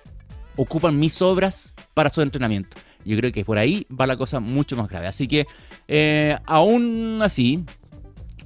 ocupan 0.58 0.98
mis 0.98 1.22
obras 1.22 1.74
para 1.94 2.10
su 2.10 2.20
entrenamiento. 2.20 2.76
Yo 3.04 3.16
creo 3.16 3.32
que 3.32 3.44
por 3.44 3.58
ahí 3.58 3.86
va 3.88 4.06
la 4.06 4.16
cosa 4.16 4.40
mucho 4.40 4.76
más 4.76 4.88
grave. 4.88 5.06
Así 5.06 5.28
que, 5.28 5.46
eh, 5.86 6.36
aún 6.44 7.20
así, 7.22 7.64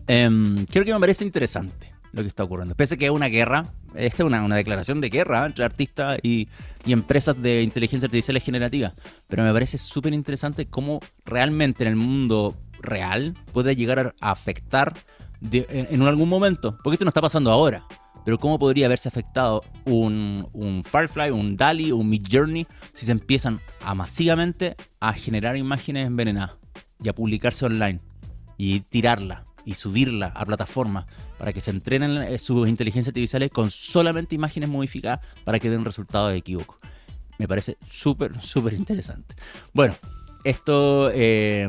em, 0.06 0.64
creo 0.66 0.84
que 0.84 0.92
me 0.92 1.00
parece 1.00 1.24
interesante 1.24 1.92
lo 2.12 2.22
que 2.22 2.28
está 2.28 2.44
ocurriendo. 2.44 2.74
Pese 2.74 2.94
a 2.94 2.96
que 2.98 3.06
es 3.06 3.10
una 3.10 3.28
guerra, 3.28 3.72
esta 3.94 4.22
es 4.22 4.26
una, 4.26 4.56
declaración 4.56 5.00
de 5.00 5.08
guerra 5.08 5.46
entre 5.46 5.64
artistas 5.64 6.18
y, 6.22 6.48
empresas 6.84 7.40
de 7.40 7.62
inteligencia 7.62 8.06
artificial 8.06 8.38
generativa. 8.40 8.94
Pero 9.28 9.42
me 9.42 9.52
parece 9.52 9.78
súper 9.78 10.12
interesante 10.12 10.66
cómo 10.66 11.00
realmente 11.24 11.84
en 11.84 11.88
el 11.88 11.96
mundo 11.96 12.56
real 12.80 13.34
puede 13.52 13.74
llegar 13.74 14.14
a 14.20 14.30
afectar 14.30 14.92
en 15.50 16.02
algún 16.02 16.28
momento. 16.28 16.76
Porque 16.84 16.96
esto 16.96 17.06
no 17.06 17.10
está 17.10 17.22
pasando 17.22 17.50
ahora 17.50 17.86
pero 18.24 18.38
cómo 18.38 18.58
podría 18.58 18.86
haberse 18.86 19.08
afectado 19.08 19.62
un, 19.84 20.82
Firefly, 20.84 21.30
un 21.30 21.56
DALI, 21.56 21.92
un 21.92 22.08
Midjourney 22.08 22.66
si 22.94 23.06
se 23.06 23.12
empiezan 23.12 23.60
a 23.84 23.94
masivamente 23.94 24.76
a 25.00 25.12
generar 25.12 25.56
imágenes 25.56 26.06
envenenadas 26.06 26.56
y 27.02 27.08
a 27.08 27.14
publicarse 27.14 27.66
online 27.66 28.00
y 28.56 28.80
tirarla 28.80 29.44
y 29.64 29.74
subirla 29.74 30.28
a 30.28 30.44
plataformas 30.44 31.06
para 31.38 31.52
que 31.52 31.60
se 31.60 31.70
entrenen 31.70 32.22
eh, 32.22 32.38
sus 32.38 32.68
inteligencias 32.68 33.08
artificiales 33.08 33.50
con 33.50 33.70
solamente 33.70 34.34
imágenes 34.34 34.68
modificadas 34.68 35.20
para 35.44 35.58
que 35.58 35.70
den 35.70 35.84
resultados 35.84 36.30
de 36.30 36.38
equívoco. 36.38 36.78
Me 37.38 37.48
parece 37.48 37.76
súper, 37.88 38.40
súper 38.40 38.74
interesante. 38.74 39.34
Bueno, 39.72 39.94
esto 40.44 41.10
eh, 41.12 41.68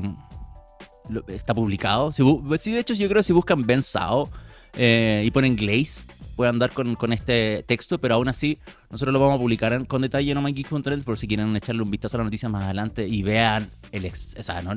está 1.27 1.53
publicado. 1.53 2.11
Si, 2.11 2.23
de 2.71 2.79
hecho, 2.79 2.93
yo 2.93 3.07
creo 3.07 3.19
que 3.19 3.23
si 3.23 3.33
buscan 3.33 3.65
Ben 3.65 3.81
Sao 3.81 4.29
eh, 4.75 5.23
y 5.25 5.31
ponen 5.31 5.55
Glaze, 5.55 6.07
puedan 6.35 6.59
dar 6.59 6.71
con, 6.71 6.95
con, 6.95 7.13
este 7.13 7.63
texto, 7.67 7.99
pero 7.99 8.15
aún 8.15 8.27
así 8.27 8.57
nosotros 8.89 9.13
lo 9.13 9.19
vamos 9.19 9.35
a 9.35 9.39
publicar 9.39 9.85
con 9.87 10.01
detalle 10.01 10.31
en 10.31 10.37
omageek.net 10.37 11.03
por 11.03 11.17
si 11.17 11.27
quieren 11.27 11.55
echarle 11.55 11.83
un 11.83 11.91
vistazo 11.91 12.17
a 12.17 12.19
la 12.19 12.23
noticia 12.23 12.49
más 12.49 12.63
adelante 12.63 13.07
y 13.07 13.21
vean 13.21 13.69
el 13.91 14.11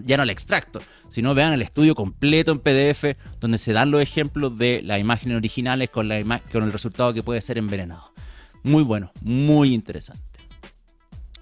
ya 0.05 0.17
no 0.17 0.23
el 0.23 0.31
extracto, 0.31 0.81
sino 1.09 1.35
vean 1.35 1.53
el 1.53 1.63
estudio 1.63 1.95
completo 1.95 2.53
en 2.53 2.61
PDF 2.61 3.17
donde 3.41 3.59
se 3.59 3.73
dan 3.73 3.91
los 3.91 4.03
ejemplos 4.03 4.59
de 4.59 4.83
las 4.83 5.01
imágenes 5.01 5.37
originales 5.37 5.91
con, 5.91 6.09
la 6.09 6.23
con 6.53 6.63
el 6.63 6.73
resultado 6.73 7.15
que 7.15 7.23
puede 7.23 7.41
ser 7.41 7.59
envenenado. 7.59 8.13
Muy 8.63 8.83
bueno, 8.83 9.13
muy 9.23 9.73
interesante. 9.73 10.23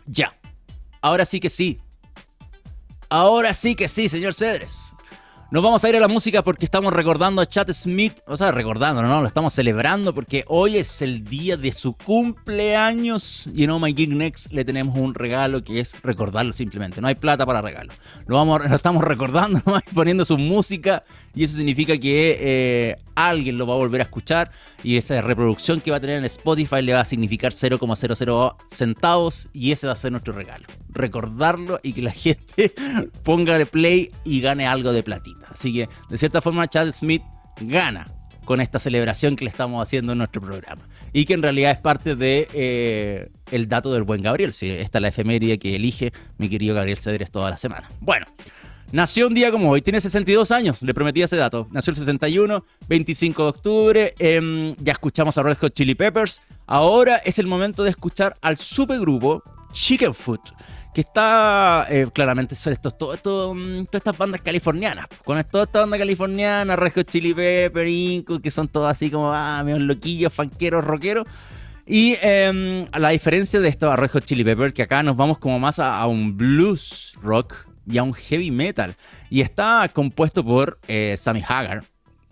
Ya, 0.07 0.37
ahora 1.01 1.25
sí 1.25 1.41
que 1.41 1.51
sí. 1.51 1.81
Ahora 3.09 3.55
sí 3.55 3.75
que 3.75 3.89
sí, 3.89 4.09
señor 4.09 4.35
Cedres. 4.35 4.95
Nos 5.55 5.63
vamos 5.63 5.85
a 5.85 5.89
ir 5.89 5.95
a 5.95 6.01
la 6.01 6.09
música 6.09 6.43
porque 6.43 6.65
estamos 6.65 6.93
recordando 6.93 7.41
a 7.41 7.47
Chad 7.47 7.71
Smith, 7.71 8.19
o 8.27 8.37
sea, 8.37 8.51
recordando, 8.51 9.03
no, 9.03 9.21
lo 9.21 9.29
estamos 9.29 9.53
celebrando 9.53 10.13
porque 10.13 10.43
hoy 10.49 10.79
es 10.79 11.01
el 11.01 11.25
día 11.25 11.57
de 11.57 11.71
su 11.71 11.93
cumpleaños. 11.93 13.49
Y 13.55 13.63
en 13.63 13.71
Oh 13.71 13.79
My 13.79 13.95
Gig 13.95 14.09
Next 14.09 14.51
le 14.51 14.65
tenemos 14.65 14.99
un 14.99 15.15
regalo 15.15 15.63
que 15.63 15.79
es 15.79 16.03
recordarlo 16.03 16.53
simplemente. 16.53 17.01
No 17.01 17.07
hay 17.07 17.15
plata 17.15 17.47
para 17.47 17.63
regalo. 17.63 17.93
Lo, 18.27 18.35
vamos, 18.35 18.69
lo 18.69 18.75
estamos 18.75 19.05
recordando, 19.05 19.63
poniendo 19.95 20.25
su 20.25 20.39
música. 20.39 21.03
Y 21.37 21.45
eso 21.45 21.57
significa 21.57 21.97
que 21.99 22.37
eh, 22.41 22.97
alguien 23.15 23.59
lo 23.59 23.67
va 23.67 23.75
a 23.75 23.79
volver 23.79 24.01
a 24.01 24.05
escuchar 24.05 24.51
y 24.83 24.97
esa 24.97 25.21
reproducción 25.21 25.81
que 25.81 25.91
va 25.91 25.99
a 25.99 26.01
tener 26.01 26.19
en 26.19 26.25
Spotify 26.25 26.83
le 26.83 26.95
va 26.95 27.01
a 27.01 27.05
significar 27.05 27.53
0,00 27.53 28.57
centavos 28.71 29.49
y 29.53 29.73
ese 29.73 29.87
va 29.87 29.93
a 29.93 29.97
ser 29.97 30.13
nuestro 30.13 30.33
regalo. 30.33 30.65
Recordarlo 30.89 31.79
y 31.83 31.93
que 31.93 32.03
la 32.03 32.13
gente 32.13 32.73
ponga 33.23 33.59
de 33.59 33.67
play 33.67 34.11
y 34.25 34.41
gane 34.41 34.67
algo 34.67 34.93
de 34.93 35.03
platita. 35.03 35.49
Así 35.51 35.73
que 35.73 35.89
de 36.09 36.19
cierta 36.19 36.41
forma 36.41 36.69
Chad 36.69 36.93
Smith 36.93 37.23
gana 37.61 38.07
con 38.45 38.61
esta 38.61 38.79
celebración 38.79 39.37
que 39.37 39.45
le 39.45 39.51
estamos 39.51 39.83
haciendo 39.83 40.13
en 40.13 40.19
nuestro 40.19 40.43
programa. 40.43 40.83
Y 41.13 41.25
que 41.25 41.35
en 41.35 41.43
realidad 41.43 41.71
es 41.71 41.79
parte 41.79 42.15
de 42.15 42.49
eh, 42.53 43.31
el 43.51 43.69
dato 43.69 43.93
del 43.93 44.03
buen 44.03 44.23
Gabriel. 44.23 44.51
Esta 44.51 44.99
es 44.99 45.03
la 45.03 45.09
efeméride 45.09 45.59
que 45.59 45.77
elige 45.77 46.13
mi 46.39 46.49
querido 46.49 46.75
Gabriel 46.75 46.99
Cedres 46.99 47.31
toda 47.31 47.51
la 47.51 47.57
semana. 47.57 47.89
Bueno, 48.01 48.27
Nació 48.95 49.27
un 49.27 49.35
día 49.35 49.51
como 49.51 49.71
hoy, 49.71 49.83
tiene 49.83 50.01
62 50.01 50.53
años, 50.53 50.81
le 50.81 50.95
prometí 50.95 51.21
ese 51.21 51.37
dato. 51.37 51.67
Nació 51.73 51.91
el 51.91 51.97
61, 51.97 52.65
25 52.89 53.43
de 53.43 53.49
octubre. 53.49 54.15
Em, 54.21 54.73
ya 54.77 54.93
escuchamos 54.93 55.37
a 55.37 55.43
Red 55.43 55.59
Hot 55.63 55.75
Chili 55.75 55.97
Peppers. 55.97 56.43
Ahora 56.65 57.17
es 57.17 57.41
el 57.41 57.49
momento 57.49 57.83
de 57.83 57.91
escuchar 57.91 58.37
al 58.41 58.57
supergrupo 58.57 59.43
Chicken 59.73 60.15
Foot, 60.15 60.43
que 60.95 61.01
está 61.01 61.89
eh, 61.91 62.07
claramente 62.15 62.55
son 62.55 62.77
todo, 62.77 63.53
mm, 63.57 63.87
todas 63.87 63.95
estas 63.95 64.17
bandas 64.17 64.41
californianas. 64.43 65.09
Con 65.25 65.43
toda 65.43 65.65
esta 65.65 65.81
banda 65.81 65.99
californiana, 65.99 66.77
Red 66.77 66.93
Hot 66.93 67.11
Chili 67.11 67.35
Peppers, 67.35 67.91
Inco, 67.91 68.39
que 68.39 68.53
son 68.53 68.69
todos 68.69 68.89
así 68.89 69.11
como, 69.11 69.33
ah, 69.33 69.65
loquillos, 69.65 70.33
fanqueros, 70.33 70.85
rockeros. 70.85 71.27
Y 71.85 72.17
em, 72.23 72.87
a 72.93 73.01
la 73.01 73.09
diferencia 73.09 73.59
de 73.59 73.69
estos 73.71 73.99
Red 73.99 74.13
Hot 74.13 74.25
Chili 74.25 74.45
Peppers, 74.45 74.73
que 74.73 74.83
acá 74.83 75.03
nos 75.03 75.17
vamos 75.17 75.39
como 75.39 75.59
más 75.59 75.81
a 75.81 76.07
un 76.07 76.37
blues 76.37 77.17
rock 77.21 77.74
y 77.87 77.99
a 77.99 78.03
un 78.03 78.15
heavy 78.15 78.51
metal. 78.51 78.97
Y 79.31 79.41
está 79.41 79.89
compuesto 79.93 80.45
por 80.45 80.79
eh, 80.89 81.17
Sammy 81.17 81.43
Hagar, 81.47 81.85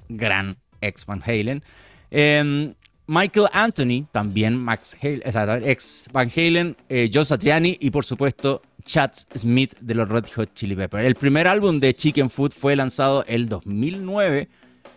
gran 0.08 0.56
ex 0.80 1.06
Van 1.06 1.22
Halen. 1.24 1.62
Em, 2.10 2.74
Michael 3.06 3.48
Anthony, 3.52 4.06
también 4.12 4.56
Max 4.56 4.96
ex 5.02 6.08
Van 6.12 6.30
Halen, 6.34 6.76
eh, 6.88 7.10
John 7.12 7.26
Satriani 7.26 7.76
y 7.80 7.90
por 7.90 8.04
supuesto 8.04 8.62
Chad 8.84 9.10
Smith 9.34 9.74
de 9.80 9.94
los 9.94 10.08
Red 10.08 10.26
Hot 10.36 10.54
Chili 10.54 10.74
Peppers. 10.74 11.06
El 11.06 11.14
primer 11.14 11.46
álbum 11.46 11.80
de 11.80 11.94
Chicken 11.94 12.30
Food 12.30 12.52
fue 12.52 12.76
lanzado 12.76 13.24
el 13.26 13.48
2009 13.48 14.48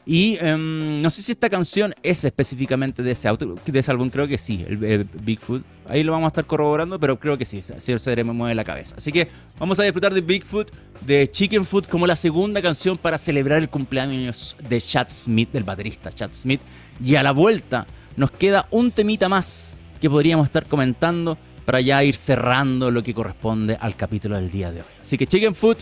Y 0.05 0.37
em, 0.39 1.01
no 1.01 1.09
sé 1.09 1.23
si 1.23 1.31
esta 1.31 1.49
canción 1.49 1.93
es 2.03 2.23
específicamente 2.23 3.01
de 3.01 3.11
ese, 3.11 3.27
auto, 3.27 3.55
de 3.65 3.79
ese 3.79 3.89
álbum, 3.89 4.09
creo 4.09 4.27
que 4.27 4.37
sí, 4.37 4.63
el, 4.67 5.07
Bigfoot. 5.21 5.63
Ahí 5.87 6.03
lo 6.03 6.11
vamos 6.11 6.25
a 6.25 6.29
estar 6.29 6.45
corroborando, 6.45 6.99
pero 6.99 7.19
creo 7.19 7.37
que 7.37 7.45
sí, 7.45 7.61
si 7.61 7.99
se 7.99 8.23
me 8.23 8.33
mueve 8.33 8.53
la 8.53 8.63
cabeza. 8.63 8.95
Así 8.97 9.11
que 9.11 9.27
vamos 9.57 9.79
a 9.79 9.83
disfrutar 9.83 10.13
de 10.13 10.21
Bigfoot, 10.21 10.71
de 11.01 11.27
Chicken 11.27 11.65
Food, 11.65 11.85
como 11.85 12.05
la 12.05 12.15
segunda 12.15 12.61
canción 12.61 12.97
para 12.97 13.17
celebrar 13.17 13.59
el 13.59 13.69
cumpleaños 13.69 14.57
de 14.69 14.79
Chad 14.79 15.07
Smith, 15.09 15.51
del 15.51 15.63
baterista 15.63 16.11
Chad 16.11 16.33
Smith. 16.33 16.61
Y 17.03 17.15
a 17.15 17.23
la 17.23 17.31
vuelta 17.31 17.87
nos 18.15 18.31
queda 18.31 18.67
un 18.71 18.91
temita 18.91 19.27
más 19.27 19.77
que 19.99 20.09
podríamos 20.09 20.45
estar 20.45 20.67
comentando 20.67 21.37
para 21.65 21.81
ya 21.81 22.03
ir 22.03 22.15
cerrando 22.15 22.91
lo 22.91 23.01
que 23.03 23.13
corresponde 23.13 23.75
al 23.79 23.95
capítulo 23.95 24.35
del 24.35 24.51
día 24.51 24.71
de 24.71 24.81
hoy. 24.81 24.87
Así 25.01 25.17
que 25.17 25.25
Chicken 25.25 25.55
Food 25.55 25.77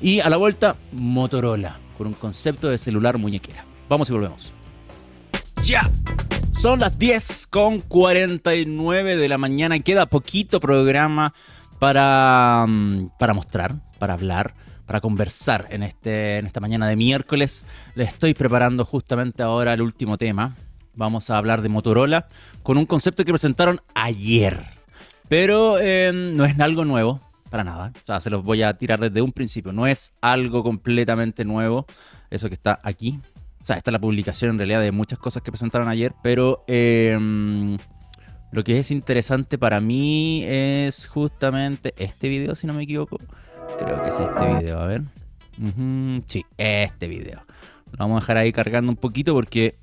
y 0.00 0.20
a 0.20 0.30
la 0.30 0.38
vuelta 0.38 0.76
Motorola 0.92 1.76
con 1.98 2.06
un 2.06 2.14
concepto 2.14 2.68
de 2.68 2.78
celular 2.78 3.18
muñequera. 3.18 3.64
Vamos 3.88 4.08
y 4.08 4.12
volvemos. 4.12 4.52
Ya. 5.64 5.90
Son 6.52 6.80
las 6.80 6.98
10 6.98 7.48
con 7.48 7.80
49 7.80 9.16
de 9.16 9.28
la 9.28 9.36
mañana. 9.36 9.78
Queda 9.80 10.06
poquito 10.06 10.60
programa 10.60 11.34
para, 11.78 12.64
mm, 12.66 13.10
para 13.18 13.34
mostrar, 13.34 13.76
para 13.98 14.14
hablar, 14.14 14.54
para 14.86 15.00
conversar 15.00 15.66
en, 15.70 15.82
este, 15.82 16.38
en 16.38 16.46
esta 16.46 16.60
mañana 16.60 16.86
de 16.86 16.96
miércoles. 16.96 17.66
Le 17.94 18.04
estoy 18.04 18.34
preparando 18.34 18.84
justamente 18.84 19.42
ahora 19.42 19.74
el 19.74 19.82
último 19.82 20.16
tema. 20.16 20.56
Vamos 20.94 21.30
a 21.30 21.38
hablar 21.38 21.62
de 21.62 21.68
Motorola 21.68 22.28
con 22.62 22.78
un 22.78 22.86
concepto 22.86 23.24
que 23.24 23.32
presentaron 23.32 23.80
ayer. 23.94 24.64
Pero 25.28 25.78
eh, 25.78 26.12
no 26.12 26.44
es 26.44 26.58
algo 26.58 26.84
nuevo. 26.84 27.20
Para 27.50 27.64
nada. 27.64 27.92
O 27.94 28.06
sea, 28.06 28.20
se 28.20 28.30
los 28.30 28.42
voy 28.42 28.62
a 28.62 28.74
tirar 28.74 29.00
desde 29.00 29.22
un 29.22 29.32
principio. 29.32 29.72
No 29.72 29.86
es 29.86 30.12
algo 30.20 30.62
completamente 30.62 31.44
nuevo. 31.44 31.86
Eso 32.30 32.48
que 32.48 32.54
está 32.54 32.78
aquí. 32.82 33.18
O 33.60 33.64
sea, 33.64 33.76
esta 33.76 33.90
es 33.90 33.92
la 33.92 33.98
publicación 33.98 34.52
en 34.52 34.58
realidad 34.58 34.80
de 34.80 34.92
muchas 34.92 35.18
cosas 35.18 35.42
que 35.42 35.50
presentaron 35.50 35.88
ayer. 35.88 36.14
Pero 36.22 36.64
em, 36.66 37.78
lo 38.52 38.64
que 38.64 38.78
es 38.78 38.90
interesante 38.90 39.58
para 39.58 39.80
mí 39.80 40.44
es 40.44 41.06
justamente 41.06 41.94
este 41.96 42.28
video, 42.28 42.54
si 42.54 42.66
no 42.66 42.74
me 42.74 42.82
equivoco. 42.82 43.18
Creo 43.78 44.02
que 44.02 44.08
es 44.08 44.20
este 44.20 44.54
video. 44.58 44.80
A 44.80 44.86
ver. 44.86 45.02
sí, 46.26 46.44
este 46.56 47.08
video. 47.08 47.44
Lo 47.92 47.98
vamos 47.98 48.18
a 48.18 48.20
dejar 48.20 48.36
ahí 48.38 48.52
cargando 48.52 48.90
un 48.90 48.96
poquito 48.96 49.32
porque 49.32 49.78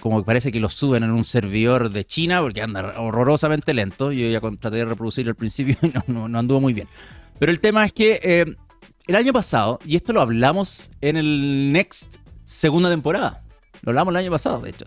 como 0.00 0.24
parece 0.24 0.52
que 0.52 0.60
lo 0.60 0.68
suben 0.68 1.02
en 1.02 1.10
un 1.10 1.24
servidor 1.24 1.90
de 1.90 2.04
China 2.04 2.40
porque 2.40 2.62
anda 2.62 2.94
horrorosamente 2.98 3.74
lento. 3.74 4.12
Yo 4.12 4.28
ya 4.28 4.40
traté 4.58 4.76
de 4.76 4.84
reproducirlo 4.84 5.30
al 5.30 5.36
principio 5.36 5.76
y 5.82 5.92
no, 6.10 6.38
anduvo 6.38 6.60
muy 6.60 6.72
bien. 6.72 6.88
Pero 7.38 7.52
el 7.52 7.60
tema 7.60 7.84
es 7.84 7.92
que 7.92 8.20
eh, 8.22 8.56
el 9.06 9.16
año 9.16 9.32
pasado, 9.32 9.78
y 9.84 9.96
esto 9.96 10.12
lo 10.12 10.20
hablamos 10.20 10.90
en 11.00 11.16
el 11.16 11.72
Next 11.72 12.16
segunda 12.44 12.90
temporada, 12.90 13.42
lo 13.82 13.90
hablamos 13.90 14.12
el 14.12 14.16
año 14.16 14.30
pasado, 14.30 14.60
de 14.60 14.70
hecho. 14.70 14.86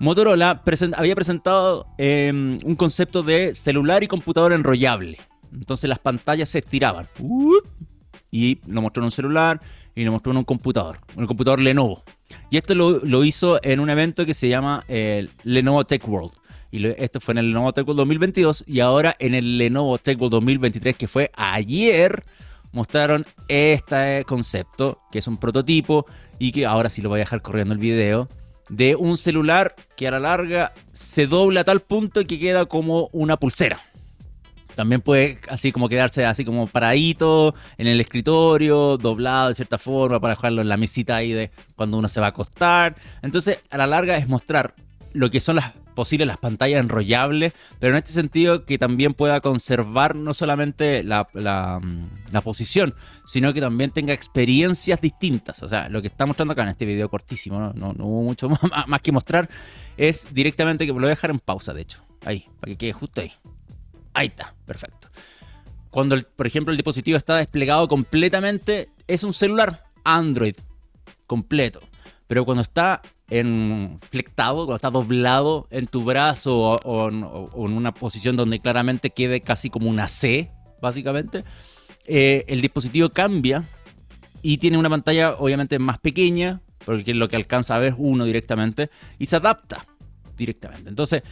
Motorola 0.00 0.62
había 0.96 1.14
presentado 1.14 1.86
em, 1.98 2.58
un 2.64 2.74
concepto 2.74 3.22
de 3.22 3.54
celular 3.54 4.02
y 4.02 4.08
computador 4.08 4.52
enrollable. 4.52 5.18
Entonces 5.52 5.88
las 5.88 5.98
pantallas 5.98 6.48
se 6.48 6.58
estiraban. 6.58 7.08
y 8.30 8.58
lo 8.66 8.82
mostró 8.82 9.02
en 9.02 9.04
un 9.04 9.10
celular 9.12 9.60
y 9.94 10.04
lo 10.04 10.12
mostró 10.12 10.32
en 10.32 10.38
un 10.38 10.44
computador, 10.44 10.98
un 11.16 11.26
computador 11.26 11.60
Lenovo. 11.60 12.02
Y 12.50 12.56
esto 12.56 12.74
lo, 12.74 13.24
hizo 13.24 13.60
en 13.62 13.80
un 13.80 13.90
evento 13.90 14.26
que 14.26 14.34
se 14.34 14.48
llama 14.48 14.84
el 14.88 15.30
Lenovo 15.44 15.84
Tech 15.84 16.06
World. 16.08 16.32
Y 16.70 16.84
esto 16.86 17.20
fue 17.20 17.32
en 17.32 17.38
el 17.38 17.48
Lenovo 17.48 17.72
Tech 17.72 17.86
World 17.86 17.98
2022 17.98 18.64
y 18.66 18.80
ahora 18.80 19.14
en 19.18 19.34
el 19.34 19.58
Lenovo 19.58 19.98
Tech 19.98 20.18
World 20.18 20.32
2023, 20.32 20.96
que 20.96 21.06
fue 21.06 21.30
ayer, 21.36 22.24
mostraron 22.72 23.24
este 23.48 24.24
concepto, 24.26 25.00
que 25.12 25.20
es 25.20 25.28
un 25.28 25.36
prototipo 25.36 26.06
y 26.38 26.50
que 26.50 26.66
ahora 26.66 26.88
sí 26.88 27.00
lo 27.00 27.08
voy 27.08 27.18
a 27.18 27.20
dejar 27.20 27.42
corriendo 27.42 27.74
el 27.74 27.80
video, 27.80 28.28
de 28.68 28.96
un 28.96 29.16
celular 29.16 29.76
que 29.96 30.08
a 30.08 30.10
la 30.10 30.18
larga 30.20 30.72
se 30.92 31.26
dobla 31.26 31.60
a 31.60 31.64
tal 31.64 31.80
punto 31.80 32.26
que 32.26 32.38
queda 32.38 32.66
como 32.66 33.08
una 33.12 33.36
pulsera. 33.36 33.80
También 34.74 35.00
puede 35.00 35.38
así 35.48 35.72
como 35.72 35.88
quedarse 35.88 36.24
así 36.26 36.44
como 36.44 36.66
paradito 36.66 37.54
en 37.78 37.86
el 37.86 38.00
escritorio, 38.00 38.96
doblado 38.96 39.48
de 39.48 39.54
cierta 39.54 39.78
forma 39.78 40.20
para 40.20 40.34
dejarlo 40.34 40.62
en 40.62 40.68
la 40.68 40.76
mesita 40.76 41.16
ahí 41.16 41.32
de 41.32 41.50
cuando 41.76 41.98
uno 41.98 42.08
se 42.08 42.20
va 42.20 42.26
a 42.26 42.30
acostar. 42.30 42.96
Entonces, 43.22 43.60
a 43.70 43.78
la 43.78 43.86
larga 43.86 44.16
es 44.16 44.28
mostrar 44.28 44.74
lo 45.12 45.30
que 45.30 45.40
son 45.40 45.56
las 45.56 45.72
posibles 45.94 46.26
las 46.26 46.38
pantallas 46.38 46.80
enrollables, 46.80 47.52
pero 47.78 47.92
en 47.92 47.98
este 47.98 48.12
sentido 48.12 48.66
que 48.66 48.78
también 48.78 49.14
pueda 49.14 49.40
conservar 49.40 50.16
no 50.16 50.34
solamente 50.34 51.02
la, 51.02 51.28
mm, 51.80 52.38
posición, 52.42 52.94
sino 53.24 53.54
que 53.54 53.60
también 53.60 53.90
tenga 53.90 54.12
experiencias 54.12 55.00
distintas. 55.00 55.62
O 55.62 55.68
sea, 55.68 55.88
lo 55.88 56.02
que 56.02 56.08
está 56.08 56.26
mostrando 56.26 56.52
acá 56.52 56.64
en 56.64 56.70
este 56.70 56.84
video 56.84 57.08
cortísimo, 57.08 57.60
no, 57.60 57.72
no, 57.72 57.92
no 57.92 58.06
hubo 58.06 58.22
mucho 58.22 58.48
más, 58.72 58.88
más 58.88 59.00
que 59.00 59.12
mostrar, 59.12 59.48
es 59.96 60.28
directamente 60.32 60.84
que 60.84 60.92
lo 60.92 60.98
voy 60.98 61.06
a 61.06 61.08
dejar 61.10 61.30
en 61.30 61.38
pausa, 61.38 61.72
de 61.72 61.82
hecho. 61.82 62.04
Ahí, 62.24 62.46
para 62.60 62.72
que 62.72 62.76
quede 62.76 62.92
justo 62.92 63.20
ahí. 63.20 63.32
Ahí 64.14 64.28
está, 64.28 64.54
perfecto. 64.64 65.08
Cuando, 65.90 66.16
por 66.36 66.46
ejemplo, 66.46 66.70
el 66.72 66.76
dispositivo 66.76 67.16
está 67.16 67.36
desplegado 67.36 67.86
completamente, 67.88 68.88
es 69.06 69.22
un 69.22 69.32
celular 69.32 69.84
Android 70.04 70.54
completo. 71.26 71.80
Pero 72.26 72.44
cuando 72.44 72.62
está 72.62 73.02
flectado, 74.10 74.66
cuando 74.66 74.76
está 74.76 74.90
doblado 74.90 75.66
en 75.70 75.86
tu 75.86 76.04
brazo 76.04 76.56
o, 76.56 77.08
en 77.08 77.22
una 77.54 77.92
posición 77.92 78.36
donde 78.36 78.60
claramente 78.60 79.10
quede 79.10 79.40
casi 79.40 79.70
como 79.70 79.90
una 79.90 80.08
C, 80.08 80.50
básicamente, 80.80 81.44
eh, 82.06 82.44
el 82.48 82.60
dispositivo 82.60 83.10
cambia 83.10 83.64
y 84.42 84.58
tiene 84.58 84.78
una 84.78 84.90
pantalla 84.90 85.34
obviamente 85.34 85.78
más 85.78 85.98
pequeña, 85.98 86.60
porque 86.84 87.14
lo 87.14 87.28
que 87.28 87.36
alcanza 87.36 87.74
a 87.74 87.78
ver 87.78 87.94
uno 87.96 88.24
directamente, 88.24 88.90
y 89.18 89.26
se 89.26 89.36
adapta 89.36 89.86
directamente. 90.36 90.88
Entonces, 90.88 91.22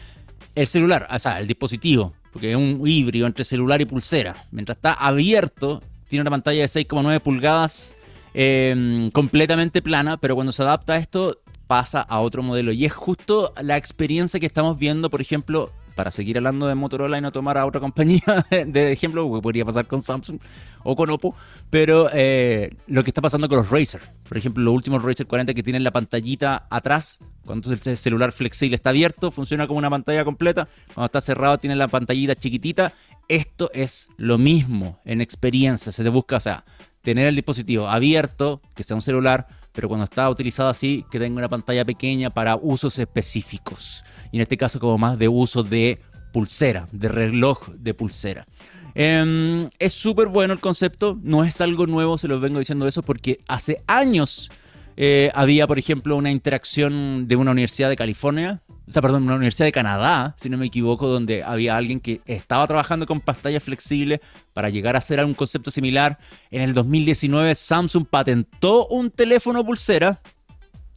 el 0.55 0.67
celular, 0.67 1.07
o 1.11 1.19
sea, 1.19 1.39
el 1.41 1.47
dispositivo 1.47 2.15
porque 2.33 2.51
es 2.51 2.57
un 2.57 2.81
híbrido 2.85 3.27
entre 3.27 3.45
celular 3.45 3.81
y 3.81 3.85
pulsera. 3.85 4.47
Mientras 4.51 4.77
está 4.77 4.95
abierto, 4.95 5.83
tiene 6.09 6.23
una 6.23 6.31
pantalla 6.31 6.63
de 6.63 6.67
6,9 6.67 7.21
pulgadas 7.21 7.95
em, 8.35 9.11
completamente 9.11 9.83
plana, 9.83 10.17
pero 10.17 10.35
cuando 10.35 10.53
se 10.53 10.63
adapta 10.63 10.95
a 10.95 10.97
esto 10.97 11.39
pasa 11.67 12.01
a 12.01 12.21
otro 12.21 12.43
modelo. 12.43 12.73
Y 12.73 12.85
es 12.85 12.93
justo 12.93 13.53
la 13.63 13.77
experiencia 13.77 14.41
que 14.41 14.47
estamos 14.47 14.79
viendo, 14.79 15.11
por 15.11 15.21
ejemplo, 15.21 15.73
para 15.95 16.11
seguir 16.11 16.37
hablando 16.37 16.67
de 16.67 16.75
Motorola 16.75 17.19
y 17.19 17.21
no 17.21 17.33
tomar 17.33 17.59
a 17.59 17.67
otra 17.67 17.81
compañía 17.81 18.23
de 18.67 18.93
ejemplo, 18.93 19.33
que 19.35 19.41
podría 19.41 19.65
pasar 19.65 19.87
con 19.87 20.03
Samsung 20.03 20.39
o 20.85 20.97
con 20.97 21.11
Oppo, 21.11 21.35
pero 21.71 22.11
eh, 22.13 22.71
lo 22.87 23.05
que 23.05 23.11
está 23.11 23.21
pasando 23.21 23.49
con 23.49 23.59
los 23.59 23.71
Razer. 23.71 24.01
Por 24.29 24.37
ejemplo, 24.37 24.63
los 24.65 24.75
últimos 24.75 25.03
Razer 25.03 25.27
40 25.27 25.55
que 25.55 25.63
tienen 25.63 25.85
la 25.85 25.91
pantallita 25.91 26.67
atrás, 26.71 27.19
cuando 27.45 27.73
el 27.73 27.97
celular 27.97 28.33
flexible 28.33 28.75
está 28.75 28.91
abierto, 28.91 29.31
funciona 29.31 29.67
como 29.67 29.79
una 29.79 29.91
pantalla 29.91 30.25
completa, 30.25 30.69
cuando 30.95 31.07
está 31.07 31.21
cerrado 31.21 31.59
tiene 31.59 31.77
la 31.77 31.89
pantallita 31.89 32.35
chiquitita. 32.35 32.93
Esto 33.29 33.71
es 33.73 34.09
lo 34.17 34.39
mismo 34.39 35.01
en 35.05 35.21
experiencia, 35.21 35.93
se 35.93 36.03
te 36.03 36.09
busca, 36.09 36.37
o 36.37 36.41
sea, 36.41 36.65
tener 37.03 37.27
el 37.27 37.35
dispositivo 37.35 37.89
abierto, 37.89 38.63
que 38.75 38.85
sea 38.85 38.95
un 38.95 39.03
celular, 39.03 39.47
pero 39.73 39.89
cuando 39.89 40.05
está 40.05 40.29
utilizado 40.29 40.69
así, 40.69 41.05
que 41.11 41.19
tenga 41.19 41.39
una 41.39 41.49
pantalla 41.49 41.85
pequeña 41.85 42.31
para 42.31 42.57
usos 42.57 42.99
específicos. 42.99 44.05
Y 44.31 44.37
en 44.37 44.43
este 44.43 44.57
caso 44.57 44.79
como 44.79 44.99
más 44.99 45.19
de 45.19 45.29
uso 45.29 45.63
de 45.63 46.01
pulsera, 46.33 46.89
de 46.93 47.09
reloj 47.09 47.69
de 47.71 47.95
pulsera. 47.95 48.47
Em, 48.95 49.67
es 49.79 49.93
súper 49.95 50.29
bueno 50.29 50.53
el 50.53 50.61
concepto, 50.61 51.19
no 51.23 51.45
es 51.45 51.61
algo 51.61 51.87
nuevo, 51.87 52.19
se 52.19 52.29
los 52.29 52.41
vengo 52.41 52.59
diciendo 52.59 52.87
eso, 52.87 53.03
porque 53.03 53.39
hace 53.49 53.83
años 53.87 54.51
eh, 54.97 55.31
había, 55.35 55.67
por 55.67 55.79
ejemplo, 55.79 56.17
una 56.17 56.31
interacción 56.31 57.27
de 57.29 57.37
una 57.37 57.51
universidad 57.51 57.89
de 57.89 57.97
California 57.97 58.61
o 58.87 58.93
sea, 58.93 59.01
perdón, 59.01 59.23
una 59.23 59.37
universidad 59.37 59.67
de 59.67 59.73
Canadá, 59.73 60.35
si 60.37 60.51
no 60.51 60.59
me 60.59 60.67
equivoco, 60.67 61.07
donde 61.07 61.43
había 61.43 61.77
alguien 61.77 62.01
que 62.01 62.21
estaba 62.27 62.67
trabajando 62.67 63.07
con 63.07 63.21
pantallas 63.21 63.63
flexibles 63.63 64.21
para 64.53 64.69
llegar 64.69 64.97
a 64.97 64.99
hacer 64.99 65.25
un 65.25 65.35
concepto 65.35 65.71
similar. 65.71 66.19
En 66.51 66.63
el 66.63 66.75
2019 66.75 67.55
Samsung 67.55 68.07
patentó 68.07 68.87
un 68.89 69.11
teléfono 69.11 69.65
pulsera 69.65 70.21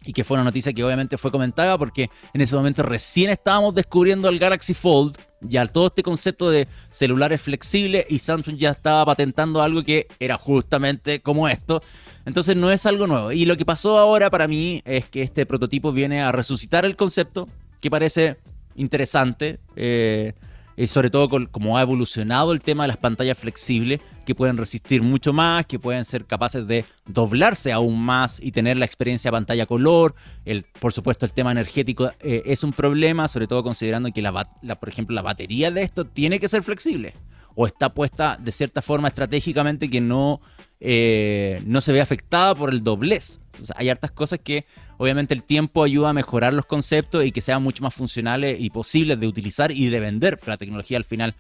y 0.04 0.14
que 0.14 0.26
fue 0.26 0.36
una 0.36 0.44
noticia 0.44 0.74
que 0.74 0.84
obviamente 0.84 1.18
fue 1.18 1.32
comentada 1.32 1.78
porque 1.78 2.10
en 2.34 2.42
ese 2.42 2.56
momento 2.56 2.84
recién 2.84 3.30
estábamos 3.30 3.74
descubriendo 3.74 4.30
el 4.30 4.40
Galaxy 4.40 4.74
Fold, 4.74 5.18
ya 5.48 5.66
todo 5.68 5.88
este 5.88 6.04
concepto 6.04 6.50
de 6.50 6.68
celulares 6.90 7.42
flexibles 7.42 8.06
y 8.10 8.20
Samsung 8.20 8.58
ya 8.58 8.72
estaba 8.72 9.06
patentando 9.06 9.62
algo 9.62 9.84
que 9.84 10.08
era 10.20 10.38
justamente 10.38 11.22
como 11.22 11.48
esto. 11.48 11.82
Entonces 12.26 12.56
no 12.56 12.72
es 12.72 12.86
algo 12.86 13.08
nuevo. 13.08 13.32
Y 13.32 13.46
lo 13.46 13.58
que 13.58 13.66
pasó 13.66 13.98
ahora 13.98 14.30
para 14.30 14.48
mí 14.48 14.82
es 14.86 15.06
que 15.06 15.22
este 15.22 15.46
prototipo 15.46 15.92
viene 15.92 16.22
a 16.22 16.32
resucitar 16.32 16.86
el 16.86 16.96
concepto, 16.96 17.48
que 17.82 17.90
parece 17.90 18.38
interesante. 18.76 19.60
Eh, 19.76 20.34
y 20.78 20.88
sobre 20.88 21.10
todo 21.10 21.30
como 21.52 21.78
ha 21.78 21.82
evolucionado 21.82 22.52
el 22.54 22.60
tema 22.60 22.84
de 22.84 22.90
las 22.90 22.98
pantallas 22.98 23.38
flexibles, 23.38 24.02
que 24.26 24.36
pueden 24.36 24.58
resistir 24.58 25.02
mucho 25.02 25.34
más, 25.34 25.66
que 25.66 25.80
pueden 25.80 26.04
ser 26.04 26.26
capaces 26.26 26.68
de 26.68 26.86
doblarse 27.06 27.72
aún 27.72 28.02
más 28.02 28.40
y 28.42 28.52
tener 28.52 28.78
la 28.78 28.86
experiencia 28.86 29.32
pantalla 29.32 29.66
color. 29.66 30.16
El, 30.46 30.66
por 30.80 30.94
supuesto, 30.94 31.26
el 31.26 31.34
tema 31.34 31.52
energético 31.52 32.12
eh, 32.20 32.44
es 32.46 32.64
un 32.64 32.74
problema, 32.74 33.28
sobre 33.28 33.48
todo 33.48 33.64
considerando 33.64 34.12
que, 34.12 34.22
la, 34.22 34.32
por 34.80 34.90
ejemplo, 34.90 35.16
la 35.16 35.22
batería 35.22 35.72
de 35.72 35.84
esto 35.84 36.06
tiene 36.06 36.40
que 36.40 36.48
ser 36.48 36.64
flexible. 36.64 37.14
O 37.56 37.66
está 37.66 37.94
puesta 37.94 38.38
de 38.40 38.52
cierta 38.52 38.82
forma 38.82 39.08
estratégicamente 39.08 39.90
que 39.90 40.02
no, 40.02 40.42
eh, 40.82 41.62
no 41.66 41.82
se 41.82 41.94
ve 41.94 42.02
afectada 42.02 42.54
por 42.54 42.70
el 42.70 42.84
doblez. 42.84 43.40
hay 43.76 43.90
hartas 43.90 44.12
cosas 44.12 44.40
que 44.44 44.66
obviamente 44.98 45.34
el 45.34 45.44
tiempo 45.44 45.84
ayuda 45.84 46.10
a 46.10 46.14
mejorar 46.14 46.54
los 46.54 46.66
conceptos 46.66 47.26
y 47.26 47.32
que 47.32 47.40
sean 47.42 47.64
mucho 47.64 47.82
más 47.82 47.94
funcionales 47.94 48.58
y 48.60 48.70
posibles 48.70 49.20
de 49.20 49.28
utilizar 49.28 49.72
y 49.72 49.88
de 49.88 50.00
vender. 50.02 50.40
La 50.46 50.58
tecnología 50.58 50.98
al 50.98 51.06
final 51.06 51.34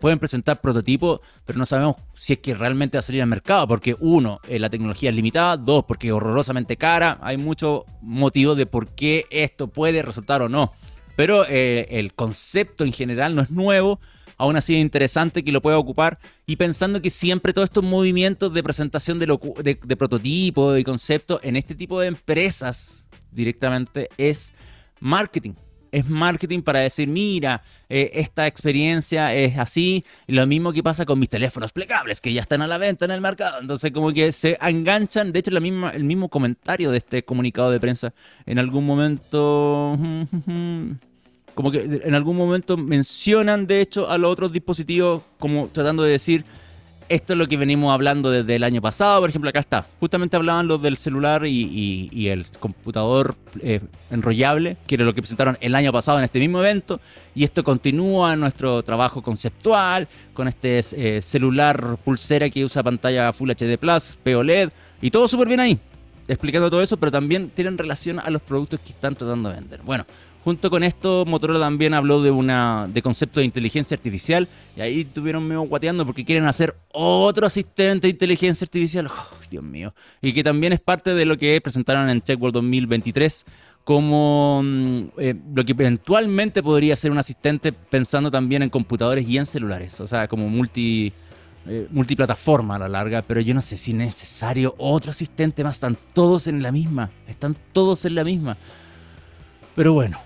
pueden 0.00 0.20
presentar 0.20 0.60
prototipos, 0.60 1.20
pero 1.44 1.58
no 1.58 1.66
sabemos 1.66 1.96
si 2.14 2.34
es 2.34 2.38
que 2.38 2.54
realmente 2.54 2.96
va 2.96 3.00
a 3.00 3.02
salir 3.02 3.22
al 3.22 3.28
mercado, 3.28 3.66
porque 3.66 3.96
uno, 3.98 4.40
eh, 4.48 4.58
la 4.60 4.70
tecnología 4.70 5.10
es 5.10 5.16
limitada, 5.16 5.56
dos, 5.56 5.84
porque 5.86 6.08
es 6.08 6.12
horrorosamente 6.12 6.76
cara, 6.76 7.18
hay 7.22 7.36
muchos 7.36 7.82
motivos 8.00 8.56
de 8.56 8.66
por 8.66 8.94
qué 8.94 9.24
esto 9.30 9.66
puede 9.66 10.02
resultar 10.02 10.42
o 10.42 10.48
no. 10.48 10.72
Pero 11.16 11.46
eh, 11.48 11.88
el 11.90 12.12
concepto 12.12 12.84
en 12.84 12.92
general 12.92 13.34
no 13.34 13.42
es 13.42 13.50
nuevo, 13.50 14.00
aún 14.36 14.56
así 14.56 14.74
es 14.74 14.80
interesante 14.80 15.44
que 15.44 15.52
lo 15.52 15.62
pueda 15.62 15.78
ocupar 15.78 16.18
y 16.46 16.56
pensando 16.56 17.00
que 17.00 17.10
siempre 17.10 17.52
todos 17.52 17.66
estos 17.66 17.84
movimientos 17.84 18.52
de 18.52 18.62
presentación 18.62 19.18
de, 19.18 19.26
de, 19.62 19.96
prototipos 19.96 20.78
y 20.78 20.84
conceptos 20.84 21.40
en 21.42 21.56
este 21.56 21.74
tipo 21.74 22.00
de 22.00 22.08
empresas 22.08 23.08
directamente 23.30 24.08
es 24.16 24.52
marketing. 25.00 25.54
Es 25.92 26.08
marketing 26.08 26.60
para 26.60 26.80
decir, 26.80 27.08
mira, 27.08 27.62
eh, 27.88 28.10
esta 28.14 28.46
experiencia 28.46 29.32
es 29.34 29.56
así. 29.56 30.04
lo 30.26 30.46
mismo 30.46 30.72
que 30.72 30.82
pasa 30.82 31.06
con 31.06 31.18
mis 31.18 31.28
teléfonos 31.28 31.72
plegables, 31.72 32.20
que 32.20 32.32
ya 32.32 32.42
están 32.42 32.60
a 32.60 32.66
la 32.66 32.76
venta 32.76 33.04
en 33.06 33.12
el 33.12 33.20
mercado. 33.20 33.60
Entonces, 33.60 33.92
como 33.92 34.12
que 34.12 34.32
se 34.32 34.58
enganchan. 34.60 35.32
De 35.32 35.38
hecho, 35.38 35.52
la 35.52 35.60
misma, 35.60 35.90
el 35.90 36.04
mismo 36.04 36.28
comentario 36.28 36.90
de 36.90 36.98
este 36.98 37.24
comunicado 37.24 37.70
de 37.70 37.80
prensa 37.80 38.12
en 38.44 38.58
algún 38.58 38.84
momento 38.84 39.96
como 41.56 41.70
que 41.72 42.02
en 42.04 42.14
algún 42.14 42.36
momento 42.36 42.76
mencionan 42.76 43.66
de 43.66 43.80
hecho 43.80 44.10
a 44.10 44.18
los 44.18 44.30
otros 44.30 44.52
dispositivos 44.52 45.22
como 45.38 45.68
tratando 45.72 46.02
de 46.02 46.12
decir 46.12 46.44
esto 47.08 47.32
es 47.32 47.38
lo 47.38 47.46
que 47.46 47.56
venimos 47.56 47.94
hablando 47.94 48.30
desde 48.30 48.56
el 48.56 48.64
año 48.64 48.82
pasado, 48.82 49.20
por 49.20 49.30
ejemplo 49.30 49.48
acá 49.48 49.60
está, 49.60 49.86
justamente 50.00 50.36
hablaban 50.36 50.66
los 50.68 50.82
del 50.82 50.96
celular 50.96 51.46
y, 51.46 52.28
el 52.28 52.44
computador 52.58 53.36
eh, 53.62 53.80
enrollable, 54.10 54.76
que 54.86 54.96
era 54.96 55.04
lo 55.04 55.14
que 55.14 55.22
presentaron 55.22 55.56
el 55.60 55.74
año 55.74 55.92
pasado 55.92 56.18
en 56.18 56.24
este 56.24 56.40
mismo 56.40 56.58
evento, 56.58 57.00
y 57.34 57.44
esto 57.44 57.62
continúa 57.62 58.34
nuestro 58.36 58.82
trabajo 58.82 59.22
conceptual 59.22 60.08
con 60.34 60.48
este 60.48 60.80
eh, 60.80 61.22
celular 61.22 61.96
pulsera 62.04 62.50
que 62.50 62.64
usa 62.64 62.82
pantalla 62.82 63.32
Full 63.32 63.50
HD 63.50 63.78
Plus, 63.78 64.18
POLED, 64.22 64.70
y 65.00 65.10
todo 65.10 65.28
súper 65.28 65.48
bien 65.48 65.60
ahí, 65.60 65.78
explicando 66.26 66.68
todo 66.68 66.82
eso, 66.82 66.96
pero 66.96 67.12
también 67.12 67.50
tienen 67.50 67.78
relación 67.78 68.18
a 68.18 68.28
los 68.30 68.42
productos 68.42 68.80
que 68.80 68.90
están 68.90 69.14
tratando 69.14 69.48
de 69.48 69.54
vender. 69.54 69.80
Bueno, 69.84 70.04
Junto 70.46 70.70
con 70.70 70.84
esto, 70.84 71.24
Motorola 71.26 71.58
también 71.58 71.92
habló 71.92 72.22
de 72.22 72.30
una 72.30 72.86
de 72.86 73.02
concepto 73.02 73.40
de 73.40 73.46
inteligencia 73.46 73.96
artificial 73.96 74.46
y 74.76 74.80
ahí 74.80 75.00
estuvieron 75.00 75.42
medio 75.42 75.62
guateando 75.62 76.06
porque 76.06 76.24
quieren 76.24 76.46
hacer 76.46 76.76
otro 76.92 77.48
asistente 77.48 78.06
de 78.06 78.12
inteligencia 78.12 78.64
artificial. 78.64 79.10
Dios 79.50 79.64
mío. 79.64 79.92
Y 80.22 80.32
que 80.32 80.44
también 80.44 80.72
es 80.72 80.78
parte 80.78 81.14
de 81.14 81.24
lo 81.24 81.36
que 81.36 81.60
presentaron 81.60 82.08
en 82.08 82.20
TechWorld 82.20 82.54
2023 82.54 83.44
como 83.82 84.62
mm, 84.62 84.98
eh, 85.18 85.34
lo 85.52 85.64
que 85.64 85.72
eventualmente 85.72 86.62
podría 86.62 86.94
ser 86.94 87.10
un 87.10 87.18
asistente 87.18 87.72
pensando 87.72 88.30
también 88.30 88.62
en 88.62 88.70
computadores 88.70 89.28
y 89.28 89.38
en 89.38 89.46
celulares, 89.46 90.00
o 90.00 90.06
sea, 90.06 90.28
como 90.28 90.48
multi, 90.48 91.12
eh, 91.66 91.88
multiplataforma 91.90 92.76
a 92.76 92.78
la 92.78 92.88
larga, 92.88 93.22
pero 93.22 93.40
yo 93.40 93.52
no 93.52 93.62
sé 93.62 93.76
si 93.76 93.90
es 93.90 93.96
necesario 93.96 94.76
otro 94.78 95.10
asistente 95.10 95.64
más, 95.64 95.74
están 95.74 95.98
todos 96.14 96.46
en 96.46 96.62
la 96.62 96.70
misma, 96.70 97.10
están 97.26 97.56
todos 97.72 98.04
en 98.04 98.14
la 98.14 98.22
misma. 98.22 98.56
Pero 99.74 99.92
bueno, 99.92 100.18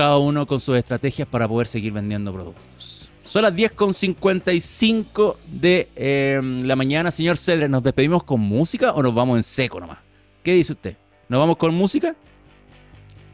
cada 0.00 0.16
uno 0.16 0.46
con 0.46 0.60
sus 0.60 0.78
estrategias 0.78 1.28
para 1.28 1.46
poder 1.46 1.66
seguir 1.66 1.92
vendiendo 1.92 2.32
productos. 2.32 3.10
Son 3.22 3.42
las 3.42 3.52
10.55 3.52 5.36
de 5.46 5.90
em, 5.94 6.62
la 6.62 6.74
mañana, 6.74 7.10
señor 7.10 7.36
Cedre. 7.36 7.68
¿Nos 7.68 7.82
despedimos 7.82 8.22
con 8.22 8.40
música 8.40 8.92
o 8.94 9.02
nos 9.02 9.14
vamos 9.14 9.36
en 9.36 9.42
seco 9.42 9.78
nomás? 9.78 9.98
¿Qué 10.42 10.54
dice 10.54 10.72
usted? 10.72 10.96
¿Nos 11.28 11.38
vamos 11.38 11.58
con 11.58 11.74
música? 11.74 12.16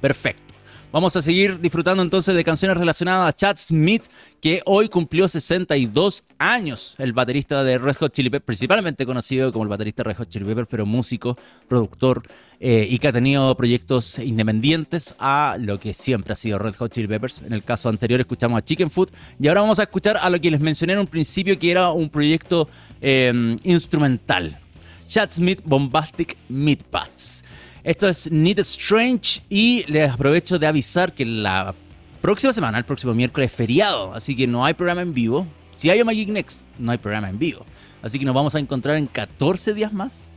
Perfecto. 0.00 0.55
Vamos 0.96 1.14
a 1.14 1.20
seguir 1.20 1.60
disfrutando 1.60 2.02
entonces 2.02 2.34
de 2.34 2.42
canciones 2.42 2.78
relacionadas 2.78 3.28
a 3.28 3.36
Chad 3.36 3.58
Smith, 3.58 4.04
que 4.40 4.62
hoy 4.64 4.88
cumplió 4.88 5.28
62 5.28 6.24
años, 6.38 6.94
el 6.96 7.12
baterista 7.12 7.62
de 7.64 7.76
Red 7.76 7.96
Hot 7.96 8.14
Chili 8.14 8.30
Peppers, 8.30 8.46
principalmente 8.46 9.04
conocido 9.04 9.52
como 9.52 9.64
el 9.64 9.68
baterista 9.68 10.02
de 10.02 10.08
Red 10.08 10.16
Hot 10.16 10.30
Chili 10.30 10.46
Peppers, 10.46 10.68
pero 10.70 10.86
músico, 10.86 11.36
productor, 11.68 12.22
eh, 12.60 12.86
y 12.88 12.98
que 12.98 13.08
ha 13.08 13.12
tenido 13.12 13.54
proyectos 13.58 14.18
independientes 14.20 15.14
a 15.18 15.58
lo 15.60 15.78
que 15.78 15.92
siempre 15.92 16.32
ha 16.32 16.34
sido 16.34 16.58
Red 16.58 16.76
Hot 16.76 16.90
Chili 16.90 17.08
Peppers. 17.08 17.42
En 17.42 17.52
el 17.52 17.62
caso 17.62 17.90
anterior 17.90 18.20
escuchamos 18.20 18.56
a 18.56 18.64
Chicken 18.64 18.90
Food, 18.90 19.10
y 19.38 19.48
ahora 19.48 19.60
vamos 19.60 19.78
a 19.78 19.82
escuchar 19.82 20.16
a 20.16 20.30
lo 20.30 20.40
que 20.40 20.50
les 20.50 20.60
mencioné 20.60 20.94
en 20.94 21.00
un 21.00 21.08
principio, 21.08 21.58
que 21.58 21.70
era 21.70 21.90
un 21.90 22.08
proyecto 22.08 22.70
eh, 23.02 23.54
instrumental. 23.64 24.58
Chad 25.06 25.30
Smith 25.30 25.60
Bombastic 25.62 26.38
Meat 26.48 26.84
Pats. 26.84 27.44
Esto 27.86 28.08
es 28.08 28.32
Need 28.32 28.58
Strange 28.58 29.42
y 29.48 29.84
les 29.86 30.10
aprovecho 30.10 30.58
de 30.58 30.66
avisar 30.66 31.14
que 31.14 31.24
la 31.24 31.72
próxima 32.20 32.52
semana, 32.52 32.78
el 32.78 32.84
próximo 32.84 33.14
miércoles, 33.14 33.52
es 33.52 33.56
feriado, 33.56 34.12
así 34.12 34.34
que 34.34 34.48
no 34.48 34.64
hay 34.64 34.74
programa 34.74 35.02
en 35.02 35.14
vivo. 35.14 35.46
Si 35.70 35.88
hay 35.88 36.02
Magic 36.02 36.28
Next, 36.28 36.64
no 36.80 36.90
hay 36.90 36.98
programa 36.98 37.28
en 37.28 37.38
vivo. 37.38 37.64
Así 38.02 38.18
que 38.18 38.24
nos 38.24 38.34
vamos 38.34 38.56
a 38.56 38.58
encontrar 38.58 38.96
en 38.96 39.06
14 39.06 39.72
días 39.72 39.92
más. 39.92 40.30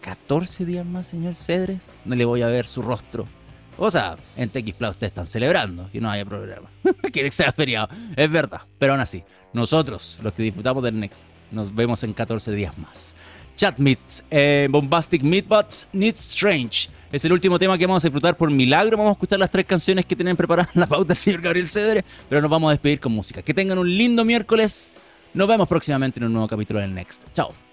14 0.00 0.64
días 0.64 0.84
más, 0.84 1.06
señor 1.06 1.36
Cedres. 1.36 1.86
No 2.04 2.16
le 2.16 2.24
voy 2.24 2.42
a 2.42 2.48
ver 2.48 2.66
su 2.66 2.82
rostro. 2.82 3.28
O 3.76 3.92
sea, 3.92 4.16
en 4.34 4.48
TX 4.48 4.72
ustedes 4.72 4.96
están 5.02 5.28
celebrando 5.28 5.88
que 5.92 6.00
no 6.00 6.10
haya 6.10 6.24
problema. 6.24 6.68
que 7.12 7.30
sea 7.30 7.52
feriado. 7.52 7.90
Es 8.16 8.28
verdad. 8.28 8.62
Pero 8.76 8.94
aún 8.94 9.00
así, 9.00 9.22
nosotros, 9.52 10.18
los 10.20 10.32
que 10.32 10.42
disfrutamos 10.42 10.82
del 10.82 10.98
Next, 10.98 11.26
nos 11.52 11.72
vemos 11.72 12.02
en 12.02 12.12
14 12.12 12.50
días 12.50 12.76
más. 12.76 13.14
Chat 13.58 13.78
Meets, 13.78 14.22
eh, 14.30 14.68
Bombastic 14.70 15.24
Meatbots, 15.24 15.88
Need 15.92 16.14
Strange. 16.14 16.88
Es 17.10 17.24
el 17.24 17.32
último 17.32 17.58
tema 17.58 17.76
que 17.76 17.86
vamos 17.86 18.04
a 18.04 18.06
disfrutar 18.06 18.36
por 18.36 18.52
milagro. 18.52 18.96
Vamos 18.96 19.10
a 19.10 19.12
escuchar 19.14 19.40
las 19.40 19.50
tres 19.50 19.66
canciones 19.66 20.06
que 20.06 20.14
tienen 20.14 20.36
preparadas 20.36 20.76
la 20.76 20.86
pauta, 20.86 21.12
señor 21.16 21.40
Gabriel 21.40 21.66
Cedre. 21.66 22.04
Pero 22.28 22.40
nos 22.40 22.50
vamos 22.50 22.68
a 22.68 22.70
despedir 22.70 23.00
con 23.00 23.10
música. 23.10 23.42
Que 23.42 23.52
tengan 23.52 23.78
un 23.78 23.88
lindo 23.88 24.24
miércoles. 24.24 24.92
Nos 25.34 25.48
vemos 25.48 25.68
próximamente 25.68 26.20
en 26.20 26.26
un 26.26 26.34
nuevo 26.34 26.46
capítulo 26.46 26.78
del 26.78 26.94
Next. 26.94 27.24
Chao. 27.32 27.67